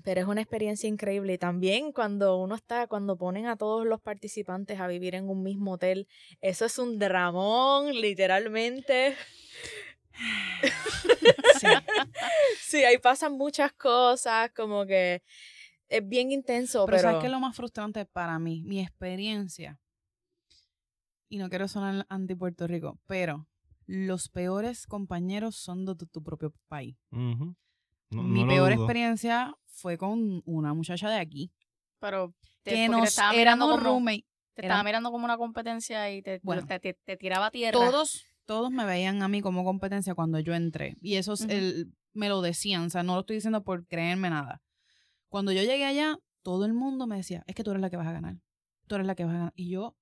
pero 0.06 0.22
es 0.22 0.28
una 0.28 0.40
experiencia 0.40 0.88
increíble. 0.88 1.34
Y 1.34 1.38
también 1.38 1.92
cuando 1.92 2.38
uno 2.38 2.56
está, 2.56 2.88
cuando 2.88 3.18
ponen 3.18 3.48
a 3.48 3.58
todos 3.58 3.86
los 3.86 4.00
participantes 4.00 4.80
a 4.80 4.88
vivir 4.88 5.16
en 5.16 5.28
un 5.28 5.44
mismo 5.44 5.74
hotel, 5.74 6.08
eso 6.40 6.64
es 6.64 6.80
un 6.80 6.98
dramón, 6.98 7.94
literalmente. 8.00 9.18
Sí. 11.60 11.68
sí, 12.62 12.84
ahí 12.86 13.00
pasan 13.00 13.34
muchas 13.34 13.74
cosas, 13.74 14.52
como 14.56 14.86
que 14.86 15.24
es 15.90 16.08
bien 16.08 16.32
intenso. 16.32 16.86
Pero, 16.86 16.98
pero... 16.98 17.02
¿sabes 17.02 17.20
qué 17.20 17.26
es 17.26 17.34
lo 17.34 17.42
más 17.42 17.54
frustrante 17.54 18.06
para 18.06 18.40
mí? 18.40 18.64
Mi 18.66 18.80
experiencia 18.80 19.78
y 21.30 21.38
no 21.38 21.50
quiero 21.50 21.68
sonar 21.68 22.06
anti 22.10 22.36
Puerto 22.36 22.68
Rico, 22.68 23.00
pero 23.06 23.48
los 23.86 24.30
peores 24.30 24.86
compañeros 24.86 25.56
son 25.56 25.86
de 25.86 25.96
tu, 25.96 26.24
propio 26.24 26.54
país. 26.68 26.98
Mi 28.10 28.46
peor 28.46 28.72
experiencia 28.72 29.56
fue 29.66 29.98
con 29.98 30.42
una 30.46 30.74
muchacha 30.74 31.10
de 31.10 31.18
aquí. 31.18 31.52
Pero 32.00 32.34
que 32.64 32.90
nos 32.90 33.10
estaba 33.10 33.34
mirando 33.34 33.70
como, 33.70 34.06
Te 34.54 34.62
estaba 34.62 34.84
mirando 34.84 35.12
como 35.12 35.26
una 35.26 35.38
competencia 35.38 36.12
y 36.12 36.22
te, 36.22 36.40
te, 36.40 37.18
tiraba 37.18 37.52
tierra. 37.52 37.80
Todos, 37.80 38.26
todos 38.46 38.72
me 38.72 38.86
veían 38.86 39.22
a 39.24 39.28
mí 39.28 39.42
como 39.42 39.64
competencia 39.64 40.16
cuando 40.16 40.40
yo 40.40 40.54
entré. 40.54 40.98
Y 41.02 41.16
eso 41.16 41.34
me 42.14 42.30
lo 42.30 42.42
decían. 42.42 42.86
O 42.86 42.90
sea, 42.90 43.04
no 43.04 43.14
lo 43.16 43.22
estoy 43.22 43.38
diciendo 43.38 43.64
por 43.64 43.86
creerme 43.88 44.30
nada. 44.30 44.62
Cuando 45.30 45.52
yo 45.52 45.62
llegué 45.62 45.86
allá, 45.86 46.18
todo 46.42 46.66
el 46.66 46.74
mundo 46.74 47.08
me 47.08 47.18
decía, 47.18 47.44
es 47.48 47.56
que 47.56 47.64
tú 47.64 47.72
eres 47.72 47.82
la 47.82 47.90
que 47.90 47.98
vas 47.98 48.08
a 48.08 48.14
ganar. 48.14 48.38
Tú 48.88 48.96
eres 48.96 49.08
la 49.08 49.16
que 49.16 49.26
vas 49.26 49.34
a 49.36 49.38
ganar. 49.38 49.54
Y 49.56 49.70
yo, 49.70 49.96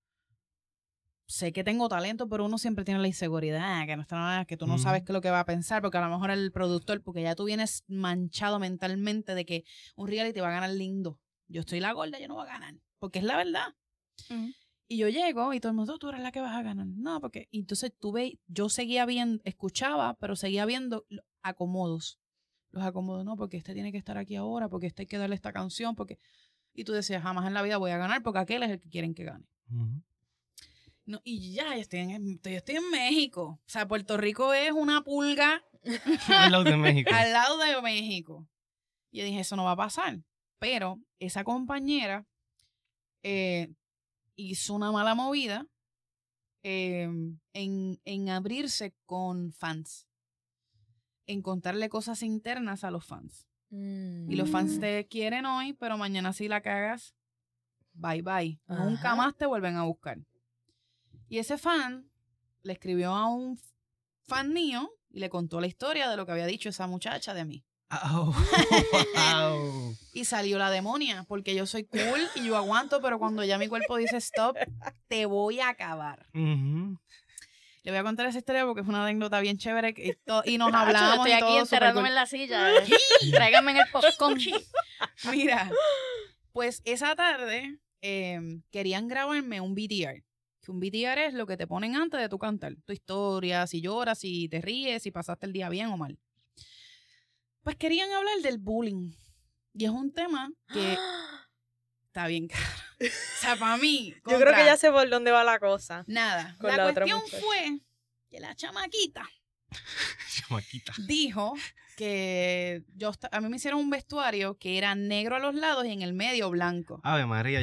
sé 1.28 1.52
que 1.52 1.64
tengo 1.64 1.90
talento, 1.90 2.30
pero 2.30 2.46
uno 2.46 2.58
siempre 2.58 2.86
tiene 2.86 3.00
la 3.00 3.08
inseguridad, 3.08 3.86
que 3.86 3.96
no 3.96 4.02
está 4.02 4.46
que 4.48 4.58
tú 4.58 4.68
no 4.68 4.78
sabes 4.78 5.04
qué 5.04 5.12
es 5.12 5.14
lo 5.14 5.22
que 5.22 5.32
va 5.32 5.40
a 5.40 5.46
pensar, 5.46 5.82
porque 5.82 5.98
a 5.98 6.02
lo 6.02 6.10
mejor 6.10 6.32
el 6.32 6.52
productor, 6.52 7.02
porque 7.02 7.22
ya 7.22 7.36
tú 7.36 7.46
vienes 7.46 7.84
manchado 7.88 8.60
mentalmente 8.60 9.36
de 9.36 9.46
que 9.46 9.64
un 9.96 10.08
reality 10.08 10.40
va 10.40 10.50
a 10.50 10.52
ganar 10.52 10.70
lindo. 10.70 11.20
Yo 11.48 11.62
estoy 11.62 11.80
la 11.80 11.94
gorda, 11.94 12.20
yo 12.20 12.28
no 12.28 12.36
voy 12.36 12.48
a 12.48 12.52
ganar, 12.52 12.76
porque 13.00 13.20
es 13.20 13.26
la 13.26 13.38
verdad. 13.38 13.76
Y 14.88 14.98
yo 14.98 15.10
llego 15.10 15.54
y 15.54 15.60
todo 15.60 15.72
el 15.72 15.76
mundo, 15.76 15.98
tú 15.98 16.10
eres 16.10 16.22
la 16.22 16.32
que 16.32 16.42
vas 16.42 16.56
a 16.56 16.62
ganar. 16.62 16.86
No, 16.86 17.20
porque 17.20 17.50
entonces 17.52 17.92
tuve, 18.00 18.40
yo 18.48 18.70
seguía 18.70 19.06
viendo, 19.06 19.42
escuchaba, 19.46 20.16
pero 20.20 20.36
seguía 20.36 20.66
viendo 20.66 21.06
acomodos. 21.42 22.20
Los 22.70 22.84
acomodos, 22.84 23.26
no, 23.26 23.36
porque 23.36 23.58
este 23.58 23.74
tiene 23.74 23.92
que 23.92 23.98
estar 23.98 24.18
aquí 24.18 24.36
ahora, 24.36 24.70
porque 24.70 24.88
este 24.88 25.04
hay 25.04 25.08
que 25.08 25.18
darle 25.18 25.36
esta 25.36 25.54
canción, 25.54 25.96
porque... 25.96 26.20
Y 26.78 26.84
tú 26.84 26.92
decías, 26.92 27.24
jamás 27.24 27.48
en 27.48 27.54
la 27.54 27.62
vida 27.62 27.78
voy 27.78 27.92
a 27.92 27.98
ganar 27.98 28.22
porque 28.22 28.40
aquel 28.40 28.62
es 28.64 28.70
el 28.70 28.82
que 28.82 28.90
quieren 28.90 29.16
que 29.16 29.24
gane. 29.24 29.46
No, 31.06 31.22
y 31.24 31.54
ya, 31.54 31.76
estoy 31.76 32.00
en, 32.00 32.40
estoy, 32.44 32.76
en 32.76 32.90
México. 32.90 33.60
O 33.62 33.70
sea, 33.70 33.88
Puerto 33.88 34.18
Rico 34.18 34.54
es 34.54 34.72
una 34.72 35.04
pulga. 35.04 35.64
al 36.28 36.52
lado 36.52 36.64
de 36.64 36.78
México. 36.78 37.10
al 37.14 37.32
lado 37.32 37.58
de 37.60 37.82
México. 37.82 38.48
Y 39.12 39.20
yo 39.20 39.26
dije, 39.26 39.42
eso 39.42 39.56
no 39.56 39.66
va 39.66 39.72
a 39.72 39.78
pasar. 39.78 40.20
Pero 40.58 41.00
esa 41.20 41.44
compañera 41.44 42.26
eh, 43.22 43.72
hizo 44.36 44.74
una 44.74 44.92
mala 44.92 45.14
movida 45.14 45.68
em, 46.64 47.40
en, 47.54 48.00
en 48.04 48.30
abrirse 48.30 48.96
con 49.06 49.54
fans. 49.54 50.08
En 51.28 51.42
contarle 51.42 51.90
cosas 51.90 52.24
internas 52.24 52.84
a 52.84 52.92
los 52.92 53.06
fans. 53.06 53.48
Y 53.72 54.36
los 54.36 54.50
fans 54.50 54.78
mm. 54.78 54.80
te 54.80 55.08
quieren 55.08 55.46
hoy, 55.46 55.74
pero 55.74 55.98
mañana 55.98 56.32
si 56.32 56.48
la 56.48 56.62
cagas, 56.62 57.14
bye 57.94 58.22
bye. 58.22 58.60
Nunca 58.68 59.16
más 59.16 59.36
te 59.36 59.46
vuelven 59.46 59.76
a 59.76 59.84
buscar. 59.84 60.18
Y 61.28 61.40
ese 61.40 61.58
fan 61.58 62.10
le 62.64 62.74
escribió 62.74 63.14
a 63.14 63.28
un 63.28 63.60
fan 64.28 64.54
mío 64.54 64.92
y 65.10 65.20
le 65.20 65.30
contó 65.30 65.62
la 65.62 65.68
historia 65.68 66.10
de 66.10 66.18
lo 66.18 66.26
que 66.26 66.32
había 66.32 66.46
dicho 66.46 66.70
esa 66.70 66.88
muchacha 66.88 67.34
de 67.34 67.46
mí. 67.46 67.66
y 70.14 70.26
salió 70.26 70.58
la 70.58 70.70
demonia, 70.70 71.26
porque 71.28 71.56
yo 71.56 71.66
soy 71.66 71.86
cool 71.86 72.28
y 72.36 72.46
yo 72.46 72.58
aguanto, 72.58 73.02
pero 73.02 73.20
cuando 73.20 73.44
ya 73.44 73.58
mi 73.58 73.68
cuerpo 73.68 73.98
dice 73.98 74.18
stop, 74.18 74.58
te 75.08 75.26
voy 75.26 75.60
a 75.60 75.70
acabar. 75.70 76.28
Le 76.34 77.92
voy 77.92 78.00
a 78.00 78.04
contar 78.04 78.26
esa 78.26 78.40
historia 78.40 78.66
porque 78.66 78.82
es 78.82 78.88
una 78.88 79.06
anécdota 79.06 79.40
bien 79.40 79.58
chévere 79.58 79.94
y, 80.46 80.58
nos 80.58 80.74
hablamos. 80.74 81.18
estoy 81.18 81.34
aquí 81.34 81.58
enterrándome 81.58 82.10
en 82.10 82.16
la 82.16 82.26
silla. 82.26 82.72
Tráigame 83.32 83.72
en 83.72 83.78
el 83.78 83.88
popcorn. 83.92 84.40
Mira, 85.32 85.72
pues 86.52 86.82
esa 86.84 87.16
tarde 87.16 87.78
em, 88.02 88.64
querían 88.72 89.08
grabarme 89.08 89.62
un 89.62 89.76
VTR. 89.76 90.24
Que 90.66 90.72
un 90.72 90.80
BTR 90.80 91.20
es 91.28 91.34
lo 91.36 91.46
que 91.46 91.58
te 91.58 91.68
ponen 91.68 91.96
antes 91.96 92.20
de 92.20 92.28
tu 92.28 92.40
cantar. 92.40 92.76
Tu 92.86 92.94
historia, 92.94 93.68
si 93.68 93.82
lloras, 93.82 94.18
si 94.18 94.50
te 94.50 94.62
ríes, 94.62 95.04
si 95.04 95.12
pasaste 95.12 95.46
el 95.46 95.54
día 95.54 95.70
bien 95.70 95.88
o 95.88 95.98
mal. 95.98 96.18
Pues 97.62 97.76
querían 97.76 98.12
hablar 98.12 98.40
del 98.42 98.58
bullying. 98.58 99.12
Y 99.74 99.86
es 99.86 99.92
un 99.92 100.12
tema 100.12 100.52
que 100.74 100.98
está 102.08 102.26
bien 102.26 102.48
caro. 102.48 102.66
O 103.00 103.40
sea, 103.40 103.56
para 103.58 103.78
mí. 103.78 104.16
Yo 104.28 104.40
creo 104.40 104.56
que 104.56 104.66
ya 104.66 104.76
sé 104.76 104.92
por 104.92 105.08
dónde 105.08 105.30
va 105.30 105.44
la 105.44 105.60
cosa. 105.60 106.04
Nada. 106.08 106.58
la, 106.62 106.92
cuestión 106.92 107.22
fue 107.28 107.80
que 108.30 108.40
la 108.40 108.56
chamaquita 108.56 109.30
dijo 111.08 111.54
que 111.98 112.84
yo 112.96 113.12
a 113.32 113.42
mí 113.42 113.50
me 113.50 113.56
hicieron 113.56 113.80
un 113.80 113.90
vestuario 113.90 114.58
que 114.58 114.78
era 114.78 114.96
negro 114.96 115.36
a 115.36 115.40
los 115.40 115.56
lados 115.56 115.86
y 115.86 115.92
en 115.92 116.02
el 116.02 116.14
medio 116.14 116.50
blanco. 116.50 117.00
Ave 117.04 117.26
María, 117.26 117.62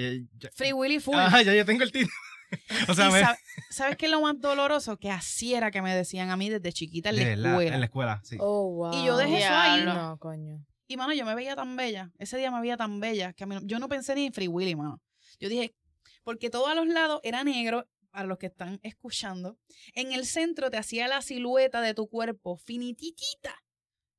Free 0.55 0.73
Willy 0.73 1.01
Full. 1.01 1.15
Ah, 1.17 1.43
ya 1.43 1.55
yo 1.55 1.65
tengo 1.65 1.83
el 1.83 1.93
título. 1.93 2.13
o 2.89 2.95
sea, 2.95 3.39
¿sabes 3.71 3.97
qué 3.97 4.07
es 4.07 4.13
lo 4.13 4.21
más 4.21 4.39
doloroso? 4.41 4.97
Que 4.99 5.11
así 5.11 5.55
era 5.55 5.71
que 5.71 5.83
me 5.83 5.95
decían 5.95 6.31
a 6.31 6.37
mí 6.37 6.51
desde 6.51 6.73
chiquita 6.73 7.11
en 7.11 7.17
la 7.17 7.23
escuela. 7.33 7.75
en 7.75 7.81
la 7.81 7.87
escuela, 7.87 8.21
sí. 8.25 8.37
Oh, 8.41 8.71
wow. 8.71 8.95
Y 8.95 9.07
yo 9.07 9.17
dejé 9.17 9.39
eso 9.39 9.55
ahí. 9.55 9.85
No, 9.85 10.19
coño. 10.19 10.65
Y, 10.87 10.97
mano, 10.97 11.15
yo 11.15 11.25
me 11.25 11.35
veía 11.35 11.57
tan 11.57 11.77
bella. 11.77 12.11
Ese 12.19 12.37
día 12.37 12.51
me 12.51 12.61
veía 12.61 12.77
tan 12.77 13.01
bella 13.01 13.33
que 13.33 13.45
a 13.45 13.47
mí, 13.47 13.57
yo 13.63 13.79
no 13.79 13.89
pensé 13.89 14.15
ni 14.15 14.27
en 14.27 14.33
Free 14.33 14.49
Willy, 14.49 14.75
mano. 14.75 15.01
Yo 15.41 15.49
dije, 15.49 15.75
porque 16.23 16.51
todo 16.51 16.67
a 16.67 16.75
los 16.75 16.87
lados 16.87 17.21
era 17.23 17.45
negro, 17.45 17.87
para 18.13 18.27
los 18.27 18.39
que 18.39 18.47
están 18.47 18.79
escuchando. 18.83 19.59
En 19.95 20.13
el 20.13 20.27
centro 20.27 20.71
te 20.71 20.77
hacía 20.77 21.09
la 21.09 21.23
silueta 21.23 21.81
de 21.81 21.95
tu 21.95 22.09
cuerpo 22.09 22.57
finititita 22.59 23.62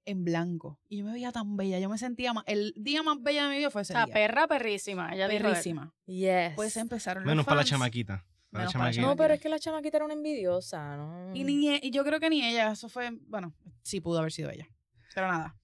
en 0.05 0.23
blanco. 0.23 0.79
Y 0.89 0.97
yo 0.97 1.05
me 1.05 1.13
veía 1.13 1.31
tan 1.31 1.55
bella. 1.57 1.79
Yo 1.79 1.89
me 1.89 1.97
sentía 1.97 2.33
más. 2.33 2.43
El 2.47 2.73
día 2.75 3.03
más 3.03 3.21
bella 3.21 3.43
de 3.43 3.49
mi 3.49 3.57
vida 3.57 3.69
fue 3.69 3.83
ese 3.83 3.93
La 3.93 4.07
perra 4.07 4.47
perrísima. 4.47 5.13
Ella 5.13 5.27
perrísima. 5.27 5.93
Yes. 6.05 6.53
Pues 6.55 6.75
empezaron 6.77 7.23
Menos 7.23 7.45
para 7.45 7.57
la 7.57 7.63
chamaquita. 7.63 8.25
Para 8.51 8.65
la 8.65 8.71
chamaquita. 8.71 9.01
No, 9.01 9.15
pero 9.15 9.33
es 9.33 9.39
que 9.39 9.49
la 9.49 9.59
chamaquita 9.59 9.97
era 9.97 10.05
una 10.05 10.13
envidiosa, 10.13 10.97
¿no? 10.97 11.35
Y, 11.35 11.43
ni, 11.43 11.69
e, 11.69 11.79
y 11.83 11.91
yo 11.91 12.03
creo 12.03 12.19
que 12.19 12.29
ni 12.29 12.43
ella. 12.45 12.71
Eso 12.71 12.89
fue. 12.89 13.11
Bueno, 13.27 13.53
sí 13.81 14.01
pudo 14.01 14.19
haber 14.19 14.31
sido 14.31 14.49
ella. 14.51 14.67
Pero 15.13 15.27
nada. 15.27 15.57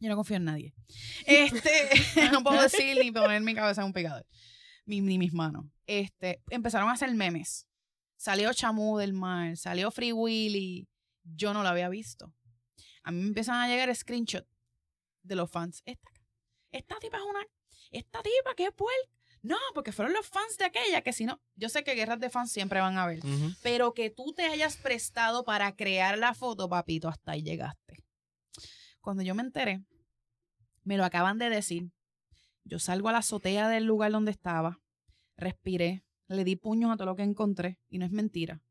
Yo 0.00 0.08
no 0.08 0.16
confío 0.16 0.36
en 0.36 0.44
nadie. 0.44 0.74
Este. 1.26 1.70
no 2.32 2.42
puedo 2.42 2.60
decir 2.60 2.96
ni 3.00 3.10
poner 3.10 3.42
mi 3.42 3.54
cabeza 3.54 3.82
en 3.82 3.88
un 3.88 3.92
picador. 3.92 4.26
Ni, 4.86 5.00
ni 5.00 5.18
mis 5.18 5.32
manos. 5.32 5.66
Este. 5.86 6.42
Empezaron 6.50 6.88
a 6.88 6.92
hacer 6.92 7.12
memes. 7.14 7.66
Salió 8.16 8.52
Chamu 8.52 8.98
del 8.98 9.12
Mar. 9.12 9.56
Salió 9.56 9.90
Free 9.90 10.12
Willy. 10.12 10.88
Yo 11.24 11.54
no 11.54 11.62
la 11.62 11.70
había 11.70 11.88
visto 11.88 12.32
a 13.04 13.12
mí 13.12 13.20
me 13.20 13.28
empiezan 13.28 13.56
a 13.56 13.68
llegar 13.68 13.94
screenshots 13.94 14.48
de 15.22 15.36
los 15.36 15.50
fans. 15.50 15.82
Esta, 15.84 16.10
esta 16.72 16.98
tipa 16.98 17.18
es 17.18 17.22
una. 17.22 17.40
Esta 17.90 18.22
tipa, 18.22 18.54
qué 18.56 18.72
puerca. 18.72 19.10
No, 19.42 19.58
porque 19.74 19.92
fueron 19.92 20.14
los 20.14 20.26
fans 20.26 20.56
de 20.56 20.64
aquella, 20.64 21.02
que 21.02 21.12
si 21.12 21.26
no, 21.26 21.38
yo 21.54 21.68
sé 21.68 21.84
que 21.84 21.94
guerras 21.94 22.18
de 22.18 22.30
fans 22.30 22.50
siempre 22.50 22.80
van 22.80 22.96
a 22.96 23.02
haber, 23.02 23.20
pero 23.62 23.92
que 23.92 24.08
tú 24.08 24.32
te 24.32 24.46
hayas 24.46 24.78
prestado 24.78 25.44
para 25.44 25.76
crear 25.76 26.16
la 26.16 26.32
foto, 26.32 26.66
papito, 26.66 27.08
hasta 27.08 27.32
ahí 27.32 27.42
llegaste. 27.42 28.02
Cuando 29.02 29.22
yo 29.22 29.34
me 29.34 29.42
enteré, 29.42 29.84
me 30.82 30.96
lo 30.96 31.04
acaban 31.04 31.36
de 31.38 31.50
decir. 31.50 31.90
Yo 32.64 32.78
salgo 32.78 33.10
a 33.10 33.12
la 33.12 33.18
azotea 33.18 33.68
del 33.68 33.84
lugar 33.84 34.12
donde 34.12 34.30
estaba, 34.30 34.80
respiré, 35.36 36.06
le 36.26 36.42
di 36.44 36.56
puños 36.56 36.90
a 36.90 36.96
todo 36.96 37.04
lo 37.04 37.16
que 37.16 37.22
encontré, 37.22 37.78
y 37.90 37.98
no 37.98 38.06
es 38.06 38.12
mentira. 38.12 38.62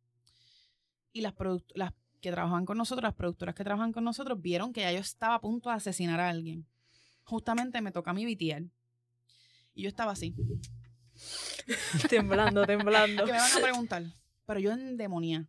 Y 1.11 1.21
las, 1.21 1.35
las 1.75 1.93
que 2.23 2.31
trabajan 2.31 2.65
con 2.65 2.77
nosotros, 2.77 3.03
las 3.03 3.13
productoras 3.13 3.53
que 3.53 3.65
trabajan 3.65 3.91
con 3.91 4.05
nosotros, 4.05 4.41
vieron 4.41 4.71
que 4.71 4.79
ya 4.79 4.91
yo 4.93 4.99
estaba 4.99 5.35
a 5.35 5.41
punto 5.41 5.69
de 5.69 5.75
asesinar 5.75 6.21
a 6.21 6.29
alguien. 6.29 6.65
Justamente 7.25 7.81
me 7.81 7.91
toca 7.91 8.13
mi 8.13 8.25
BTR. 8.25 8.63
Y 9.75 9.83
yo 9.83 9.89
estaba 9.89 10.13
así. 10.13 10.33
temblando, 12.09 12.65
temblando. 12.65 13.25
Que 13.25 13.33
me 13.33 13.37
van 13.37 13.51
a 13.51 13.61
preguntar. 13.61 14.03
Pero 14.45 14.59
yo 14.59 14.71
en 14.71 14.95
demonía. 14.95 15.45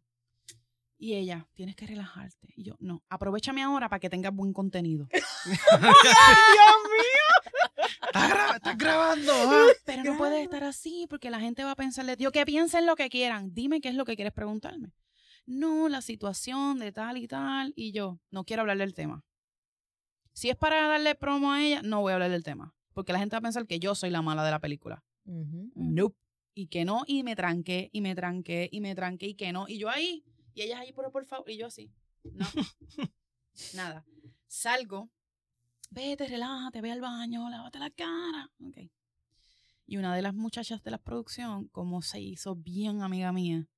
Y 0.99 1.15
ella, 1.15 1.47
tienes 1.55 1.77
que 1.77 1.87
relajarte. 1.87 2.53
Y 2.57 2.65
yo, 2.65 2.77
no, 2.81 3.05
aprovechame 3.09 3.63
ahora 3.63 3.89
para 3.89 4.01
que 4.01 4.11
tengas 4.11 4.35
buen 4.35 4.53
contenido. 4.53 5.07
¡Dios 5.13 5.55
mío! 5.81 5.95
Estás, 8.57 8.77
grabando. 8.77 9.33
¿ah? 9.33 9.67
Pero 9.85 10.03
no 10.03 10.19
puedes 10.19 10.43
estar 10.43 10.65
así 10.65 11.07
porque 11.09 11.31
la 11.31 11.39
gente 11.39 11.63
va 11.63 11.73
a 11.73 11.77
pensarle, 11.77 12.17
yo 12.19 12.33
que 12.33 12.45
piensen 12.45 12.85
lo 12.85 12.97
que 12.97 13.09
quieran. 13.11 13.55
Dime 13.55 13.81
qué 13.81 13.91
es 13.91 13.95
lo 13.95 14.05
que 14.05 14.17
quieres 14.17 14.33
preguntarme 14.33 14.93
no, 15.47 15.89
la 15.89 16.01
situación 16.01 16.79
de 16.79 16.93
tal 16.93 17.17
y 17.17 17.29
tal, 17.29 17.73
y 17.77 17.93
yo 17.93 18.21
no 18.31 18.45
quiero 18.45 18.63
hablar 18.63 18.79
del 18.79 18.95
tema. 18.95 19.25
Si 20.33 20.51
es 20.51 20.57
para 20.57 20.89
darle 20.89 21.15
promo 21.15 21.53
a 21.53 21.63
ella, 21.63 21.83
no 21.83 22.01
voy 22.01 22.11
a 22.11 22.15
hablar 22.15 22.31
del 22.31 22.43
tema, 22.43 22.75
porque 22.93 23.13
la 23.13 23.19
gente 23.19 23.35
va 23.35 23.39
a 23.39 23.43
pensar 23.43 23.67
que 23.67 23.79
yo 23.79 23.95
soy 23.95 24.11
la 24.11 24.23
mala 24.23 24.45
de 24.45 24.51
la 24.51 24.61
película. 24.61 25.05
Nope. 25.25 26.17
Y 26.57 26.69
que 26.69 26.85
no, 26.85 27.03
y 27.07 27.25
me 27.25 27.35
tranqué, 27.35 27.91
y 27.93 28.01
me 28.01 28.15
tranqué, 28.15 28.69
y 28.71 28.81
me 28.81 28.95
tranqué, 28.95 29.27
y 29.29 29.35
que 29.35 29.53
no. 29.53 29.67
Y 29.69 29.79
yo 29.79 29.91
ahí, 29.91 30.25
y 30.55 30.63
ella 30.63 30.81
ahí, 30.81 30.93
por, 30.93 31.11
por 31.11 31.25
favor, 31.25 31.51
y 31.51 31.57
yo 31.57 31.67
así. 31.67 31.91
No. 32.23 32.47
Nada. 33.75 34.05
Salgo, 34.47 35.11
vete, 35.91 36.27
relájate, 36.27 36.81
ve 36.81 36.93
al 36.93 37.01
baño, 37.01 37.51
lávate 37.51 37.79
la 37.79 37.91
cara. 37.91 38.51
Ok. 38.61 38.91
Y 39.87 39.97
una 39.97 40.15
de 40.15 40.23
las 40.23 40.35
muchachas 40.35 40.83
de 40.83 40.91
la 40.91 40.99
producción, 40.99 41.69
como 41.69 42.03
se 42.03 42.21
hizo 42.21 42.55
bien 42.57 43.03
amiga 43.03 43.33
mía, 43.33 43.69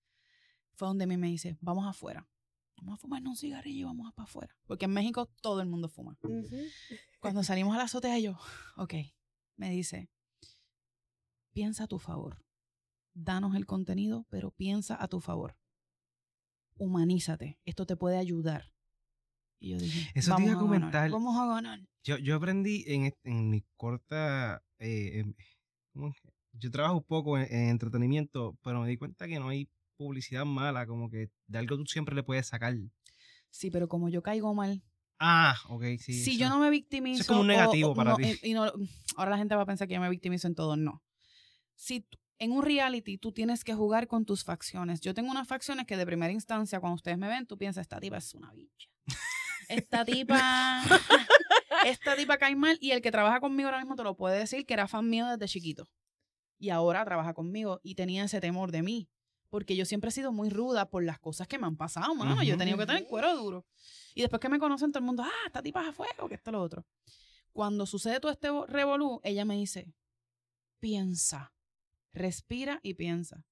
fue 0.76 0.88
donde 0.88 1.04
a 1.04 1.06
mí 1.06 1.16
me 1.16 1.28
dice, 1.28 1.56
vamos 1.60 1.86
afuera. 1.86 2.28
Vamos 2.76 2.94
a 2.94 2.96
fumarnos 2.98 3.30
un 3.30 3.36
cigarrillo 3.36 3.80
y 3.80 3.84
vamos 3.84 4.12
para 4.12 4.24
afuera. 4.24 4.54
Porque 4.66 4.84
en 4.84 4.92
México 4.92 5.26
todo 5.40 5.62
el 5.62 5.68
mundo 5.68 5.88
fuma. 5.88 6.18
Cuando 7.20 7.42
salimos 7.42 7.74
a 7.74 7.78
la 7.78 7.84
azotea, 7.84 8.18
yo, 8.18 8.38
ok, 8.76 8.94
me 9.56 9.70
dice, 9.70 10.10
piensa 11.52 11.84
a 11.84 11.86
tu 11.86 11.98
favor. 11.98 12.44
Danos 13.14 13.54
el 13.56 13.64
contenido, 13.64 14.26
pero 14.28 14.50
piensa 14.50 15.02
a 15.02 15.08
tu 15.08 15.20
favor. 15.20 15.56
Humanízate. 16.76 17.58
Esto 17.64 17.86
te 17.86 17.96
puede 17.96 18.18
ayudar. 18.18 18.74
Y 19.58 19.70
yo 19.70 19.78
dije, 19.78 20.10
Eso 20.14 20.32
vamos 20.32 20.44
te 20.44 20.50
iba 20.50 20.60
a 20.60 20.62
comentar. 20.62 21.10
Vamos 21.10 21.38
a 21.38 21.46
ganar. 21.46 21.80
Yo, 22.04 22.18
yo 22.18 22.36
aprendí 22.36 22.84
en, 22.86 23.14
en 23.24 23.48
mi 23.48 23.64
corta... 23.76 24.62
Eh, 24.78 25.24
yo 26.58 26.70
trabajo 26.70 26.96
un 26.96 27.04
poco 27.04 27.38
en, 27.38 27.70
entretenimiento, 27.70 28.58
pero 28.62 28.82
me 28.82 28.88
di 28.88 28.98
cuenta 28.98 29.26
que 29.26 29.38
no 29.38 29.48
hay 29.48 29.70
publicidad 29.96 30.44
mala, 30.44 30.86
como 30.86 31.10
que 31.10 31.30
de 31.46 31.58
algo 31.58 31.76
tú 31.76 31.86
siempre 31.86 32.14
le 32.14 32.22
puedes 32.22 32.46
sacar. 32.46 32.74
Sí, 33.50 33.70
pero 33.70 33.88
como 33.88 34.08
yo 34.08 34.22
caigo 34.22 34.54
mal. 34.54 34.82
Ah, 35.18 35.56
ok, 35.68 35.84
sí. 35.98 36.12
Si 36.12 36.36
yo 36.36 36.48
no 36.48 36.58
me 36.58 36.70
victimizo. 36.70 37.22
es 37.22 37.26
como 37.26 37.40
un 37.40 37.46
negativo 37.46 37.94
para 37.94 38.16
ti. 38.16 38.38
Y, 38.42 38.52
no, 38.52 38.70
ahora 39.16 39.30
la 39.30 39.38
gente 39.38 39.54
va 39.54 39.62
a 39.62 39.66
pensar 39.66 39.88
que 39.88 39.94
yo 39.94 40.00
me 40.00 40.10
victimizo 40.10 40.46
en 40.46 40.54
todo. 40.54 40.76
No. 40.76 41.02
Si 41.74 42.06
en 42.38 42.52
un 42.52 42.62
reality 42.62 43.16
tú 43.16 43.32
tienes 43.32 43.64
que 43.64 43.74
jugar 43.74 44.06
con 44.08 44.26
tus 44.26 44.44
facciones. 44.44 45.00
Yo 45.00 45.14
tengo 45.14 45.30
unas 45.30 45.48
facciones 45.48 45.86
que 45.86 45.96
de 45.96 46.04
primera 46.04 46.32
instancia, 46.32 46.80
cuando 46.80 46.96
ustedes 46.96 47.16
me 47.16 47.28
ven, 47.28 47.46
tú 47.46 47.56
piensas, 47.56 47.82
esta 47.82 47.98
tipa 47.98 48.18
es 48.18 48.34
una 48.34 48.52
bicha. 48.52 48.88
Esta 49.68 50.04
tipa. 50.04 50.82
esta 51.86 52.14
tipa 52.14 52.36
cae 52.36 52.54
mal. 52.54 52.76
Y 52.80 52.90
el 52.90 53.00
que 53.00 53.10
trabaja 53.10 53.40
conmigo 53.40 53.68
ahora 53.68 53.80
mismo 53.80 53.96
te 53.96 54.02
lo 54.02 54.16
puede 54.16 54.38
decir 54.38 54.66
que 54.66 54.74
era 54.74 54.86
fan 54.86 55.08
mío 55.08 55.26
desde 55.26 55.48
chiquito. 55.48 55.88
Y 56.58 56.70
ahora 56.70 57.04
trabaja 57.04 57.34
conmigo 57.34 57.80
y 57.82 57.94
tenía 57.94 58.24
ese 58.24 58.40
temor 58.40 58.70
de 58.70 58.82
mí 58.82 59.08
porque 59.48 59.76
yo 59.76 59.84
siempre 59.84 60.08
he 60.08 60.12
sido 60.12 60.32
muy 60.32 60.50
ruda 60.50 60.90
por 60.90 61.04
las 61.04 61.18
cosas 61.18 61.46
que 61.48 61.58
me 61.58 61.66
han 61.66 61.76
pasado, 61.76 62.14
mano. 62.14 62.42
Yo 62.42 62.54
he 62.54 62.58
tenido 62.58 62.78
que 62.78 62.86
tener 62.86 63.06
cuero 63.06 63.34
duro. 63.36 63.66
Y 64.14 64.20
después 64.20 64.40
que 64.40 64.48
me 64.48 64.58
conocen 64.58 64.92
todo 64.92 65.00
el 65.00 65.06
mundo, 65.06 65.22
ah, 65.22 65.46
esta 65.46 65.62
tipa 65.62 65.82
es 65.82 65.88
a 65.88 65.92
fuego, 65.92 66.28
que 66.28 66.34
esto 66.34 66.50
lo 66.50 66.62
otro. 66.62 66.86
Cuando 67.52 67.86
sucede 67.86 68.20
todo 68.20 68.32
este 68.32 68.48
revolú, 68.68 69.20
ella 69.24 69.44
me 69.44 69.56
dice, 69.56 69.92
piensa, 70.78 71.54
respira 72.12 72.80
y 72.82 72.94
piensa. 72.94 73.44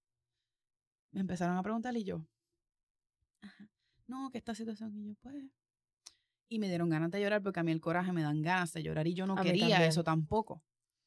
Me 1.10 1.20
empezaron 1.20 1.56
a 1.56 1.62
preguntar 1.62 1.96
y 1.96 2.04
yo, 2.04 2.26
no, 4.06 4.30
que 4.30 4.38
esta 4.38 4.54
situación, 4.54 4.94
y 4.96 5.06
yo, 5.06 5.14
pues... 5.20 5.34
Y 6.48 6.58
me 6.58 6.68
dieron 6.68 6.90
ganas 6.90 7.10
de 7.10 7.20
llorar 7.20 7.42
porque 7.42 7.60
a 7.60 7.62
mí 7.62 7.72
el 7.72 7.80
coraje 7.80 8.12
me 8.12 8.22
dan 8.22 8.42
ganas 8.42 8.72
de 8.72 8.82
llorar 8.82 9.06
y 9.06 9.14
yo 9.14 9.26
no 9.26 9.34
quería 9.34 9.84
eso 9.86 10.04
tampoco. 10.04 10.62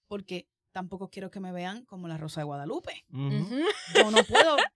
Porque 0.08 0.50
tampoco 0.78 1.10
quiero 1.10 1.32
que 1.32 1.40
me 1.40 1.52
vean 1.52 1.86
como 1.86 2.08
la 2.08 2.20
Rosa 2.20 2.42
de 2.42 2.46
Guadalupe. 2.46 3.04
Yo 3.10 4.12
no 4.12 4.24
puedo. 4.24 4.58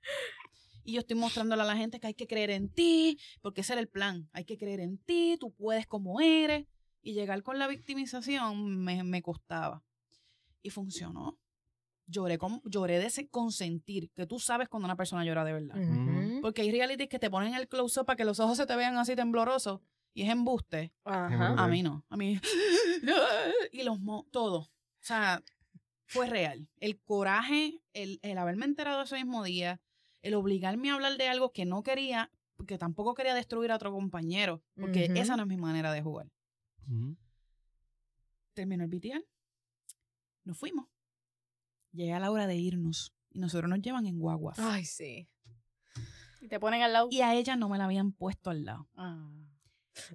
Y 0.84 0.94
yo 0.94 1.02
estoy 1.02 1.16
mostrándole 1.16 1.62
a 1.62 1.66
la 1.66 1.78
gente 1.78 2.00
que 2.00 2.08
hay 2.08 2.16
que 2.16 2.26
creer 2.26 2.50
en 2.50 2.68
ti, 2.68 3.20
porque 3.44 3.62
ese 3.62 3.74
era 3.74 3.82
el 3.82 3.88
plan. 3.88 4.28
Hay 4.34 4.46
que 4.46 4.58
creer 4.58 4.80
en 4.80 4.98
ti, 4.98 5.38
tú 5.40 5.52
puedes 5.54 5.86
como 5.86 6.22
eres. 6.22 6.66
Y 7.04 7.14
llegar 7.14 7.44
con 7.44 7.60
la 7.60 7.68
victimización 7.68 8.84
me, 8.84 9.04
me 9.04 9.22
costaba. 9.22 9.84
Y 10.64 10.72
funcionó. 10.72 11.38
Lloré, 12.08 12.40
con, 12.40 12.64
lloré 12.66 12.98
de 12.98 13.06
ese 13.06 13.30
consentir, 13.30 14.10
que 14.16 14.26
tú 14.26 14.40
sabes 14.40 14.70
cuando 14.70 14.86
una 14.86 14.96
persona 14.96 15.24
llora 15.24 15.46
de 15.46 15.54
verdad. 15.54 16.42
Porque 16.42 16.64
hay 16.64 16.72
realities 16.72 17.10
que 17.10 17.20
te 17.20 17.30
ponen 17.30 17.54
el 17.54 17.68
close-up 17.68 18.08
para 18.08 18.18
que 18.18 18.26
los 18.26 18.40
ojos 18.40 18.58
se 18.58 18.66
te 18.66 18.76
vean 18.76 18.98
así 18.98 19.16
temblorosos 19.16 19.82
y 20.16 20.24
es 20.24 20.30
embuste. 20.30 20.94
A 21.60 21.68
mí 21.68 21.84
no. 21.84 22.04
A 22.10 22.18
mí. 22.18 22.42
y 23.72 23.84
los 23.84 24.00
todo. 24.32 24.58
O 25.02 25.04
sea, 25.04 25.44
fue 26.12 26.28
real. 26.28 26.68
El 26.78 27.00
coraje, 27.00 27.82
el, 27.94 28.20
haberme 28.38 28.66
enterado 28.66 29.02
ese 29.02 29.16
mismo 29.16 29.44
día, 29.44 29.82
el 30.22 30.34
obligarme 30.34 30.92
a 30.92 30.96
hablar 30.96 31.18
de 31.18 31.30
algo 31.30 31.52
que 31.54 31.66
no 31.66 31.84
quería, 31.84 32.30
porque 32.56 32.78
tampoco 32.78 33.14
quería 33.14 33.34
destruir 33.34 33.72
a 33.72 33.76
otro 33.76 33.92
compañero, 33.92 34.62
porque 34.76 35.06
esa 35.16 35.38
no 35.38 35.44
es 35.44 35.48
mi 35.48 35.58
manera 35.58 35.92
de 35.94 36.02
jugar. 36.02 36.30
Terminó 38.54 38.84
el 38.84 38.90
BTL. 38.90 39.26
Nos 40.44 40.58
fuimos. 40.58 40.88
Llega 41.94 42.20
la 42.20 42.30
hora 42.30 42.46
de 42.46 42.56
irnos 42.56 43.14
y 43.30 43.40
nosotros 43.40 43.70
nos 43.70 43.82
llevan 43.82 44.06
en 44.06 44.20
guaguas. 44.20 44.60
Ay, 44.60 44.84
sí. 44.84 45.30
Y 46.42 46.48
te 46.50 46.60
ponen 46.60 46.82
al 46.82 46.94
lado. 46.94 47.08
Y 47.10 47.22
a 47.22 47.36
ella 47.36 47.56
no 47.56 47.70
me 47.70 47.78
la 47.78 47.86
habían 47.86 48.12
puesto 48.12 48.50
al 48.50 48.66
lado. 48.66 48.90
Ah. 48.96 49.30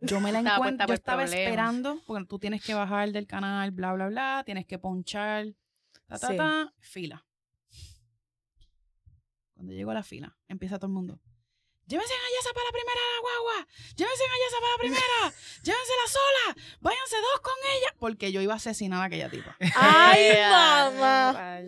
Yo 0.02 0.20
me 0.20 0.32
la 0.32 0.40
encuentro, 0.40 0.86
yo 0.86 0.94
estaba 0.94 1.24
esperando, 1.24 2.02
porque 2.06 2.26
tú 2.26 2.38
tienes 2.38 2.62
que 2.62 2.74
bajar 2.74 3.12
del 3.12 3.26
canal, 3.26 3.70
bla, 3.70 3.94
bla, 3.94 4.08
bla, 4.08 4.42
tienes 4.44 4.66
que 4.66 4.78
ponchar 4.78 5.54
Ta, 6.06 6.18
ta, 6.18 6.36
ta, 6.36 6.74
fila. 6.78 7.24
Cuando 9.54 9.72
llego 9.72 9.90
a 9.90 9.94
la 9.94 10.02
fila, 10.02 10.36
empieza 10.48 10.78
todo 10.78 10.88
el 10.88 10.92
mundo. 10.92 11.18
llévense 11.86 12.12
a 12.12 12.16
Yasa 12.16 12.52
para 12.52 12.66
la 12.66 12.72
primera 12.72 13.00
guagua, 13.22 13.66
llévense 13.96 14.22
a 14.22 14.38
Yasa 14.44 14.60
para 14.60 14.72
la 14.72 14.78
primera, 14.78 15.34
llévensela 15.62 16.06
sola, 16.06 16.76
váyanse 16.80 17.16
dos 17.16 17.40
con 17.40 17.54
ella, 17.74 17.94
porque 17.98 18.32
yo 18.32 18.40
iba 18.42 18.52
a 18.52 18.56
asesinar 18.56 19.00
a 19.00 19.04
aquella 19.04 19.30
tipa. 19.30 19.56
¡Ay, 19.76 20.32
mamá! 20.50 21.60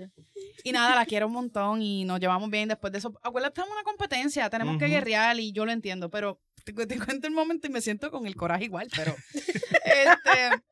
Y 0.64 0.72
nada, 0.72 0.94
la 0.94 1.06
quiero 1.06 1.28
un 1.28 1.32
montón 1.32 1.80
y 1.80 2.04
nos 2.04 2.20
llevamos 2.20 2.50
bien 2.50 2.68
después 2.68 2.92
de 2.92 2.98
eso. 2.98 3.18
Abuela, 3.22 3.48
estamos 3.48 3.70
en 3.70 3.74
una 3.74 3.84
competencia, 3.84 4.50
tenemos 4.50 4.76
que 4.78 4.86
guerrear 4.86 5.40
y 5.40 5.52
yo 5.52 5.64
lo 5.64 5.72
entiendo, 5.72 6.10
pero 6.10 6.40
te, 6.64 6.74
cuento 6.74 7.26
el 7.26 7.32
momento 7.32 7.66
y 7.66 7.70
me 7.70 7.80
siento 7.80 8.10
con 8.10 8.26
el 8.26 8.36
coraje 8.36 8.64
igual, 8.64 8.88
pero... 8.94 9.16
este, 9.32 10.62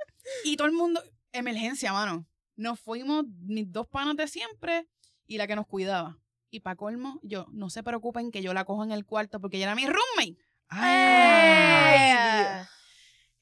y 0.45 0.57
todo 0.57 0.67
el 0.67 0.75
mundo, 0.75 1.03
emergencia, 1.33 1.93
mano. 1.93 2.27
Nos 2.57 2.81
fuimos 2.81 3.27
mis 3.45 3.71
dos 3.71 3.87
panas 3.87 4.17
de 4.17 4.27
siempre 4.29 4.89
y 5.27 5.39
la 5.39 5.47
que 5.47 5.57
nos 5.57 5.67
cuidaba. 5.67 6.19
Y 6.51 6.61
para 6.61 6.77
colmo, 6.77 7.21
yo, 7.23 7.47
no 7.53 7.71
se 7.71 7.83
preocupen 7.83 8.31
que 8.31 8.43
yo 8.43 8.55
la 8.55 8.65
cojo 8.65 8.83
en 8.85 8.93
el 8.93 9.05
cuarto 9.05 9.41
porque 9.41 9.59
ella 9.59 9.67
era 9.67 9.75
mi 9.75 9.87
roommate. 9.87 10.37
¡Ay! 10.69 12.65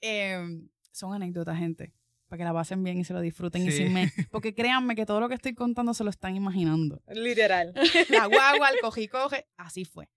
Em, 0.01 0.69
son 0.91 1.15
anécdotas, 1.15 1.57
gente. 1.59 1.95
Para 2.29 2.39
que 2.39 2.45
la 2.45 2.53
pasen 2.53 2.83
bien 2.83 2.99
y 2.99 3.05
se 3.05 3.12
lo 3.12 3.21
disfruten 3.21 3.67
y 3.67 3.71
sin 3.71 3.93
me. 3.93 4.11
Porque 4.33 4.55
créanme 4.55 4.97
que 4.97 5.07
todo 5.07 5.21
lo 5.21 5.29
que 5.29 5.35
estoy 5.35 5.55
contando 5.55 5.95
se 5.95 6.05
lo 6.05 6.11
están 6.11 6.35
imaginando. 6.35 7.03
Literal. 7.09 7.75
La 8.09 8.27
guagua, 8.27 8.71
el 8.71 8.81
cogí 8.81 9.09
coge, 9.09 9.47
así 9.57 9.85
fue. 9.85 10.09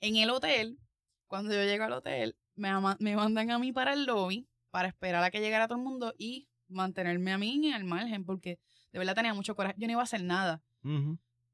En 0.00 0.16
el 0.16 0.30
hotel, 0.30 0.78
cuando 1.26 1.52
yo 1.52 1.64
llego 1.64 1.84
al 1.84 1.92
hotel, 1.94 2.36
me, 2.54 2.70
me 3.00 3.16
mandan 3.16 3.50
a 3.50 3.58
mí 3.58 3.72
para 3.72 3.94
el 3.94 4.04
lobby 4.04 4.46
para 4.70 4.88
esperar 4.88 5.22
a 5.24 5.30
que 5.30 5.40
llegara 5.40 5.68
todo 5.68 5.78
el 5.78 5.84
mundo 5.84 6.14
y 6.18 6.48
mantenerme 6.74 7.32
a 7.32 7.38
mí 7.38 7.68
en 7.68 7.74
el 7.74 7.84
margen, 7.84 8.24
porque 8.24 8.58
de 8.92 8.98
verdad 8.98 9.14
tenía 9.14 9.34
mucho 9.34 9.56
coraje. 9.56 9.74
Yo 9.78 9.86
no 9.86 9.92
iba 9.92 10.00
a 10.02 10.04
hacer 10.04 10.22
nada. 10.22 10.62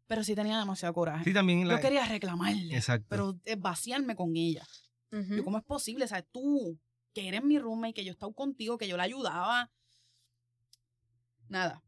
Pero 0.06 0.24
sí 0.24 0.34
tenía 0.34 0.58
demasiado 0.58 0.92
coraje. 0.92 1.24
Sí, 1.24 1.32
también 1.32 1.68
Yo 1.68 1.80
quería 1.80 2.04
reclamarle. 2.04 2.74
Exacto. 2.74 3.06
Pero 3.08 3.38
vaciarme 3.58 4.16
con 4.16 4.36
ella. 4.36 4.66
¿Cómo 5.44 5.58
es 5.58 5.64
posible? 5.64 6.04
O 6.04 6.08
sea, 6.08 6.22
tú, 6.22 6.78
que 7.12 7.28
eres 7.28 7.42
mi 7.42 7.58
roommate, 7.58 7.94
que 7.94 8.04
yo 8.04 8.12
estaba 8.12 8.32
contigo, 8.32 8.78
que 8.78 8.88
yo 8.88 8.96
la 8.96 9.04
ayudaba. 9.04 9.70
Nada. 11.48 11.82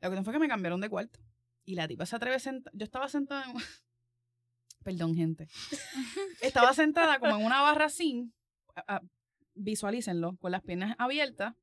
Lo 0.00 0.10
que 0.10 0.22
fue 0.22 0.32
que 0.32 0.38
me 0.38 0.48
cambiaron 0.48 0.80
de 0.80 0.88
cuarto. 0.88 1.20
Y 1.64 1.74
la 1.74 1.86
tipa 1.86 2.06
se 2.06 2.16
atreve 2.16 2.36
a 2.36 2.40
sentar. 2.40 2.72
Yo 2.74 2.84
estaba 2.84 3.08
sentada 3.08 3.44
en... 3.44 3.54
Perdón, 4.84 5.14
gente. 5.14 5.48
estaba 6.40 6.72
sentada 6.72 7.18
como 7.18 7.36
en 7.36 7.44
una 7.44 7.60
barra 7.60 7.86
así. 7.86 8.32
visualícenlo, 9.54 10.36
con 10.36 10.52
las 10.52 10.62
piernas 10.62 10.96
abiertas. 10.98 11.54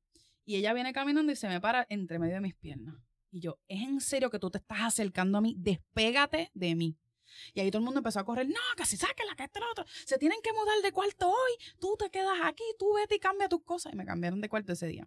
Y 0.48 0.56
ella 0.56 0.72
viene 0.72 0.94
caminando 0.94 1.30
y 1.30 1.36
se 1.36 1.46
me 1.46 1.60
para 1.60 1.86
entre 1.90 2.18
medio 2.18 2.36
de 2.36 2.40
mis 2.40 2.54
piernas. 2.54 2.94
Y 3.30 3.40
yo, 3.40 3.58
¿es 3.68 3.82
en 3.82 4.00
serio 4.00 4.30
que 4.30 4.38
tú 4.38 4.50
te 4.50 4.56
estás 4.56 4.80
acercando 4.80 5.36
a 5.36 5.40
mí? 5.42 5.54
Despégate 5.58 6.50
de 6.54 6.74
mí. 6.74 6.96
Y 7.52 7.60
ahí 7.60 7.70
todo 7.70 7.80
el 7.80 7.84
mundo 7.84 8.00
empezó 8.00 8.20
a 8.20 8.24
correr, 8.24 8.48
no, 8.48 8.54
que 8.74 8.86
si 8.86 8.96
sáquela, 8.96 9.36
que 9.36 9.44
este 9.44 9.60
lo 9.60 9.70
otro. 9.70 9.84
Se 10.06 10.16
tienen 10.16 10.38
que 10.42 10.54
mudar 10.54 10.80
de 10.82 10.90
cuarto 10.90 11.28
hoy. 11.28 11.52
Tú 11.78 11.96
te 11.98 12.08
quedas 12.08 12.38
aquí, 12.44 12.64
tú 12.78 12.94
vete 12.94 13.16
y 13.16 13.18
cambia 13.18 13.50
tus 13.50 13.62
cosas. 13.62 13.92
Y 13.92 13.96
me 13.96 14.06
cambiaron 14.06 14.40
de 14.40 14.48
cuarto 14.48 14.72
ese 14.72 14.86
día. 14.86 15.06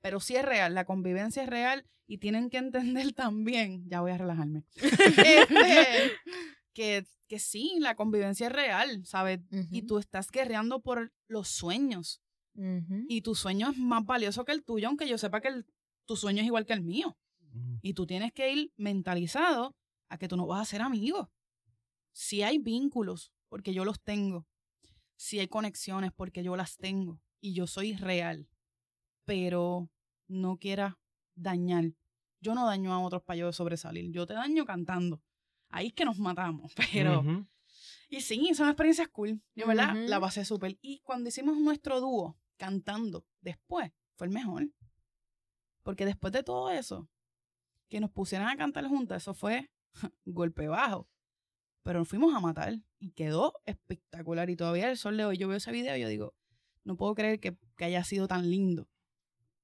Pero 0.00 0.18
sí 0.18 0.34
es 0.34 0.44
real, 0.44 0.74
la 0.74 0.84
convivencia 0.84 1.44
es 1.44 1.48
real 1.48 1.86
y 2.08 2.18
tienen 2.18 2.50
que 2.50 2.58
entender 2.58 3.12
también, 3.14 3.88
ya 3.88 4.00
voy 4.00 4.10
a 4.10 4.18
relajarme, 4.18 4.64
este, 4.74 6.10
que, 6.72 7.06
que 7.28 7.38
sí, 7.38 7.76
la 7.78 7.94
convivencia 7.94 8.48
es 8.48 8.52
real, 8.52 9.06
¿sabes? 9.06 9.38
Y 9.70 9.82
tú 9.82 9.98
estás 9.98 10.32
guerreando 10.32 10.82
por 10.82 11.12
los 11.28 11.46
sueños. 11.46 12.20
Y 12.54 13.22
tu 13.22 13.34
sueño 13.34 13.70
es 13.70 13.78
más 13.78 14.04
valioso 14.04 14.44
que 14.44 14.52
el 14.52 14.64
tuyo, 14.64 14.88
aunque 14.88 15.08
yo 15.08 15.16
sepa 15.18 15.40
que 15.40 15.64
tu 16.04 16.16
sueño 16.16 16.40
es 16.40 16.46
igual 16.46 16.66
que 16.66 16.72
el 16.72 16.82
mío. 16.82 17.16
Y 17.82 17.94
tú 17.94 18.06
tienes 18.06 18.32
que 18.32 18.52
ir 18.52 18.72
mentalizado 18.76 19.76
a 20.08 20.18
que 20.18 20.28
tú 20.28 20.36
no 20.36 20.46
vas 20.46 20.60
a 20.60 20.70
ser 20.70 20.82
amigo. 20.82 21.30
Si 22.12 22.42
hay 22.42 22.58
vínculos, 22.58 23.32
porque 23.48 23.72
yo 23.72 23.84
los 23.84 24.00
tengo. 24.00 24.46
Si 25.16 25.38
hay 25.38 25.48
conexiones, 25.48 26.12
porque 26.12 26.42
yo 26.42 26.56
las 26.56 26.76
tengo. 26.76 27.20
Y 27.40 27.54
yo 27.54 27.66
soy 27.66 27.94
real. 27.94 28.48
Pero 29.24 29.90
no 30.28 30.58
quieras 30.58 30.94
dañar. 31.34 31.92
Yo 32.40 32.54
no 32.54 32.66
daño 32.66 32.92
a 32.92 33.00
otros 33.00 33.22
para 33.22 33.36
yo 33.36 33.52
sobresalir. 33.52 34.10
Yo 34.12 34.26
te 34.26 34.34
daño 34.34 34.64
cantando. 34.64 35.22
Ahí 35.68 35.88
es 35.88 35.92
que 35.92 36.04
nos 36.04 36.18
matamos. 36.18 36.72
Pero. 36.92 37.46
Y 38.08 38.20
sí, 38.22 38.54
son 38.54 38.68
experiencias 38.68 39.08
cool. 39.08 39.40
Yo, 39.54 39.66
¿verdad? 39.66 39.94
La 40.08 40.20
pasé 40.20 40.44
súper. 40.44 40.78
Y 40.82 41.00
cuando 41.00 41.28
hicimos 41.28 41.56
nuestro 41.58 42.00
dúo, 42.00 42.36
cantando 42.60 43.24
después, 43.40 43.90
fue 44.16 44.26
el 44.26 44.32
mejor. 44.34 44.70
Porque 45.82 46.04
después 46.04 46.30
de 46.32 46.42
todo 46.42 46.70
eso, 46.70 47.08
que 47.88 48.00
nos 48.00 48.10
pusieran 48.10 48.48
a 48.48 48.56
cantar 48.56 48.86
juntas, 48.86 49.22
eso 49.22 49.32
fue 49.32 49.70
golpe 50.26 50.68
bajo. 50.68 51.08
Pero 51.82 52.00
nos 52.00 52.08
fuimos 52.08 52.34
a 52.34 52.40
matar 52.40 52.74
y 52.98 53.12
quedó 53.12 53.54
espectacular. 53.64 54.50
Y 54.50 54.56
todavía 54.56 54.90
el 54.90 54.98
sol 54.98 55.16
de 55.16 55.24
hoy, 55.24 55.38
yo 55.38 55.48
veo 55.48 55.56
ese 55.56 55.72
video 55.72 55.96
y 55.96 56.02
yo 56.02 56.08
digo, 56.08 56.34
no 56.84 56.98
puedo 56.98 57.14
creer 57.14 57.40
que, 57.40 57.56
haya 57.78 58.04
sido 58.04 58.28
tan 58.28 58.50
lindo. 58.50 58.90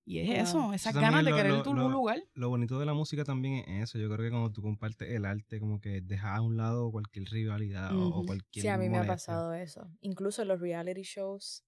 Y 0.07 0.21
es 0.21 0.49
eso, 0.49 0.73
esas 0.73 0.95
ganas 0.95 1.25
de 1.25 1.35
querer 1.35 1.63
tu 1.63 1.75
lugar. 1.75 2.23
Lo 2.33 2.49
bonito 2.49 2.79
de 2.79 2.87
la 2.87 2.95
música 2.95 3.25
también 3.25 3.69
es 3.69 3.91
eso. 3.91 3.99
Yo 3.99 4.09
creo 4.09 4.25
que 4.25 4.31
cuando 4.31 4.53
tú 4.53 4.63
compartes 4.63 5.11
el 5.11 5.27
arte, 5.27 5.61
como 5.61 5.81
que 5.81 6.01
dejas 6.01 6.39
a 6.39 6.43
un 6.43 6.57
lado 6.57 6.91
cualquier 6.93 7.27
rivalidad 7.27 7.91
o, 7.95 8.25
cualquier. 8.25 8.63
Sí, 8.63 8.69
a 8.69 8.79
mí 8.79 8.89
me 8.89 8.99
ha 8.99 9.07
pasado 9.07 9.53
eso. 9.53 9.91
Incluso 10.01 10.43
en 10.43 10.49
los 10.49 10.61
reality 10.61 11.03
shows 11.03 11.66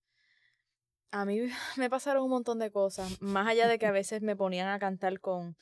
a 1.10 1.24
mí 1.24 1.40
me 1.76 1.90
pasaron 1.90 2.24
un 2.24 2.30
montón 2.30 2.58
de 2.58 2.70
cosas, 2.70 3.20
más 3.20 3.48
allá 3.48 3.68
de 3.68 3.78
que 3.78 3.86
a 3.86 3.92
veces 3.92 4.22
me 4.22 4.36
ponían 4.36 4.68
a 4.68 4.78
cantar 4.78 5.20
con, 5.20 5.56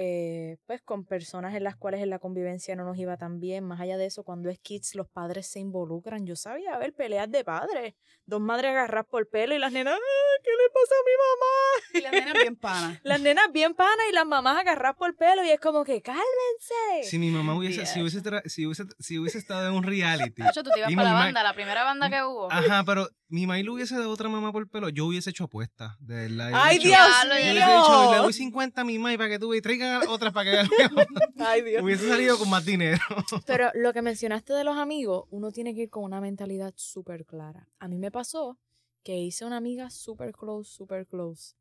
eh, 0.00 0.58
pues, 0.64 0.80
con 0.80 1.04
personas 1.04 1.56
en 1.56 1.64
las 1.64 1.74
cuales 1.74 2.00
en 2.00 2.08
la 2.08 2.20
convivencia 2.20 2.76
no 2.76 2.84
nos 2.84 2.96
iba 2.98 3.16
tan 3.16 3.40
bien, 3.40 3.64
más 3.64 3.80
allá 3.80 3.96
de 3.96 4.06
eso, 4.06 4.22
cuando 4.22 4.48
es 4.48 4.60
kids 4.60 4.94
los 4.94 5.08
padres 5.08 5.48
se 5.48 5.58
involucran, 5.58 6.24
yo 6.24 6.36
sabía 6.36 6.78
ver 6.78 6.94
peleas 6.94 7.28
de 7.28 7.42
padres, 7.42 7.94
dos 8.24 8.40
madres 8.40 8.70
agarradas 8.70 9.08
por 9.10 9.28
pelo 9.28 9.56
y 9.56 9.58
las 9.58 9.72
nenas, 9.72 9.98
¿qué 10.44 10.50
le 10.52 10.70
pasa 10.72 10.94
a 10.94 11.04
mi 11.04 11.14
mamá? 11.26 11.48
Y 11.94 12.00
las 12.02 12.12
nenas 12.12 12.42
bien 12.42 12.56
panas. 12.56 13.00
las 13.02 13.20
nenas 13.20 13.50
bien 13.52 13.74
panas 13.74 14.06
y 14.08 14.14
las 14.14 14.24
mamás 14.24 14.58
agarradas 14.58 14.96
por 14.96 15.16
pelo 15.16 15.42
y 15.42 15.50
es 15.50 15.58
como 15.58 15.82
que, 15.82 16.00
cálmense. 16.00 17.02
Si 17.02 17.18
mi 17.18 17.32
mamá 17.32 17.56
hubiese, 17.56 17.84
si 17.84 18.00
hubiese, 18.00 18.20
si 18.46 18.66
hubiese, 18.66 18.84
si 19.00 19.18
hubiese 19.18 19.38
estado 19.38 19.68
en 19.68 19.74
un 19.74 19.82
reality. 19.82 20.42
De 20.42 20.48
hecho, 20.48 20.62
tú 20.62 20.70
te 20.70 20.78
ibas 20.78 20.94
para 20.94 21.08
la 21.08 21.14
banda, 21.14 21.42
la 21.42 21.54
primera 21.54 21.82
banda 21.82 22.08
que 22.08 22.22
hubo. 22.22 22.52
Ajá, 22.52 22.84
pero 22.84 23.08
mi 23.26 23.46
mamá 23.46 23.58
le 23.58 23.68
hubiese 23.68 23.96
dado 23.96 24.10
otra 24.10 24.28
mamá 24.28 24.52
por 24.52 24.68
pelo, 24.70 24.90
yo 24.90 25.06
hubiese 25.06 25.30
hecho 25.30 25.44
apuestas. 25.44 25.96
De 25.98 26.28
verdad. 26.28 26.52
¡Ay, 26.54 26.78
Dios 26.78 26.90
mío! 26.90 26.98
Yo 27.24 27.28
le 27.28 27.52
hubiese 27.52 27.76
dicho, 27.76 28.12
le 28.12 28.18
doy 28.18 28.32
50 28.32 28.80
a 28.80 28.84
mi 28.84 28.98
mamá 28.98 29.16
para 29.16 29.30
que 29.30 29.38
tú 29.38 29.54
y 29.54 29.60
otras 30.08 30.32
para 30.32 30.50
que 30.50 30.56
vean. 30.56 30.68
Ay, 31.38 31.62
Dios. 31.62 31.82
Hubiese 31.82 32.08
salido 32.08 32.38
con 32.38 32.50
más 32.50 32.64
dinero. 32.64 32.98
Pero 33.46 33.70
lo 33.74 33.92
que 33.92 34.02
mencionaste 34.02 34.52
de 34.52 34.64
los 34.64 34.76
amigos, 34.76 35.26
uno 35.30 35.50
tiene 35.52 35.74
que 35.74 35.82
ir 35.82 35.90
con 35.90 36.04
una 36.04 36.20
mentalidad 36.20 36.72
súper 36.76 37.24
clara. 37.24 37.68
A 37.78 37.88
mí 37.88 37.98
me 37.98 38.10
pasó 38.10 38.58
que 39.02 39.18
hice 39.18 39.44
una 39.44 39.56
amiga 39.56 39.90
super 39.90 40.32
close, 40.32 40.70
super 40.70 41.06
close. 41.06 41.54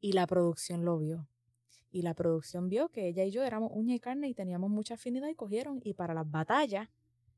Y 0.00 0.12
la 0.12 0.26
producción 0.26 0.84
lo 0.84 0.98
vio. 0.98 1.28
Y 1.90 2.02
la 2.02 2.14
producción 2.14 2.68
vio 2.68 2.90
que 2.90 3.08
ella 3.08 3.24
y 3.24 3.30
yo 3.30 3.42
éramos 3.42 3.70
uña 3.72 3.94
y 3.94 4.00
carne 4.00 4.28
y 4.28 4.34
teníamos 4.34 4.70
mucha 4.70 4.94
afinidad 4.94 5.28
y 5.28 5.34
cogieron. 5.34 5.80
Y 5.82 5.94
para 5.94 6.14
las 6.14 6.30
batallas, 6.30 6.88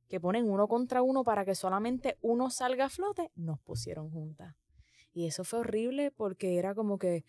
que 0.08 0.20
ponen 0.20 0.48
uno 0.48 0.66
contra 0.68 1.02
uno 1.02 1.22
para 1.22 1.44
que 1.44 1.54
solamente 1.54 2.18
uno 2.22 2.50
salga 2.50 2.86
a 2.86 2.88
flote, 2.88 3.30
nos 3.36 3.60
pusieron 3.60 4.10
juntas. 4.10 4.56
Y 5.12 5.26
eso 5.26 5.44
fue 5.44 5.60
horrible 5.60 6.10
porque 6.10 6.58
era 6.58 6.74
como 6.74 6.98
que... 6.98 7.24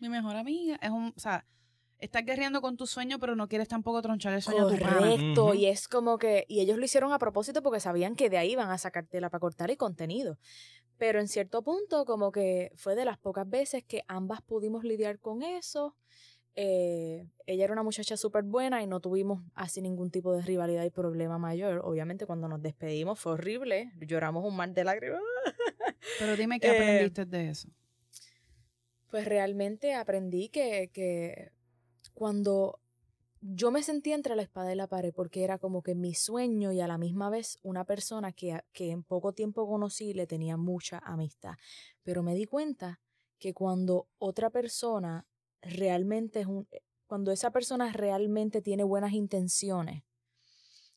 Mi 0.00 0.08
mejor 0.08 0.36
amiga 0.36 0.78
es 0.82 0.90
un... 0.90 1.12
O 1.16 1.20
sea, 1.20 1.46
estás 1.98 2.24
guerreando 2.24 2.60
con 2.60 2.76
tu 2.76 2.86
sueño, 2.86 3.18
pero 3.18 3.36
no 3.36 3.48
quieres 3.48 3.68
tampoco 3.68 4.02
tronchar 4.02 4.34
el 4.34 4.42
sueño 4.42 4.64
Correcto, 4.64 4.86
a 4.86 4.88
tu 4.88 4.94
Correcto, 4.98 5.54
y 5.54 5.66
es 5.66 5.88
como 5.88 6.18
que... 6.18 6.44
Y 6.48 6.60
ellos 6.60 6.78
lo 6.78 6.84
hicieron 6.84 7.12
a 7.12 7.18
propósito 7.18 7.62
porque 7.62 7.80
sabían 7.80 8.16
que 8.16 8.30
de 8.30 8.38
ahí 8.38 8.52
iban 8.52 8.70
a 8.70 8.78
sacar 8.78 9.06
tela 9.06 9.30
para 9.30 9.40
cortar 9.40 9.70
y 9.70 9.76
contenido. 9.76 10.38
Pero 10.98 11.20
en 11.20 11.28
cierto 11.28 11.62
punto, 11.62 12.04
como 12.04 12.30
que 12.30 12.72
fue 12.76 12.94
de 12.94 13.04
las 13.04 13.18
pocas 13.18 13.48
veces 13.48 13.82
que 13.84 14.04
ambas 14.06 14.42
pudimos 14.42 14.84
lidiar 14.84 15.18
con 15.18 15.42
eso. 15.42 15.96
Eh, 16.56 17.26
ella 17.46 17.64
era 17.64 17.72
una 17.72 17.82
muchacha 17.82 18.16
súper 18.16 18.44
buena 18.44 18.80
y 18.80 18.86
no 18.86 19.00
tuvimos 19.00 19.42
así 19.54 19.82
ningún 19.82 20.10
tipo 20.10 20.32
de 20.32 20.42
rivalidad 20.42 20.84
y 20.84 20.90
problema 20.90 21.38
mayor. 21.38 21.80
Obviamente 21.84 22.26
cuando 22.26 22.48
nos 22.48 22.62
despedimos 22.62 23.18
fue 23.18 23.32
horrible, 23.32 23.90
lloramos 24.00 24.44
un 24.44 24.56
mar 24.56 24.72
de 24.72 24.84
lágrimas. 24.84 25.20
Pero 26.20 26.36
dime 26.36 26.60
qué 26.60 26.70
aprendiste 26.70 27.22
eh, 27.22 27.26
de 27.26 27.48
eso. 27.48 27.68
Pues 29.10 29.24
realmente 29.24 29.94
aprendí 29.94 30.48
que, 30.48 30.90
que 30.92 31.52
cuando 32.14 32.80
yo 33.40 33.70
me 33.70 33.82
sentía 33.82 34.14
entre 34.14 34.36
la 34.36 34.42
espada 34.42 34.72
y 34.72 34.76
la 34.76 34.86
pared 34.86 35.12
porque 35.14 35.44
era 35.44 35.58
como 35.58 35.82
que 35.82 35.94
mi 35.94 36.14
sueño 36.14 36.72
y 36.72 36.80
a 36.80 36.88
la 36.88 36.96
misma 36.96 37.28
vez 37.28 37.58
una 37.62 37.84
persona 37.84 38.32
que, 38.32 38.58
que 38.72 38.90
en 38.90 39.02
poco 39.02 39.32
tiempo 39.32 39.68
conocí 39.68 40.14
le 40.14 40.26
tenía 40.26 40.56
mucha 40.56 40.98
amistad. 40.98 41.54
Pero 42.02 42.22
me 42.22 42.34
di 42.34 42.46
cuenta 42.46 43.00
que 43.38 43.52
cuando 43.52 44.08
otra 44.18 44.48
persona 44.48 45.26
realmente 45.60 46.40
es 46.40 46.46
un, 46.46 46.66
eh, 46.70 46.80
cuando 47.06 47.32
esa 47.32 47.50
persona 47.50 47.92
realmente 47.92 48.62
tiene 48.62 48.84
buenas 48.84 49.12
intenciones 49.12 50.04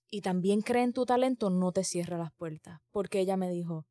y 0.10 0.22
también 0.22 0.62
cree 0.62 0.84
en 0.84 0.94
tu 0.94 1.06
talento, 1.06 1.50
no 1.50 1.74
te 1.74 1.84
cierra 1.84 2.18
las 2.18 2.32
puertas. 2.32 2.80
Porque 2.92 3.20
ella 3.20 3.36
me 3.36 3.50
dijo, 3.50 3.86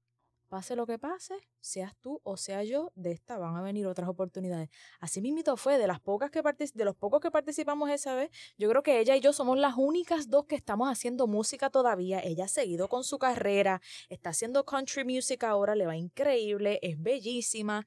pase 0.47 0.77
lo 0.77 0.87
que 0.87 0.99
pase, 0.99 1.35
seas 1.61 1.97
tú 1.97 2.21
o 2.23 2.37
sea 2.37 2.63
yo, 2.63 2.93
de 2.95 3.13
esta 3.13 3.39
van 3.39 3.57
a 3.57 3.63
venir 3.63 3.87
otras 3.87 4.09
oportunidades. 4.09 4.69
Así 5.01 5.21
mismito 5.21 5.57
fue, 5.57 5.79
de 5.79 5.87
las 5.87 6.01
pocas 6.01 6.31
que 6.31 6.43
de 6.43 6.85
los 6.85 6.97
pocos 6.97 7.21
que 7.21 7.31
participamos 7.31 7.91
esa 7.91 8.15
vez, 8.15 8.31
yo 8.57 8.69
creo 8.69 8.83
que 8.83 9.01
ella 9.01 9.17
y 9.17 9.21
yo 9.21 9.33
somos 9.33 9.59
las 9.59 9.75
únicas 9.77 10.31
dos 10.31 10.47
que 10.47 10.55
estamos 10.55 10.89
haciendo 10.89 11.27
música 11.27 11.71
todavía. 11.71 12.21
Ella 12.21 12.45
ha 12.45 12.49
seguido 12.49 12.89
con 12.89 13.05
su 13.05 13.19
carrera, 13.19 13.81
está 14.09 14.31
haciendo 14.31 14.65
country 14.65 15.05
music 15.05 15.45
ahora, 15.45 15.75
le 15.75 15.87
va 15.87 15.97
increíble, 15.97 16.79
es 16.83 17.01
bellísima, 17.01 17.87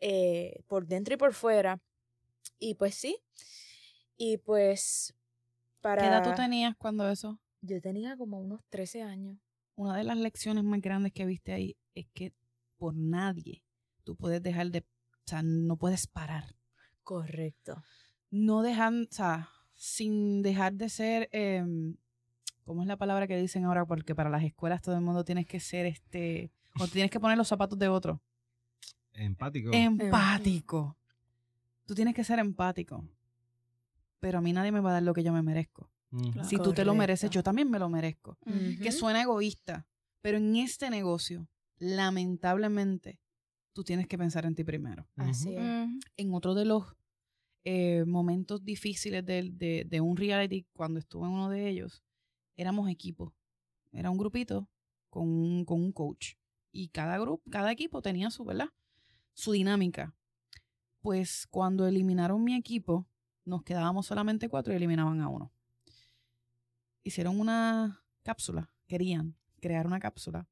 eh, 0.00 0.62
por 0.66 0.86
dentro 0.86 1.14
y 1.14 1.16
por 1.16 1.32
fuera. 1.32 1.80
Y 2.58 2.74
pues 2.74 2.94
sí, 2.94 3.18
y 4.16 4.38
pues 4.38 5.14
para... 5.80 6.02
¿Qué 6.02 6.08
edad 6.08 6.22
tú 6.22 6.34
tenías 6.34 6.76
cuando 6.76 7.08
eso? 7.08 7.40
Yo 7.62 7.80
tenía 7.80 8.16
como 8.16 8.40
unos 8.40 8.60
13 8.68 9.02
años. 9.02 9.38
Una 9.76 9.96
de 9.96 10.04
las 10.04 10.18
lecciones 10.18 10.62
más 10.62 10.80
grandes 10.80 11.12
que 11.12 11.24
viste 11.24 11.52
ahí 11.52 11.76
es 11.94 12.06
que 12.12 12.32
por 12.76 12.94
nadie 12.94 13.62
tú 14.04 14.16
puedes 14.16 14.42
dejar 14.42 14.70
de, 14.70 14.80
o 14.80 15.26
sea, 15.26 15.42
no 15.42 15.76
puedes 15.76 16.06
parar. 16.06 16.56
Correcto. 17.02 17.82
No 18.30 18.62
dejan, 18.62 19.08
o 19.10 19.14
sea, 19.14 19.50
sin 19.74 20.42
dejar 20.42 20.74
de 20.74 20.88
ser, 20.88 21.28
eh, 21.32 21.64
¿cómo 22.64 22.82
es 22.82 22.88
la 22.88 22.96
palabra 22.96 23.26
que 23.26 23.36
dicen 23.36 23.64
ahora? 23.64 23.84
Porque 23.84 24.14
para 24.14 24.30
las 24.30 24.42
escuelas 24.42 24.82
todo 24.82 24.94
el 24.94 25.00
mundo 25.00 25.24
tienes 25.24 25.46
que 25.46 25.60
ser, 25.60 25.86
este, 25.86 26.50
o 26.80 26.86
tienes 26.88 27.10
que 27.10 27.20
poner 27.20 27.38
los 27.38 27.48
zapatos 27.48 27.78
de 27.78 27.88
otro. 27.88 28.20
Empático. 29.12 29.70
Empático. 29.72 30.96
Tú 31.86 31.94
tienes 31.94 32.14
que 32.14 32.24
ser 32.24 32.38
empático. 32.38 33.06
Pero 34.20 34.38
a 34.38 34.40
mí 34.40 34.52
nadie 34.52 34.72
me 34.72 34.80
va 34.80 34.90
a 34.90 34.94
dar 34.94 35.02
lo 35.02 35.14
que 35.14 35.22
yo 35.22 35.32
me 35.32 35.42
merezco. 35.42 35.90
Si 36.44 36.56
tú 36.58 36.72
te 36.72 36.84
lo 36.84 36.94
mereces, 36.94 37.28
yo 37.30 37.42
también 37.42 37.70
me 37.70 37.78
lo 37.78 37.88
merezco. 37.88 38.38
Que 38.80 38.92
suena 38.92 39.22
egoísta, 39.22 39.86
pero 40.22 40.38
en 40.38 40.56
este 40.56 40.88
negocio, 40.88 41.48
lamentablemente, 41.78 43.20
tú 43.72 43.84
tienes 43.84 44.06
que 44.06 44.18
pensar 44.18 44.46
en 44.46 44.54
ti 44.54 44.64
primero. 44.64 45.08
Así 45.16 45.54
es. 45.54 45.88
En 46.16 46.34
otro 46.34 46.54
de 46.54 46.64
los 46.64 46.96
eh, 47.64 48.04
momentos 48.06 48.64
difíciles 48.64 49.24
de, 49.24 49.84
de, 49.86 50.00
un 50.00 50.16
reality, 50.16 50.66
cuando 50.72 50.98
estuve 50.98 51.26
en 51.26 51.32
uno 51.32 51.48
de 51.48 51.68
ellos, 51.68 52.02
éramos 52.56 52.88
equipo. 52.88 53.34
Era 53.92 54.10
un 54.10 54.18
grupito 54.18 54.68
con 55.10 55.28
un, 55.28 55.64
con 55.64 55.80
un 55.80 55.92
coach. 55.92 56.34
Y 56.72 56.88
cada 56.88 57.18
grupo, 57.18 57.48
cada 57.50 57.70
equipo 57.70 58.02
tenía 58.02 58.30
su, 58.30 58.44
¿verdad? 58.44 58.68
Su 59.32 59.52
dinámica. 59.52 60.14
Pues 61.00 61.46
cuando 61.48 61.86
eliminaron 61.86 62.42
mi 62.42 62.54
equipo, 62.54 63.06
nos 63.44 63.62
quedábamos 63.62 64.06
solamente 64.06 64.48
cuatro 64.48 64.72
y 64.72 64.76
eliminaban 64.76 65.20
a 65.20 65.28
uno 65.28 65.52
hicieron 67.04 67.38
una 67.38 68.02
cápsula, 68.22 68.70
querían 68.88 69.36
crear 69.60 69.86
una 69.86 70.00
cápsula. 70.00 70.48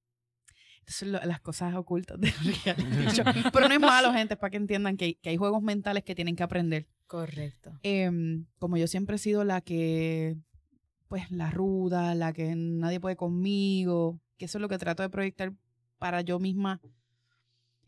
Entonces, 0.82 1.08
las 1.08 1.40
cosas 1.40 1.74
ocultas 1.74 2.20
de 2.20 2.30
reality 2.64 3.22
Pero 3.52 3.68
no 3.68 3.74
es 3.74 3.80
malo, 3.80 4.12
gente, 4.12 4.34
es 4.34 4.40
para 4.40 4.50
que 4.50 4.56
entiendan 4.56 4.96
que, 4.96 5.18
hay 5.24 5.36
juegos 5.36 5.62
mentales 5.62 6.02
que 6.02 6.14
tienen 6.14 6.36
que 6.36 6.42
aprender. 6.42 6.88
Correcto. 7.06 7.72
Em, 7.82 8.46
como 8.58 8.76
yo 8.76 8.86
siempre 8.86 9.16
he 9.16 9.18
sido 9.18 9.44
la 9.44 9.60
que, 9.60 10.36
pues, 11.08 11.30
la 11.30 11.50
ruda, 11.50 12.14
la 12.14 12.32
que 12.32 12.54
nadie 12.56 13.00
puede 13.00 13.16
conmigo, 13.16 14.20
que 14.38 14.46
eso 14.46 14.58
es 14.58 14.62
lo 14.62 14.68
que 14.68 14.78
trato 14.78 15.02
de 15.02 15.10
proyectar 15.10 15.52
para 15.98 16.20
yo 16.20 16.40
misma 16.40 16.80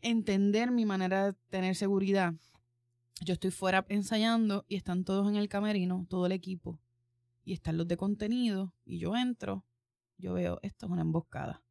entender 0.01 0.71
mi 0.71 0.85
manera 0.85 1.31
de 1.31 1.33
tener 1.49 1.75
seguridad. 1.75 2.33
Yo 3.21 3.33
estoy 3.33 3.51
fuera 3.51 3.85
ensayando 3.89 4.65
y 4.67 4.75
están 4.75 5.03
todos 5.03 5.27
en 5.27 5.35
el 5.35 5.49
camerino, 5.49 6.05
todo 6.09 6.25
el 6.25 6.31
equipo 6.31 6.79
y 7.43 7.53
están 7.53 7.77
los 7.77 7.87
de 7.87 7.97
contenido 7.97 8.73
y 8.85 8.99
yo 8.99 9.15
entro, 9.15 9.63
yo 10.17 10.33
veo, 10.33 10.59
esto 10.63 10.85
es 10.85 10.91
una 10.91 11.01
emboscada. 11.01 11.64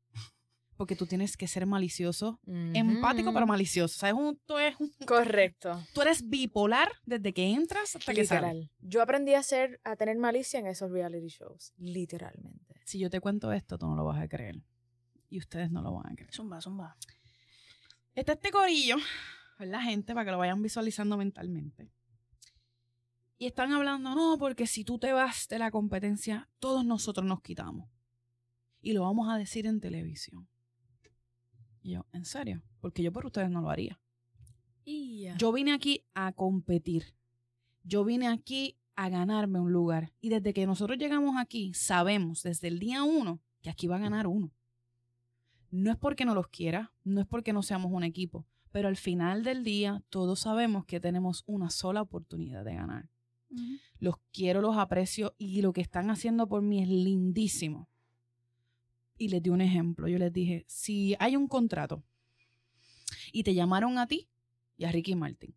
Porque 0.76 0.96
tú 0.96 1.06
tienes 1.06 1.36
que 1.36 1.46
ser 1.46 1.66
malicioso, 1.66 2.40
empático 2.46 3.32
pero 3.32 3.46
malicioso. 3.46 3.98
¿Sabes? 3.98 4.14
Un, 4.14 4.38
tú 4.44 4.58
eres 4.58 4.76
Correcto. 5.06 5.80
Tú 5.92 6.02
eres 6.02 6.28
bipolar 6.28 6.90
desde 7.06 7.32
que 7.32 7.52
entras 7.52 7.94
hasta 7.94 8.12
que 8.12 8.24
sales. 8.24 8.68
Yo 8.80 9.00
aprendí 9.00 9.34
a 9.34 9.42
ser, 9.42 9.80
a 9.84 9.96
tener 9.96 10.16
malicia 10.18 10.58
en 10.58 10.66
esos 10.66 10.90
reality 10.90 11.28
shows, 11.28 11.72
literalmente. 11.78 12.80
Si 12.84 12.98
yo 12.98 13.08
te 13.08 13.20
cuento 13.20 13.52
esto, 13.52 13.78
tú 13.78 13.86
no 13.86 13.94
lo 13.94 14.04
vas 14.04 14.20
a 14.20 14.28
creer. 14.28 14.62
Y 15.30 15.38
ustedes 15.38 15.70
no 15.70 15.82
lo 15.82 15.92
van 15.92 16.12
a 16.12 16.14
creer. 16.14 16.32
Zumba, 16.32 16.60
zumba. 16.60 16.96
Está 18.14 18.34
este 18.34 18.50
corillo, 18.50 18.96
la 19.58 19.82
gente, 19.82 20.14
para 20.14 20.24
que 20.24 20.30
lo 20.30 20.38
vayan 20.38 20.62
visualizando 20.62 21.16
mentalmente. 21.16 21.90
Y 23.38 23.46
están 23.46 23.72
hablando, 23.72 24.14
no, 24.14 24.38
porque 24.38 24.66
si 24.66 24.84
tú 24.84 24.98
te 24.98 25.12
vas 25.12 25.48
de 25.48 25.58
la 25.58 25.70
competencia, 25.70 26.48
todos 26.60 26.84
nosotros 26.84 27.26
nos 27.26 27.42
quitamos. 27.42 27.90
Y 28.80 28.92
lo 28.92 29.02
vamos 29.02 29.28
a 29.28 29.36
decir 29.36 29.66
en 29.66 29.80
televisión. 29.80 30.48
Y 31.84 31.92
yo, 31.92 32.06
¿en 32.12 32.24
serio? 32.24 32.62
Porque 32.80 33.02
yo 33.02 33.12
por 33.12 33.26
ustedes 33.26 33.50
no 33.50 33.60
lo 33.60 33.68
haría. 33.68 34.00
Yo 35.36 35.52
vine 35.52 35.74
aquí 35.74 36.02
a 36.14 36.32
competir. 36.32 37.14
Yo 37.82 38.04
vine 38.06 38.26
aquí 38.26 38.78
a 38.96 39.10
ganarme 39.10 39.60
un 39.60 39.70
lugar. 39.70 40.10
Y 40.22 40.30
desde 40.30 40.54
que 40.54 40.66
nosotros 40.66 40.98
llegamos 40.98 41.36
aquí, 41.38 41.74
sabemos 41.74 42.42
desde 42.42 42.68
el 42.68 42.78
día 42.78 43.02
uno 43.02 43.38
que 43.60 43.68
aquí 43.68 43.86
va 43.86 43.96
a 43.96 44.00
ganar 44.00 44.26
uno. 44.26 44.50
No 45.70 45.90
es 45.90 45.98
porque 45.98 46.24
no 46.24 46.34
los 46.34 46.48
quiera, 46.48 46.90
no 47.04 47.20
es 47.20 47.26
porque 47.26 47.52
no 47.52 47.62
seamos 47.62 47.92
un 47.92 48.02
equipo, 48.02 48.46
pero 48.72 48.88
al 48.88 48.96
final 48.96 49.44
del 49.44 49.62
día 49.62 50.02
todos 50.08 50.40
sabemos 50.40 50.86
que 50.86 51.00
tenemos 51.00 51.42
una 51.46 51.68
sola 51.68 52.00
oportunidad 52.00 52.64
de 52.64 52.76
ganar. 52.76 53.10
Los 53.98 54.16
quiero, 54.32 54.62
los 54.62 54.78
aprecio 54.78 55.34
y 55.36 55.60
lo 55.60 55.74
que 55.74 55.82
están 55.82 56.10
haciendo 56.10 56.48
por 56.48 56.62
mí 56.62 56.82
es 56.82 56.88
lindísimo. 56.88 57.90
Y 59.16 59.28
les 59.28 59.42
di 59.42 59.50
un 59.50 59.60
ejemplo. 59.60 60.08
Yo 60.08 60.18
les 60.18 60.32
dije, 60.32 60.64
si 60.66 61.14
hay 61.18 61.36
un 61.36 61.46
contrato 61.46 62.02
y 63.32 63.42
te 63.42 63.54
llamaron 63.54 63.98
a 63.98 64.06
ti 64.06 64.28
y 64.76 64.84
a 64.84 64.92
Ricky 64.92 65.14
Martin. 65.14 65.54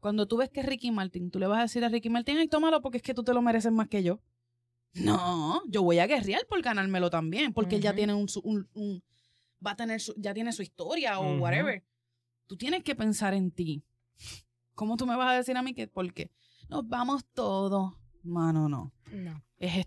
Cuando 0.00 0.26
tú 0.26 0.36
ves 0.36 0.50
que 0.50 0.60
es 0.60 0.66
Ricky 0.66 0.90
Martin, 0.90 1.30
tú 1.30 1.38
le 1.38 1.46
vas 1.46 1.58
a 1.58 1.62
decir 1.62 1.84
a 1.84 1.88
Ricky 1.88 2.10
Martin, 2.10 2.38
ay, 2.38 2.48
tómalo 2.48 2.80
porque 2.80 2.98
es 2.98 3.02
que 3.02 3.14
tú 3.14 3.24
te 3.24 3.34
lo 3.34 3.42
mereces 3.42 3.72
más 3.72 3.88
que 3.88 4.02
yo. 4.02 4.20
No, 4.94 5.62
yo 5.68 5.82
voy 5.82 5.98
a 5.98 6.06
guerrear 6.06 6.46
por 6.48 6.62
ganármelo 6.62 7.10
también, 7.10 7.52
porque 7.52 7.76
él 7.76 7.82
ya 7.82 7.94
tiene 7.94 8.14
un, 8.14 8.26
va 9.64 9.72
a 9.72 9.76
tener 9.76 10.00
ya 10.16 10.32
tiene 10.32 10.52
su 10.52 10.62
historia 10.62 11.18
o 11.18 11.38
whatever. 11.38 11.84
Tú 12.46 12.56
tienes 12.56 12.82
que 12.82 12.94
pensar 12.94 13.34
en 13.34 13.50
ti. 13.50 13.84
¿Cómo 14.74 14.96
tú 14.96 15.06
me 15.06 15.16
vas 15.16 15.32
a 15.32 15.36
decir 15.36 15.56
a 15.56 15.62
mí 15.62 15.74
que 15.74 15.86
por 15.88 16.12
qué? 16.14 16.30
nos 16.68 16.88
vamos 16.88 17.24
todos. 17.32 17.94
Mano, 18.22 18.68
no. 18.68 18.92
No. 19.12 19.42
Es, 19.58 19.86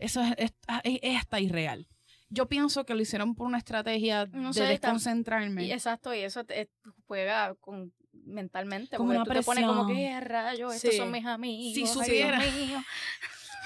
eso 0.00 0.22
es, 0.36 0.52
es, 0.84 1.16
hasta 1.16 1.40
irreal. 1.40 1.86
Yo 2.28 2.46
pienso 2.46 2.84
que 2.84 2.94
lo 2.94 3.00
hicieron 3.00 3.34
por 3.34 3.46
una 3.46 3.58
estrategia 3.58 4.26
de 4.26 4.66
desconcentrarme. 4.66 5.72
exacto, 5.72 6.14
y 6.14 6.20
eso 6.20 6.44
te, 6.44 6.70
juega 7.06 7.54
con 7.56 7.92
mentalmente. 8.12 8.96
Como 8.96 9.10
una 9.10 9.24
tú 9.24 9.32
te 9.32 9.42
pones 9.42 9.64
como 9.64 9.86
que 9.86 10.20
rayo, 10.20 10.70
estos 10.72 10.96
son 10.96 11.10
mis 11.10 11.26
amigos. 11.26 11.74
Si 11.74 11.86
supiera. 11.86 12.40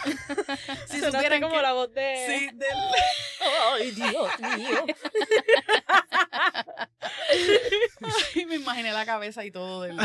si 0.88 1.00
supieran 1.00 1.40
como 1.40 1.60
la 1.60 1.72
voz 1.72 1.92
de. 1.92 2.14
Sí, 2.26 2.46
del... 2.56 2.68
Ay, 3.72 3.90
Dios 3.90 4.40
mío. 4.56 4.84
Ay, 8.34 8.46
me 8.46 8.56
imaginé 8.56 8.92
la 8.92 9.06
cabeza 9.06 9.44
y 9.44 9.50
todo 9.50 9.82
del 9.82 9.98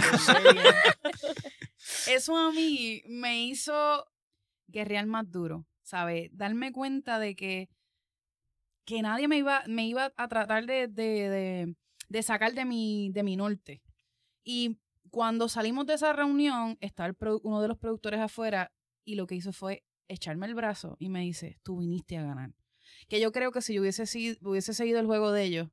eso 2.07 2.37
a 2.37 2.51
mí 2.51 3.01
me 3.07 3.43
hizo 3.43 4.05
guerrear 4.67 5.05
más 5.05 5.29
duro, 5.29 5.65
¿sabes? 5.89 6.29
Darme 6.33 6.71
cuenta 6.71 7.17
de 7.19 7.35
que, 7.35 7.69
que 8.85 9.01
nadie 9.01 9.27
me 9.27 9.37
iba, 9.37 9.63
me 9.67 9.87
iba 9.87 10.13
a 10.15 10.27
tratar 10.27 10.65
de, 10.65 10.87
de, 10.87 11.75
de, 12.07 12.23
sacar 12.23 12.53
de 12.53 12.65
mi, 12.65 13.09
de 13.11 13.23
mi 13.23 13.35
norte. 13.35 13.81
Y 14.43 14.79
cuando 15.09 15.49
salimos 15.49 15.87
de 15.87 15.95
esa 15.95 16.13
reunión, 16.13 16.77
estaba 16.79 17.13
uno 17.43 17.61
de 17.61 17.67
los 17.67 17.77
productores 17.77 18.19
afuera 18.19 18.71
y 19.03 19.15
lo 19.15 19.25
que 19.25 19.35
hizo 19.35 19.51
fue 19.51 19.83
echarme 20.07 20.45
el 20.45 20.53
brazo 20.53 20.95
y 20.99 21.09
me 21.09 21.21
dice, 21.21 21.59
tú 21.63 21.79
viniste 21.79 22.17
a 22.17 22.23
ganar. 22.23 22.53
Que 23.07 23.19
yo 23.19 23.31
creo 23.31 23.51
que 23.51 23.61
si 23.61 23.73
yo 23.73 23.81
hubiese, 23.81 24.05
sido, 24.05 24.37
hubiese 24.47 24.73
seguido 24.73 24.99
el 24.99 25.07
juego 25.07 25.31
de 25.31 25.43
ellos, 25.43 25.69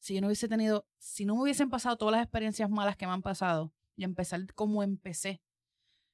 si 0.00 0.14
yo 0.14 0.20
no 0.20 0.26
hubiese 0.26 0.48
tenido, 0.48 0.86
si 0.98 1.24
no 1.24 1.36
me 1.36 1.42
hubiesen 1.42 1.70
pasado 1.70 1.96
todas 1.96 2.12
las 2.12 2.22
experiencias 2.22 2.68
malas 2.68 2.96
que 2.96 3.06
me 3.06 3.12
han 3.12 3.22
pasado 3.22 3.72
y 3.94 4.04
empezar 4.04 4.52
como 4.54 4.82
empecé, 4.82 5.40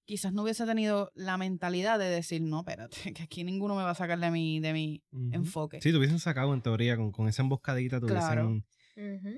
quizás 0.04 0.32
no 0.32 0.42
hubiese 0.42 0.66
tenido 0.66 1.10
la 1.14 1.36
mentalidad 1.36 1.98
de 1.98 2.06
decir, 2.06 2.42
no, 2.42 2.60
espérate, 2.60 2.96
que 3.14 3.22
aquí 3.22 3.44
ninguno 3.44 3.74
me 3.74 3.82
va 3.82 3.90
a 3.90 3.94
sacar 3.94 4.18
de 4.18 4.30
mi, 4.30 4.60
de 4.60 4.72
mi 4.72 5.02
enfoque. 5.32 5.80
Sí, 5.80 5.90
te 5.90 5.98
hubiesen 5.98 6.18
sacado 6.18 6.54
en 6.54 6.62
teoría 6.62 6.96
con, 6.96 7.12
con 7.12 7.28
esa 7.28 7.42
emboscadita, 7.42 8.00
claro. 8.00 8.62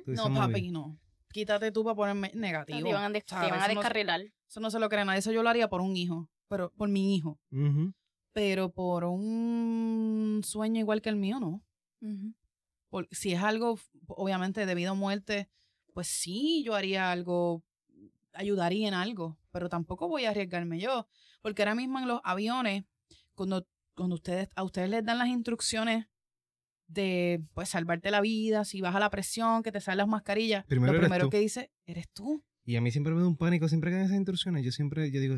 No, 0.06 0.34
papi, 0.34 0.70
no. 0.70 0.98
Quítate 1.32 1.72
tú 1.72 1.82
para 1.82 1.96
ponerme 1.96 2.30
negativo. 2.34 2.80
Te 2.80 2.88
iban 2.88 3.02
a, 3.02 3.10
descarrilar. 3.10 4.20
eso 4.48 4.60
no 4.60 4.70
se 4.70 4.78
lo 4.78 4.88
cree 4.88 5.04
nadie. 5.04 5.18
Eso 5.18 5.32
yo 5.32 5.42
lo 5.42 5.48
haría 5.48 5.68
por 5.68 5.80
un 5.80 5.96
hijo, 5.96 6.30
pero 6.48 6.72
por 6.76 6.88
mi 6.88 7.16
hijo. 7.16 7.40
Pero 8.32 8.72
por 8.72 9.04
un 9.04 10.42
sueño 10.44 10.80
igual 10.80 11.02
que 11.02 11.08
el 11.08 11.16
mío, 11.16 11.40
no. 11.40 11.62
si 13.10 13.32
es 13.32 13.42
algo, 13.42 13.78
obviamente, 14.06 14.64
debido 14.64 14.92
a 14.92 14.94
muerte, 14.94 15.48
pues 15.92 16.06
sí, 16.08 16.62
yo 16.64 16.74
haría 16.74 17.10
algo, 17.10 17.64
ayudaría 18.35 18.89
en 18.89 18.95
algo 18.95 19.39
pero 19.55 19.68
tampoco 19.68 20.09
voy 20.09 20.24
a 20.24 20.30
arriesgarme 20.30 20.80
yo, 20.80 21.07
porque 21.41 21.62
ahora 21.62 21.76
mismo 21.76 22.01
en 22.01 22.09
los 22.09 22.20
aviones, 22.24 22.85
cuando, 23.35 23.68
cuando 23.95 24.16
ustedes, 24.16 24.49
a 24.57 24.64
ustedes 24.64 24.91
les 24.91 25.05
dan 25.05 25.18
las 25.18 25.28
instrucciones 25.28 26.07
de 26.89 27.41
pues 27.55 27.68
salvarte 27.68 28.11
la 28.11 28.20
vida, 28.20 28.64
si 28.64 28.80
baja 28.80 28.99
la 28.99 29.11
presión, 29.11 29.62
que 29.62 29.70
te 29.70 29.80
salen 29.80 29.99
las 29.99 30.09
mascarillas, 30.09 30.64
lo 30.68 30.99
primero 30.99 31.30
que 31.30 31.39
dice, 31.39 31.70
eres 31.87 32.09
tú. 32.12 32.45
Y 32.64 32.74
a 32.74 32.80
mí 32.80 32.91
siempre 32.91 33.14
me 33.14 33.20
da 33.20 33.28
un 33.28 33.37
pánico, 33.37 33.68
siempre 33.68 33.93
que 33.93 33.99
hay 33.99 34.05
esas 34.07 34.16
instrucciones, 34.16 34.64
yo 34.64 34.72
siempre, 34.72 35.09
yo 35.12 35.20
digo, 35.20 35.37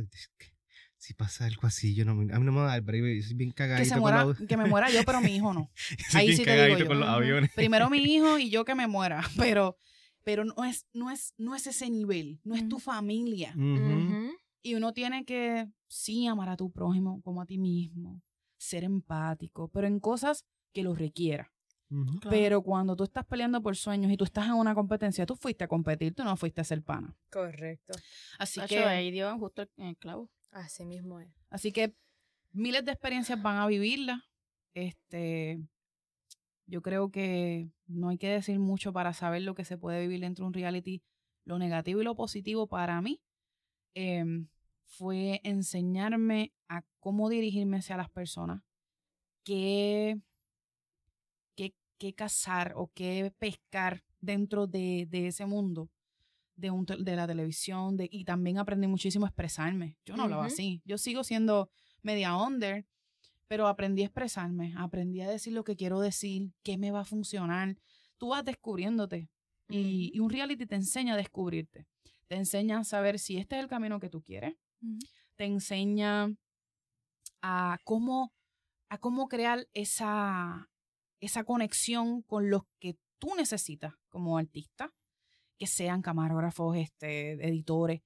si 0.97 1.13
pasa 1.13 1.45
algo 1.45 1.67
así, 1.67 1.95
yo 1.95 2.07
no, 2.07 2.13
a 2.13 2.15
mí 2.15 2.45
no 2.45 2.53
me 2.53 2.61
va 2.61 2.73
a 2.73 2.81
dar 2.81 2.95
yo 2.95 3.23
soy 3.23 3.35
bien 3.35 3.51
cagadito. 3.51 3.97
Que, 3.97 4.01
muera, 4.01 4.27
que 4.49 4.57
me 4.57 4.65
muera 4.65 4.91
yo, 4.91 5.05
pero 5.05 5.21
mi 5.21 5.37
hijo 5.37 5.53
no. 5.53 5.71
Ahí 6.15 6.35
sí 6.35 6.43
te 6.43 6.69
digo 6.69 6.79
yo. 6.79 7.05
aviones. 7.05 7.53
Primero 7.53 7.91
mi 7.91 7.99
hijo 7.99 8.39
y 8.39 8.49
yo 8.49 8.65
que 8.65 8.75
me 8.75 8.87
muera, 8.87 9.23
pero, 9.37 9.77
pero 10.27 10.45
no, 10.45 10.65
es, 10.65 10.89
no, 10.93 11.13
es, 11.13 11.35
no 11.39 11.55
es 11.55 11.69
ese 11.69 11.89
nivel, 11.89 12.41
no 12.43 12.57
es 12.57 12.69
tu 12.69 12.81
familia. 12.81 13.55
Y 14.61 14.75
uno 14.75 14.93
tiene 14.93 15.25
que, 15.25 15.71
sí, 15.87 16.27
amar 16.27 16.49
a 16.49 16.57
tu 16.57 16.73
prójimo 16.73 17.23
como 17.23 17.41
a 17.41 17.47
ti 17.47 17.59
mismo, 17.59 18.21
ser 18.57 18.83
empático, 18.83 19.69
pero 19.69 19.87
en 19.87 20.01
cosas 20.01 20.45
que 20.73 20.83
lo 20.83 20.97
requiera. 20.97 21.53
Pero 22.29 22.61
cuando 22.63 22.97
tú 22.97 23.05
estás 23.05 23.25
peleando 23.25 23.63
por 23.63 23.77
sueños 23.77 24.11
y 24.11 24.17
tú 24.17 24.25
estás 24.25 24.47
en 24.47 24.55
una 24.55 24.75
competencia, 24.75 25.25
tú 25.27 25.37
fuiste 25.37 25.63
a 25.63 25.69
competir, 25.69 26.13
tú 26.13 26.25
no 26.25 26.37
fuiste 26.37 26.61
a 26.61 26.65
ser 26.65 26.83
pana. 26.83 27.17
Correcto. 27.31 27.93
Así 28.41 28.61
que 28.63 28.81
ahí 28.81 29.13
dio 29.13 29.39
justo 29.39 29.65
el 29.77 29.97
clavo. 29.97 30.29
Así 30.51 30.85
mismo 30.85 31.21
es. 31.21 31.29
Así 31.51 31.71
que 31.71 31.95
miles 32.51 32.85
de 32.85 32.91
experiencias 32.91 33.41
van 33.41 33.59
a 33.59 33.69
vivirla. 33.69 34.25
Este, 34.75 35.61
yo 36.67 36.83
creo 36.83 37.11
que 37.11 37.71
no 37.87 38.09
hay 38.09 38.19
que 38.19 38.29
decir 38.29 38.59
mucho 38.59 38.93
para 38.93 39.13
saber 39.13 39.43
lo 39.43 39.55
que 39.55 39.65
se 39.65 39.79
puede 39.79 40.01
vivir 40.01 40.21
dentro 40.21 40.45
de 40.45 40.49
un 40.49 40.55
reality. 40.55 41.03
Lo 41.45 41.59
negativo 41.59 42.01
y 42.01 42.05
lo 42.05 42.17
positivo 42.17 42.67
para 42.67 43.01
mí 43.01 43.23
em, 43.95 44.49
fue 44.85 45.41
enseñarme 45.45 46.53
a 46.69 46.83
cómo 46.99 47.29
dirigirme 47.29 47.79
hacia 47.79 47.97
las 47.97 48.11
personas, 48.11 48.63
qué, 49.45 50.21
qué, 51.55 52.15
cazar 52.15 52.73
o 52.77 52.91
qué 52.93 53.33
pescar 53.39 54.05
dentro 54.21 54.67
de, 54.67 55.09
ese 55.13 55.47
mundo 55.47 55.89
de, 56.57 56.71
un, 56.71 56.85
de 56.85 57.17
la 57.17 57.27
televisión 57.27 57.97
de, 57.97 58.09
y 58.11 58.25
también 58.25 58.59
aprendí 58.59 58.87
muchísimo 58.87 59.25
a 59.25 59.29
expresarme. 59.29 59.97
Yo 60.05 60.17
no 60.17 60.25
hablaba 60.25 60.47
así. 60.47 60.83
Yo 60.85 60.99
sigo 60.99 61.25
siendo 61.25 61.71
media 62.03 62.37
under, 62.37 62.85
pero 63.49 63.69
aprendí 63.69 64.03
a 64.03 64.07
expresarme, 64.07 64.75
aprendí 64.77 65.21
a 65.21 65.29
decir 65.29 65.53
lo 65.53 65.65
que 65.65 65.77
quiero 65.77 66.01
decir, 66.01 66.53
qué 66.63 66.79
me 66.79 66.91
va 66.91 67.01
a 67.01 67.05
funcionar. 67.05 67.77
Tú 68.19 68.29
vas 68.29 68.45
descubriéndote 68.45 69.29
y, 69.69 70.11
y, 70.15 70.21
un 70.21 70.31
reality 70.31 70.67
te 70.67 70.75
enseña 70.75 71.15
a 71.15 71.17
descubrirte. 71.17 71.87
Te 72.29 72.37
enseña 72.37 72.79
a 72.79 72.85
saber 72.85 73.19
si 73.19 73.37
este 73.37 73.57
es 73.57 73.63
el 73.63 73.69
camino 73.69 74.01
que 74.01 74.09
tú 74.09 74.23
quieres. 74.23 74.57
Te 75.37 75.45
enseña 75.45 76.35
a 77.43 77.79
cómo, 77.85 78.33
a 78.89 78.99
cómo 78.99 79.29
crear 79.29 79.69
esa, 79.75 80.69
esa 81.21 81.45
conexión 81.45 82.23
con 82.23 82.51
los 82.51 82.63
que 82.81 82.99
tú 83.19 83.35
necesitas 83.37 83.95
como 84.09 84.39
artista, 84.39 84.93
que 85.59 85.67
sean 85.67 86.03
camarógrafos, 86.03 86.77
este, 86.77 87.33
editores. 87.47 88.03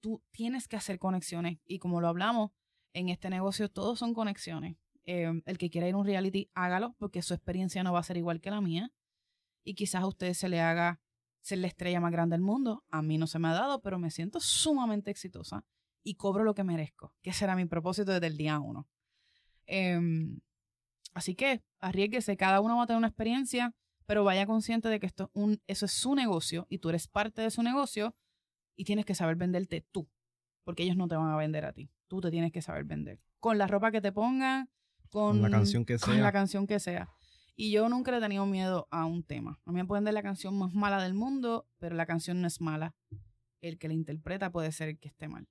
Tú 0.00 0.22
tienes 0.30 0.68
que 0.68 0.76
hacer 0.76 0.98
conexiones 0.98 1.58
y 1.64 1.78
como 1.78 2.00
lo 2.00 2.08
hablamos, 2.08 2.52
en 2.92 3.08
este 3.08 3.28
negocio 3.28 3.68
todos 3.68 3.98
son 3.98 4.14
conexiones. 4.14 4.76
Em, 5.06 5.42
el 5.44 5.58
que 5.58 5.68
quiera 5.68 5.86
ir 5.86 5.94
a 5.94 5.98
un 5.98 6.06
reality, 6.06 6.50
hágalo 6.54 6.94
porque 6.98 7.20
su 7.20 7.34
experiencia 7.34 7.82
no 7.82 7.92
va 7.92 8.00
a 8.00 8.04
ser 8.04 8.16
igual 8.16 8.40
que 8.40 8.50
la 8.50 8.60
mía. 8.60 8.90
Y 9.62 9.74
quizás 9.74 10.02
a 10.02 10.06
usted 10.06 10.32
se 10.34 10.48
le 10.48 10.60
haga 10.60 11.00
ser 11.40 11.58
la 11.58 11.66
estrella 11.66 12.00
más 12.00 12.12
grande 12.12 12.34
del 12.34 12.42
mundo. 12.42 12.84
A 12.90 13.02
mí 13.02 13.18
no 13.18 13.26
se 13.26 13.38
me 13.38 13.48
ha 13.48 13.52
dado, 13.52 13.82
pero 13.82 13.98
me 13.98 14.10
siento 14.10 14.40
sumamente 14.40 15.10
exitosa 15.10 15.64
y 16.02 16.14
cobro 16.14 16.44
lo 16.44 16.54
que 16.54 16.64
merezco, 16.64 17.14
que 17.22 17.32
será 17.32 17.56
mi 17.56 17.64
propósito 17.66 18.12
desde 18.12 18.26
el 18.26 18.36
día 18.36 18.58
uno. 18.60 18.88
Em, 19.66 20.40
así 21.14 21.34
que 21.34 21.62
arriesguese, 21.80 22.36
cada 22.36 22.60
uno 22.60 22.76
va 22.76 22.84
a 22.84 22.86
tener 22.86 22.98
una 22.98 23.08
experiencia, 23.08 23.74
pero 24.06 24.24
vaya 24.24 24.46
consciente 24.46 24.88
de 24.88 25.00
que 25.00 25.06
esto 25.06 25.30
un, 25.32 25.62
eso 25.66 25.86
es 25.86 25.92
su 25.92 26.14
negocio 26.14 26.66
y 26.68 26.78
tú 26.78 26.90
eres 26.90 27.08
parte 27.08 27.42
de 27.42 27.50
su 27.50 27.62
negocio 27.62 28.14
y 28.76 28.84
tienes 28.84 29.06
que 29.06 29.14
saber 29.14 29.36
venderte 29.36 29.86
tú, 29.90 30.08
porque 30.64 30.82
ellos 30.82 30.96
no 30.96 31.08
te 31.08 31.16
van 31.16 31.30
a 31.30 31.36
vender 31.36 31.64
a 31.64 31.72
ti. 31.72 31.90
Tú 32.06 32.20
te 32.20 32.30
tienes 32.30 32.52
que 32.52 32.62
saber 32.62 32.84
vender. 32.84 33.20
Con 33.40 33.56
la 33.58 33.66
ropa 33.66 33.90
que 33.90 34.00
te 34.00 34.12
pongan, 34.12 34.68
con, 35.14 35.40
la 35.40 35.48
canción 35.48 35.84
que 35.84 35.98
sea. 35.98 36.14
la 36.14 36.32
canción 36.32 36.66
que 36.66 36.80
sea. 36.80 37.08
Y 37.56 37.70
yo 37.70 37.88
nunca 37.88 38.16
he 38.16 38.20
tenido 38.20 38.46
miedo 38.46 38.88
a 38.90 39.06
un 39.06 39.22
tema. 39.22 39.60
A 39.64 39.70
mí 39.70 39.76
me 39.76 39.84
pueden 39.84 40.04
dar 40.04 40.12
la 40.12 40.22
canción 40.22 40.58
más 40.58 40.74
mala 40.74 41.00
del 41.02 41.14
mundo, 41.14 41.68
pero 41.78 41.94
la 41.94 42.04
canción 42.04 42.40
no 42.40 42.48
es 42.48 42.60
mala 42.60 42.94
el 43.60 43.78
que 43.78 43.88
la 43.88 43.94
interpreta 43.94 44.50
puede 44.50 44.72
ser 44.72 44.88
el 44.88 44.98
que 44.98 45.08
esté 45.08 45.28
mal. 45.28 45.48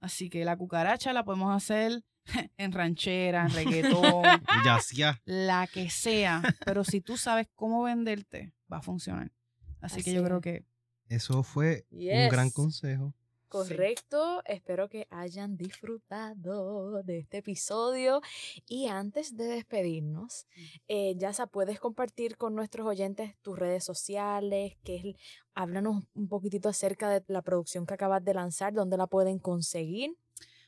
Así 0.00 0.30
que 0.30 0.44
la 0.44 0.56
cucaracha 0.56 1.12
la 1.12 1.24
podemos 1.24 1.54
hacer 1.54 2.04
en 2.56 2.72
ranchera, 2.72 3.42
en 3.42 3.50
reggaetón, 3.54 4.22
ya 4.64 5.20
la 5.24 5.66
que 5.66 5.90
sea. 5.90 6.42
Pero 6.64 6.84
si 6.84 7.00
tú 7.00 7.16
sabes 7.16 7.48
cómo 7.56 7.82
venderte, 7.82 8.54
va 8.72 8.78
a 8.78 8.82
funcionar. 8.82 9.32
Así, 9.80 10.02
que 10.02 10.14
yo 10.14 10.24
creo 10.24 10.40
que... 10.40 10.64
Eso 11.08 11.42
fue 11.42 11.86
un 11.90 12.28
gran 12.30 12.50
consejo. 12.50 13.14
Correcto, 13.48 14.42
espero 14.44 14.88
que 14.88 15.06
hayan 15.10 15.56
disfrutado 15.56 17.02
de 17.04 17.18
este 17.18 17.38
episodio 17.38 18.20
y 18.66 18.88
antes 18.88 19.36
de 19.36 19.44
despedirnos, 19.44 20.46
eh, 20.88 21.14
Yasa, 21.16 21.46
puedes 21.46 21.78
compartir 21.78 22.36
con 22.36 22.54
nuestros 22.54 22.86
oyentes 22.86 23.36
tus 23.42 23.58
redes 23.58 23.84
sociales, 23.84 24.76
que 24.82 24.96
es, 24.96 25.16
háblanos 25.54 26.04
un 26.14 26.28
poquitito 26.28 26.68
acerca 26.68 27.08
de 27.08 27.22
la 27.28 27.42
producción 27.42 27.86
que 27.86 27.94
acabas 27.94 28.24
de 28.24 28.34
lanzar, 28.34 28.72
dónde 28.72 28.96
la 28.96 29.06
pueden 29.06 29.38
conseguir. 29.38 30.16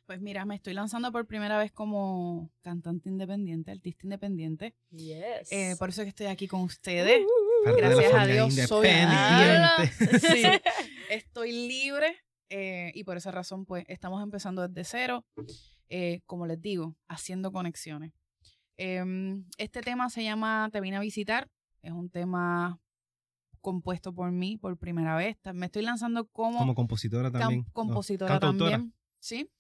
Pues 0.07 0.23
mira, 0.23 0.47
me 0.47 0.55
estoy 0.55 0.73
lanzando 0.73 1.13
por 1.13 1.27
primera 1.27 1.59
vez 1.59 1.71
como 1.73 2.51
cantante 2.63 3.11
independiente, 3.11 3.73
artista 3.73 4.07
independiente. 4.07 4.75
Yes. 4.91 5.51
Eh, 5.51 5.75
por 5.79 5.91
eso 5.91 6.01
es 6.01 6.07
que 6.07 6.11
estoy 6.11 6.27
aquí 6.27 6.49
con 6.49 6.63
ustedes. 6.63 7.27
Gracias 7.77 8.15
a 8.15 8.27
Dios 8.27 8.55
soy 8.55 8.89
independiente. 8.89 10.21
sí, 10.21 10.45
estoy 11.11 11.53
libre 11.69 12.17
eh, 12.51 12.93
y 12.95 13.05
por 13.05 13.17
esa 13.17 13.31
razón, 13.31 13.65
pues, 13.65 13.85
estamos 13.89 14.23
empezando 14.23 14.67
desde 14.67 14.85
cero, 14.85 15.25
eh, 15.89 16.21
como 16.27 16.47
les 16.47 16.61
digo, 16.61 16.97
haciendo 17.09 17.53
conexiones. 17.53 18.13
Em, 18.77 19.45
este 19.59 19.81
tema 19.81 20.09
se 20.09 20.23
llama 20.23 20.69
Te 20.73 20.81
vine 20.81 20.97
a 20.97 21.01
visitar. 21.01 21.51
Es 21.83 21.93
un 21.93 22.11
tema 22.11 22.81
compuesto 23.61 24.15
por 24.15 24.31
mí 24.31 24.57
por 24.57 24.77
primera 24.79 25.17
vez. 25.17 25.37
Me 25.53 25.67
estoy 25.67 25.83
lanzando 25.83 26.27
como... 26.27 26.59
Como 26.59 26.75
compositora 26.75 27.31
también. 27.31 27.65
compositora 27.73 28.39
también. 28.39 28.95
Sí. 29.19 29.51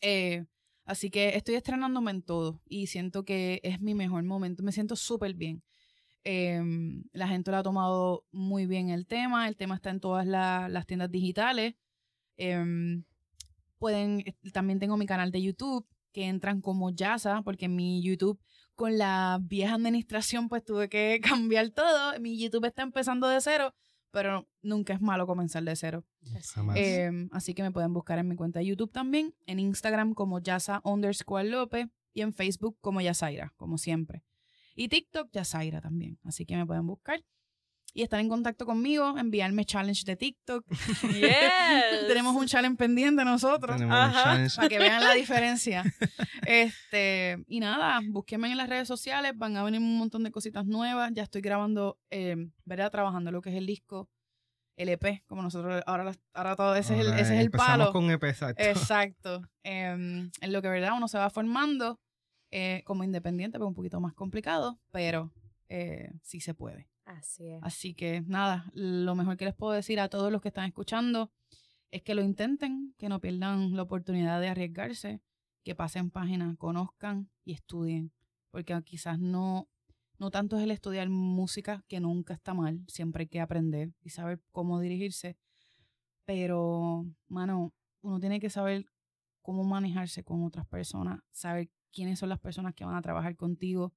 Eh, 0.00 0.44
así 0.84 1.10
que 1.10 1.36
estoy 1.36 1.54
estrenándome 1.54 2.10
en 2.10 2.22
todo 2.22 2.60
y 2.66 2.88
siento 2.88 3.24
que 3.24 3.60
es 3.62 3.80
mi 3.80 3.94
mejor 3.94 4.22
momento. 4.24 4.62
Me 4.62 4.72
siento 4.72 4.94
súper 4.94 5.34
bien. 5.34 5.62
Em, 6.22 7.04
la 7.12 7.28
gente 7.28 7.50
lo 7.50 7.56
ha 7.58 7.62
tomado 7.62 8.24
muy 8.30 8.66
bien 8.66 8.90
el 8.90 9.06
tema. 9.06 9.48
El 9.48 9.56
tema 9.56 9.74
está 9.74 9.90
en 9.90 10.00
todas 10.00 10.26
las 10.26 10.86
tiendas 10.86 11.10
digitales. 11.10 11.74
Em, 12.36 13.04
pueden, 13.78 14.20
eh, 14.20 14.34
también 14.52 14.78
tengo 14.78 14.96
mi 14.96 15.06
canal 15.06 15.30
de 15.30 15.42
YouTube 15.42 15.86
que 16.12 16.26
entran 16.28 16.60
como 16.60 16.90
Yasa, 16.90 17.42
porque 17.42 17.68
mi 17.68 18.02
YouTube 18.02 18.40
con 18.74 18.98
la 18.98 19.38
vieja 19.42 19.74
administración 19.74 20.48
pues 20.48 20.64
tuve 20.64 20.88
que 20.88 21.20
cambiar 21.42 21.70
todo. 21.70 22.18
Mi 22.20 22.38
YouTube 22.38 22.64
está 22.66 22.82
empezando 22.82 23.28
de 23.28 23.40
cero, 23.40 23.74
pero 24.10 24.48
nunca 24.62 24.94
es 24.94 25.00
malo 25.00 25.26
comenzar 25.26 25.62
de 25.64 25.76
cero. 25.76 26.04
Em, 26.74 27.28
así 27.32 27.52
que 27.52 27.62
me 27.62 27.72
pueden 27.72 27.92
buscar 27.92 28.18
en 28.18 28.28
mi 28.28 28.36
cuenta 28.36 28.60
de 28.60 28.66
YouTube 28.66 28.92
también, 28.92 29.34
en 29.46 29.58
Instagram 29.58 30.14
como 30.14 30.38
Yasa 30.38 30.80
underscore 30.84 31.44
López 31.44 31.88
y 32.12 32.22
en 32.22 32.32
Facebook 32.32 32.78
como 32.80 33.00
Yasaira, 33.00 33.52
como 33.56 33.76
siempre. 33.76 34.22
Y 34.76 34.88
TikTok 34.88 35.30
Yasaira 35.32 35.80
también, 35.80 36.18
así 36.24 36.46
que 36.46 36.56
me 36.56 36.64
pueden 36.64 36.86
buscar 36.86 37.22
y 37.94 38.02
estar 38.02 38.18
en 38.18 38.28
contacto 38.28 38.66
conmigo, 38.66 39.16
enviarme 39.16 39.64
challenge 39.64 40.02
de 40.04 40.16
TikTok. 40.16 40.66
Yes. 41.14 42.08
Tenemos 42.08 42.34
un 42.34 42.46
challenge 42.46 42.76
pendiente 42.76 43.24
nosotros. 43.24 43.80
Para 43.80 44.68
que 44.68 44.78
vean 44.78 45.02
la 45.02 45.12
diferencia. 45.14 45.84
este, 46.44 47.42
y 47.46 47.60
nada, 47.60 48.00
búsquenme 48.04 48.50
en 48.50 48.56
las 48.58 48.68
redes 48.68 48.88
sociales, 48.88 49.32
van 49.36 49.56
a 49.56 49.62
venir 49.62 49.80
un 49.80 49.96
montón 49.96 50.24
de 50.24 50.32
cositas 50.32 50.66
nuevas. 50.66 51.12
Ya 51.14 51.22
estoy 51.22 51.40
grabando, 51.40 51.98
eh, 52.10 52.50
¿verdad? 52.64 52.90
Trabajando 52.90 53.30
lo 53.30 53.40
que 53.40 53.50
es 53.50 53.56
el 53.56 53.66
disco. 53.66 54.10
El 54.76 54.88
EP, 54.88 55.22
como 55.26 55.40
nosotros 55.40 55.80
ahora, 55.86 56.12
ahora 56.32 56.56
todo 56.56 56.74
ese 56.74 56.94
es 56.98 57.06
el, 57.06 57.12
ese 57.12 57.36
es 57.36 57.40
el 57.40 57.52
palo. 57.52 57.92
con 57.92 58.10
EP, 58.10 58.24
exacto. 58.24 58.60
Exacto. 58.60 59.42
Em, 59.62 60.32
en 60.40 60.52
lo 60.52 60.62
que 60.62 60.68
verdad 60.68 60.94
uno 60.96 61.06
se 61.06 61.16
va 61.16 61.30
formando 61.30 62.00
eh, 62.50 62.82
como 62.84 63.04
independiente, 63.04 63.56
pero 63.56 63.68
un 63.68 63.74
poquito 63.74 64.00
más 64.00 64.14
complicado, 64.14 64.80
pero 64.90 65.32
eh, 65.68 66.10
sí 66.22 66.40
se 66.40 66.54
puede. 66.54 66.88
Así 67.04 67.48
es. 67.48 67.62
Así 67.62 67.94
que 67.94 68.22
nada, 68.22 68.70
lo 68.72 69.14
mejor 69.14 69.36
que 69.36 69.44
les 69.44 69.54
puedo 69.54 69.72
decir 69.72 70.00
a 70.00 70.08
todos 70.08 70.32
los 70.32 70.40
que 70.40 70.48
están 70.48 70.66
escuchando 70.66 71.30
es 71.90 72.02
que 72.02 72.14
lo 72.14 72.22
intenten, 72.22 72.94
que 72.98 73.08
no 73.08 73.20
pierdan 73.20 73.76
la 73.76 73.82
oportunidad 73.82 74.40
de 74.40 74.48
arriesgarse, 74.48 75.20
que 75.62 75.74
pasen 75.74 76.10
páginas, 76.10 76.56
conozcan 76.58 77.30
y 77.44 77.52
estudien, 77.52 78.12
porque 78.50 78.80
quizás 78.82 79.18
no, 79.18 79.68
no 80.18 80.30
tanto 80.30 80.56
es 80.56 80.64
el 80.64 80.70
estudiar 80.70 81.08
música, 81.08 81.84
que 81.88 82.00
nunca 82.00 82.34
está 82.34 82.52
mal, 82.52 82.84
siempre 82.88 83.22
hay 83.22 83.28
que 83.28 83.40
aprender 83.40 83.92
y 84.02 84.10
saber 84.10 84.42
cómo 84.50 84.80
dirigirse, 84.80 85.36
pero, 86.24 87.06
mano, 87.28 87.72
uno 88.02 88.18
tiene 88.18 88.40
que 88.40 88.50
saber 88.50 88.86
cómo 89.42 89.62
manejarse 89.62 90.24
con 90.24 90.42
otras 90.42 90.66
personas, 90.66 91.20
saber 91.30 91.70
quiénes 91.92 92.18
son 92.18 92.28
las 92.28 92.40
personas 92.40 92.74
que 92.74 92.84
van 92.84 92.96
a 92.96 93.02
trabajar 93.02 93.36
contigo, 93.36 93.92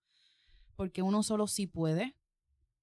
porque 0.76 1.02
uno 1.02 1.24
solo 1.24 1.48
sí 1.48 1.68
puede, 1.68 2.16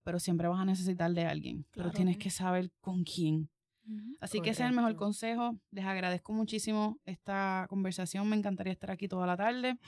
pero 0.04 0.20
siempre 0.20 0.46
vas 0.46 0.60
a 0.60 0.64
necesitar 0.64 1.12
de 1.12 1.24
alguien. 1.24 1.66
Pero 1.72 1.90
tienes 1.90 2.18
que 2.18 2.30
saber 2.30 2.70
con 2.80 3.02
quién. 3.04 3.48
Así 4.20 4.40
que 4.40 4.50
ese 4.50 4.62
es 4.62 4.68
el 4.68 4.76
mejor 4.76 4.96
consejo. 4.96 5.58
Les 5.70 5.84
agradezco 5.84 6.32
muchísimo 6.32 6.98
esta 7.04 7.66
conversación. 7.68 8.28
Me 8.28 8.36
encantaría 8.36 8.72
estar 8.72 8.90
aquí 8.90 9.08
toda 9.08 9.26
la 9.26 9.36
tarde. 9.36 9.78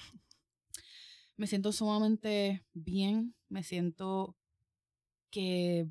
Me 1.36 1.46
siento 1.46 1.72
sumamente 1.72 2.64
bien. 2.72 3.34
Me 3.48 3.62
siento 3.62 4.36
que 5.30 5.86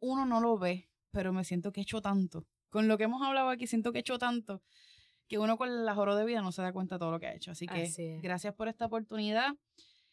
uno 0.00 0.24
no 0.26 0.40
lo 0.40 0.58
ve, 0.58 0.88
pero 1.10 1.32
me 1.32 1.44
siento 1.44 1.72
que 1.72 1.80
he 1.80 1.82
hecho 1.82 2.00
tanto. 2.00 2.46
Con 2.70 2.88
lo 2.88 2.98
que 2.98 3.04
hemos 3.04 3.22
hablado 3.22 3.48
aquí, 3.48 3.66
siento 3.66 3.92
que 3.92 3.98
he 3.98 4.00
hecho 4.00 4.18
tanto 4.18 4.62
que 5.28 5.38
uno 5.38 5.56
con 5.56 5.84
la 5.84 5.94
joro 5.94 6.14
de 6.14 6.24
vida 6.24 6.40
no 6.40 6.52
se 6.52 6.62
da 6.62 6.72
cuenta 6.72 6.96
de 6.96 6.98
todo 7.00 7.10
lo 7.10 7.20
que 7.20 7.26
ha 7.26 7.34
hecho. 7.34 7.50
Así 7.50 7.66
que 7.66 8.20
gracias 8.22 8.54
por 8.54 8.68
esta 8.68 8.86
oportunidad. 8.86 9.54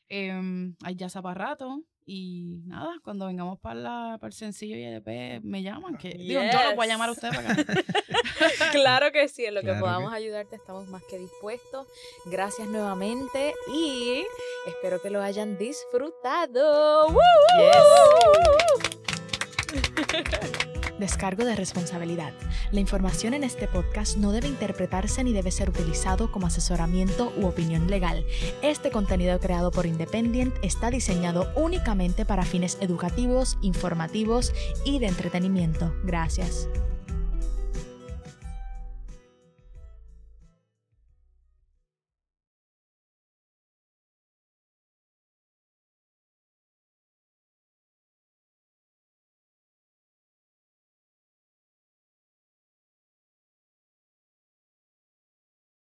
Eh, 0.10 0.74
hay 0.84 0.96
ya 0.96 1.08
rato. 1.34 1.84
Y 2.06 2.62
nada, 2.66 2.96
cuando 3.04 3.28
vengamos 3.28 3.60
para, 3.60 3.76
la, 3.76 4.18
para 4.20 4.28
el 4.28 4.34
sencillo 4.34 4.76
y 4.76 4.84
el 4.84 4.96
EP, 4.96 5.42
me 5.44 5.64
llaman. 5.64 5.98
Que, 5.98 6.10
Digo, 6.10 6.42
yo 6.42 6.70
lo 6.70 6.76
voy 6.76 6.86
a 6.86 6.90
llamar 6.90 7.10
a 7.10 7.12
usted 7.14 7.30
para 7.30 7.54
acá. 7.54 7.64
claro 8.72 9.12
que 9.12 9.28
sí, 9.28 9.46
en 9.46 9.56
lo 9.56 9.62
que 9.62 9.74
podamos 9.74 10.14
ayudarte 10.14 10.56
estamos 10.56 10.88
más 10.88 11.04
que 11.10 11.18
dispuestos. 11.18 11.88
Gracias 12.26 12.68
nuevamente 12.68 13.54
y 13.74 14.24
espero 14.68 15.02
que 15.02 15.10
lo 15.10 15.22
hayan 15.22 15.58
disfrutado. 15.58 17.08
Descargo 21.04 21.44
de 21.44 21.58
responsabilidad. 21.58 22.32
La 22.72 22.80
información 22.80 23.34
en 23.34 23.44
este 23.44 23.68
podcast 23.68 24.16
no 24.16 24.32
debe 24.32 24.48
interpretarse 24.48 25.22
ni 25.26 25.34
debe 25.34 25.52
ser 25.52 25.70
utilizado 25.70 26.32
como 26.32 26.48
asesoramiento 26.48 27.34
u 27.36 27.46
opinión 27.46 27.88
legal. 27.90 28.26
Este 28.62 28.90
contenido 28.90 29.38
creado 29.42 29.70
por 29.70 29.86
Independent 29.86 30.56
está 30.62 30.92
diseñado 30.92 31.52
únicamente 31.58 32.24
para 32.24 32.46
fines 32.46 32.78
educativos, 32.80 33.58
informativos 33.62 34.54
y 34.86 35.00
de 35.00 35.08
entretenimiento. 35.08 35.94
Gracias. 36.06 36.70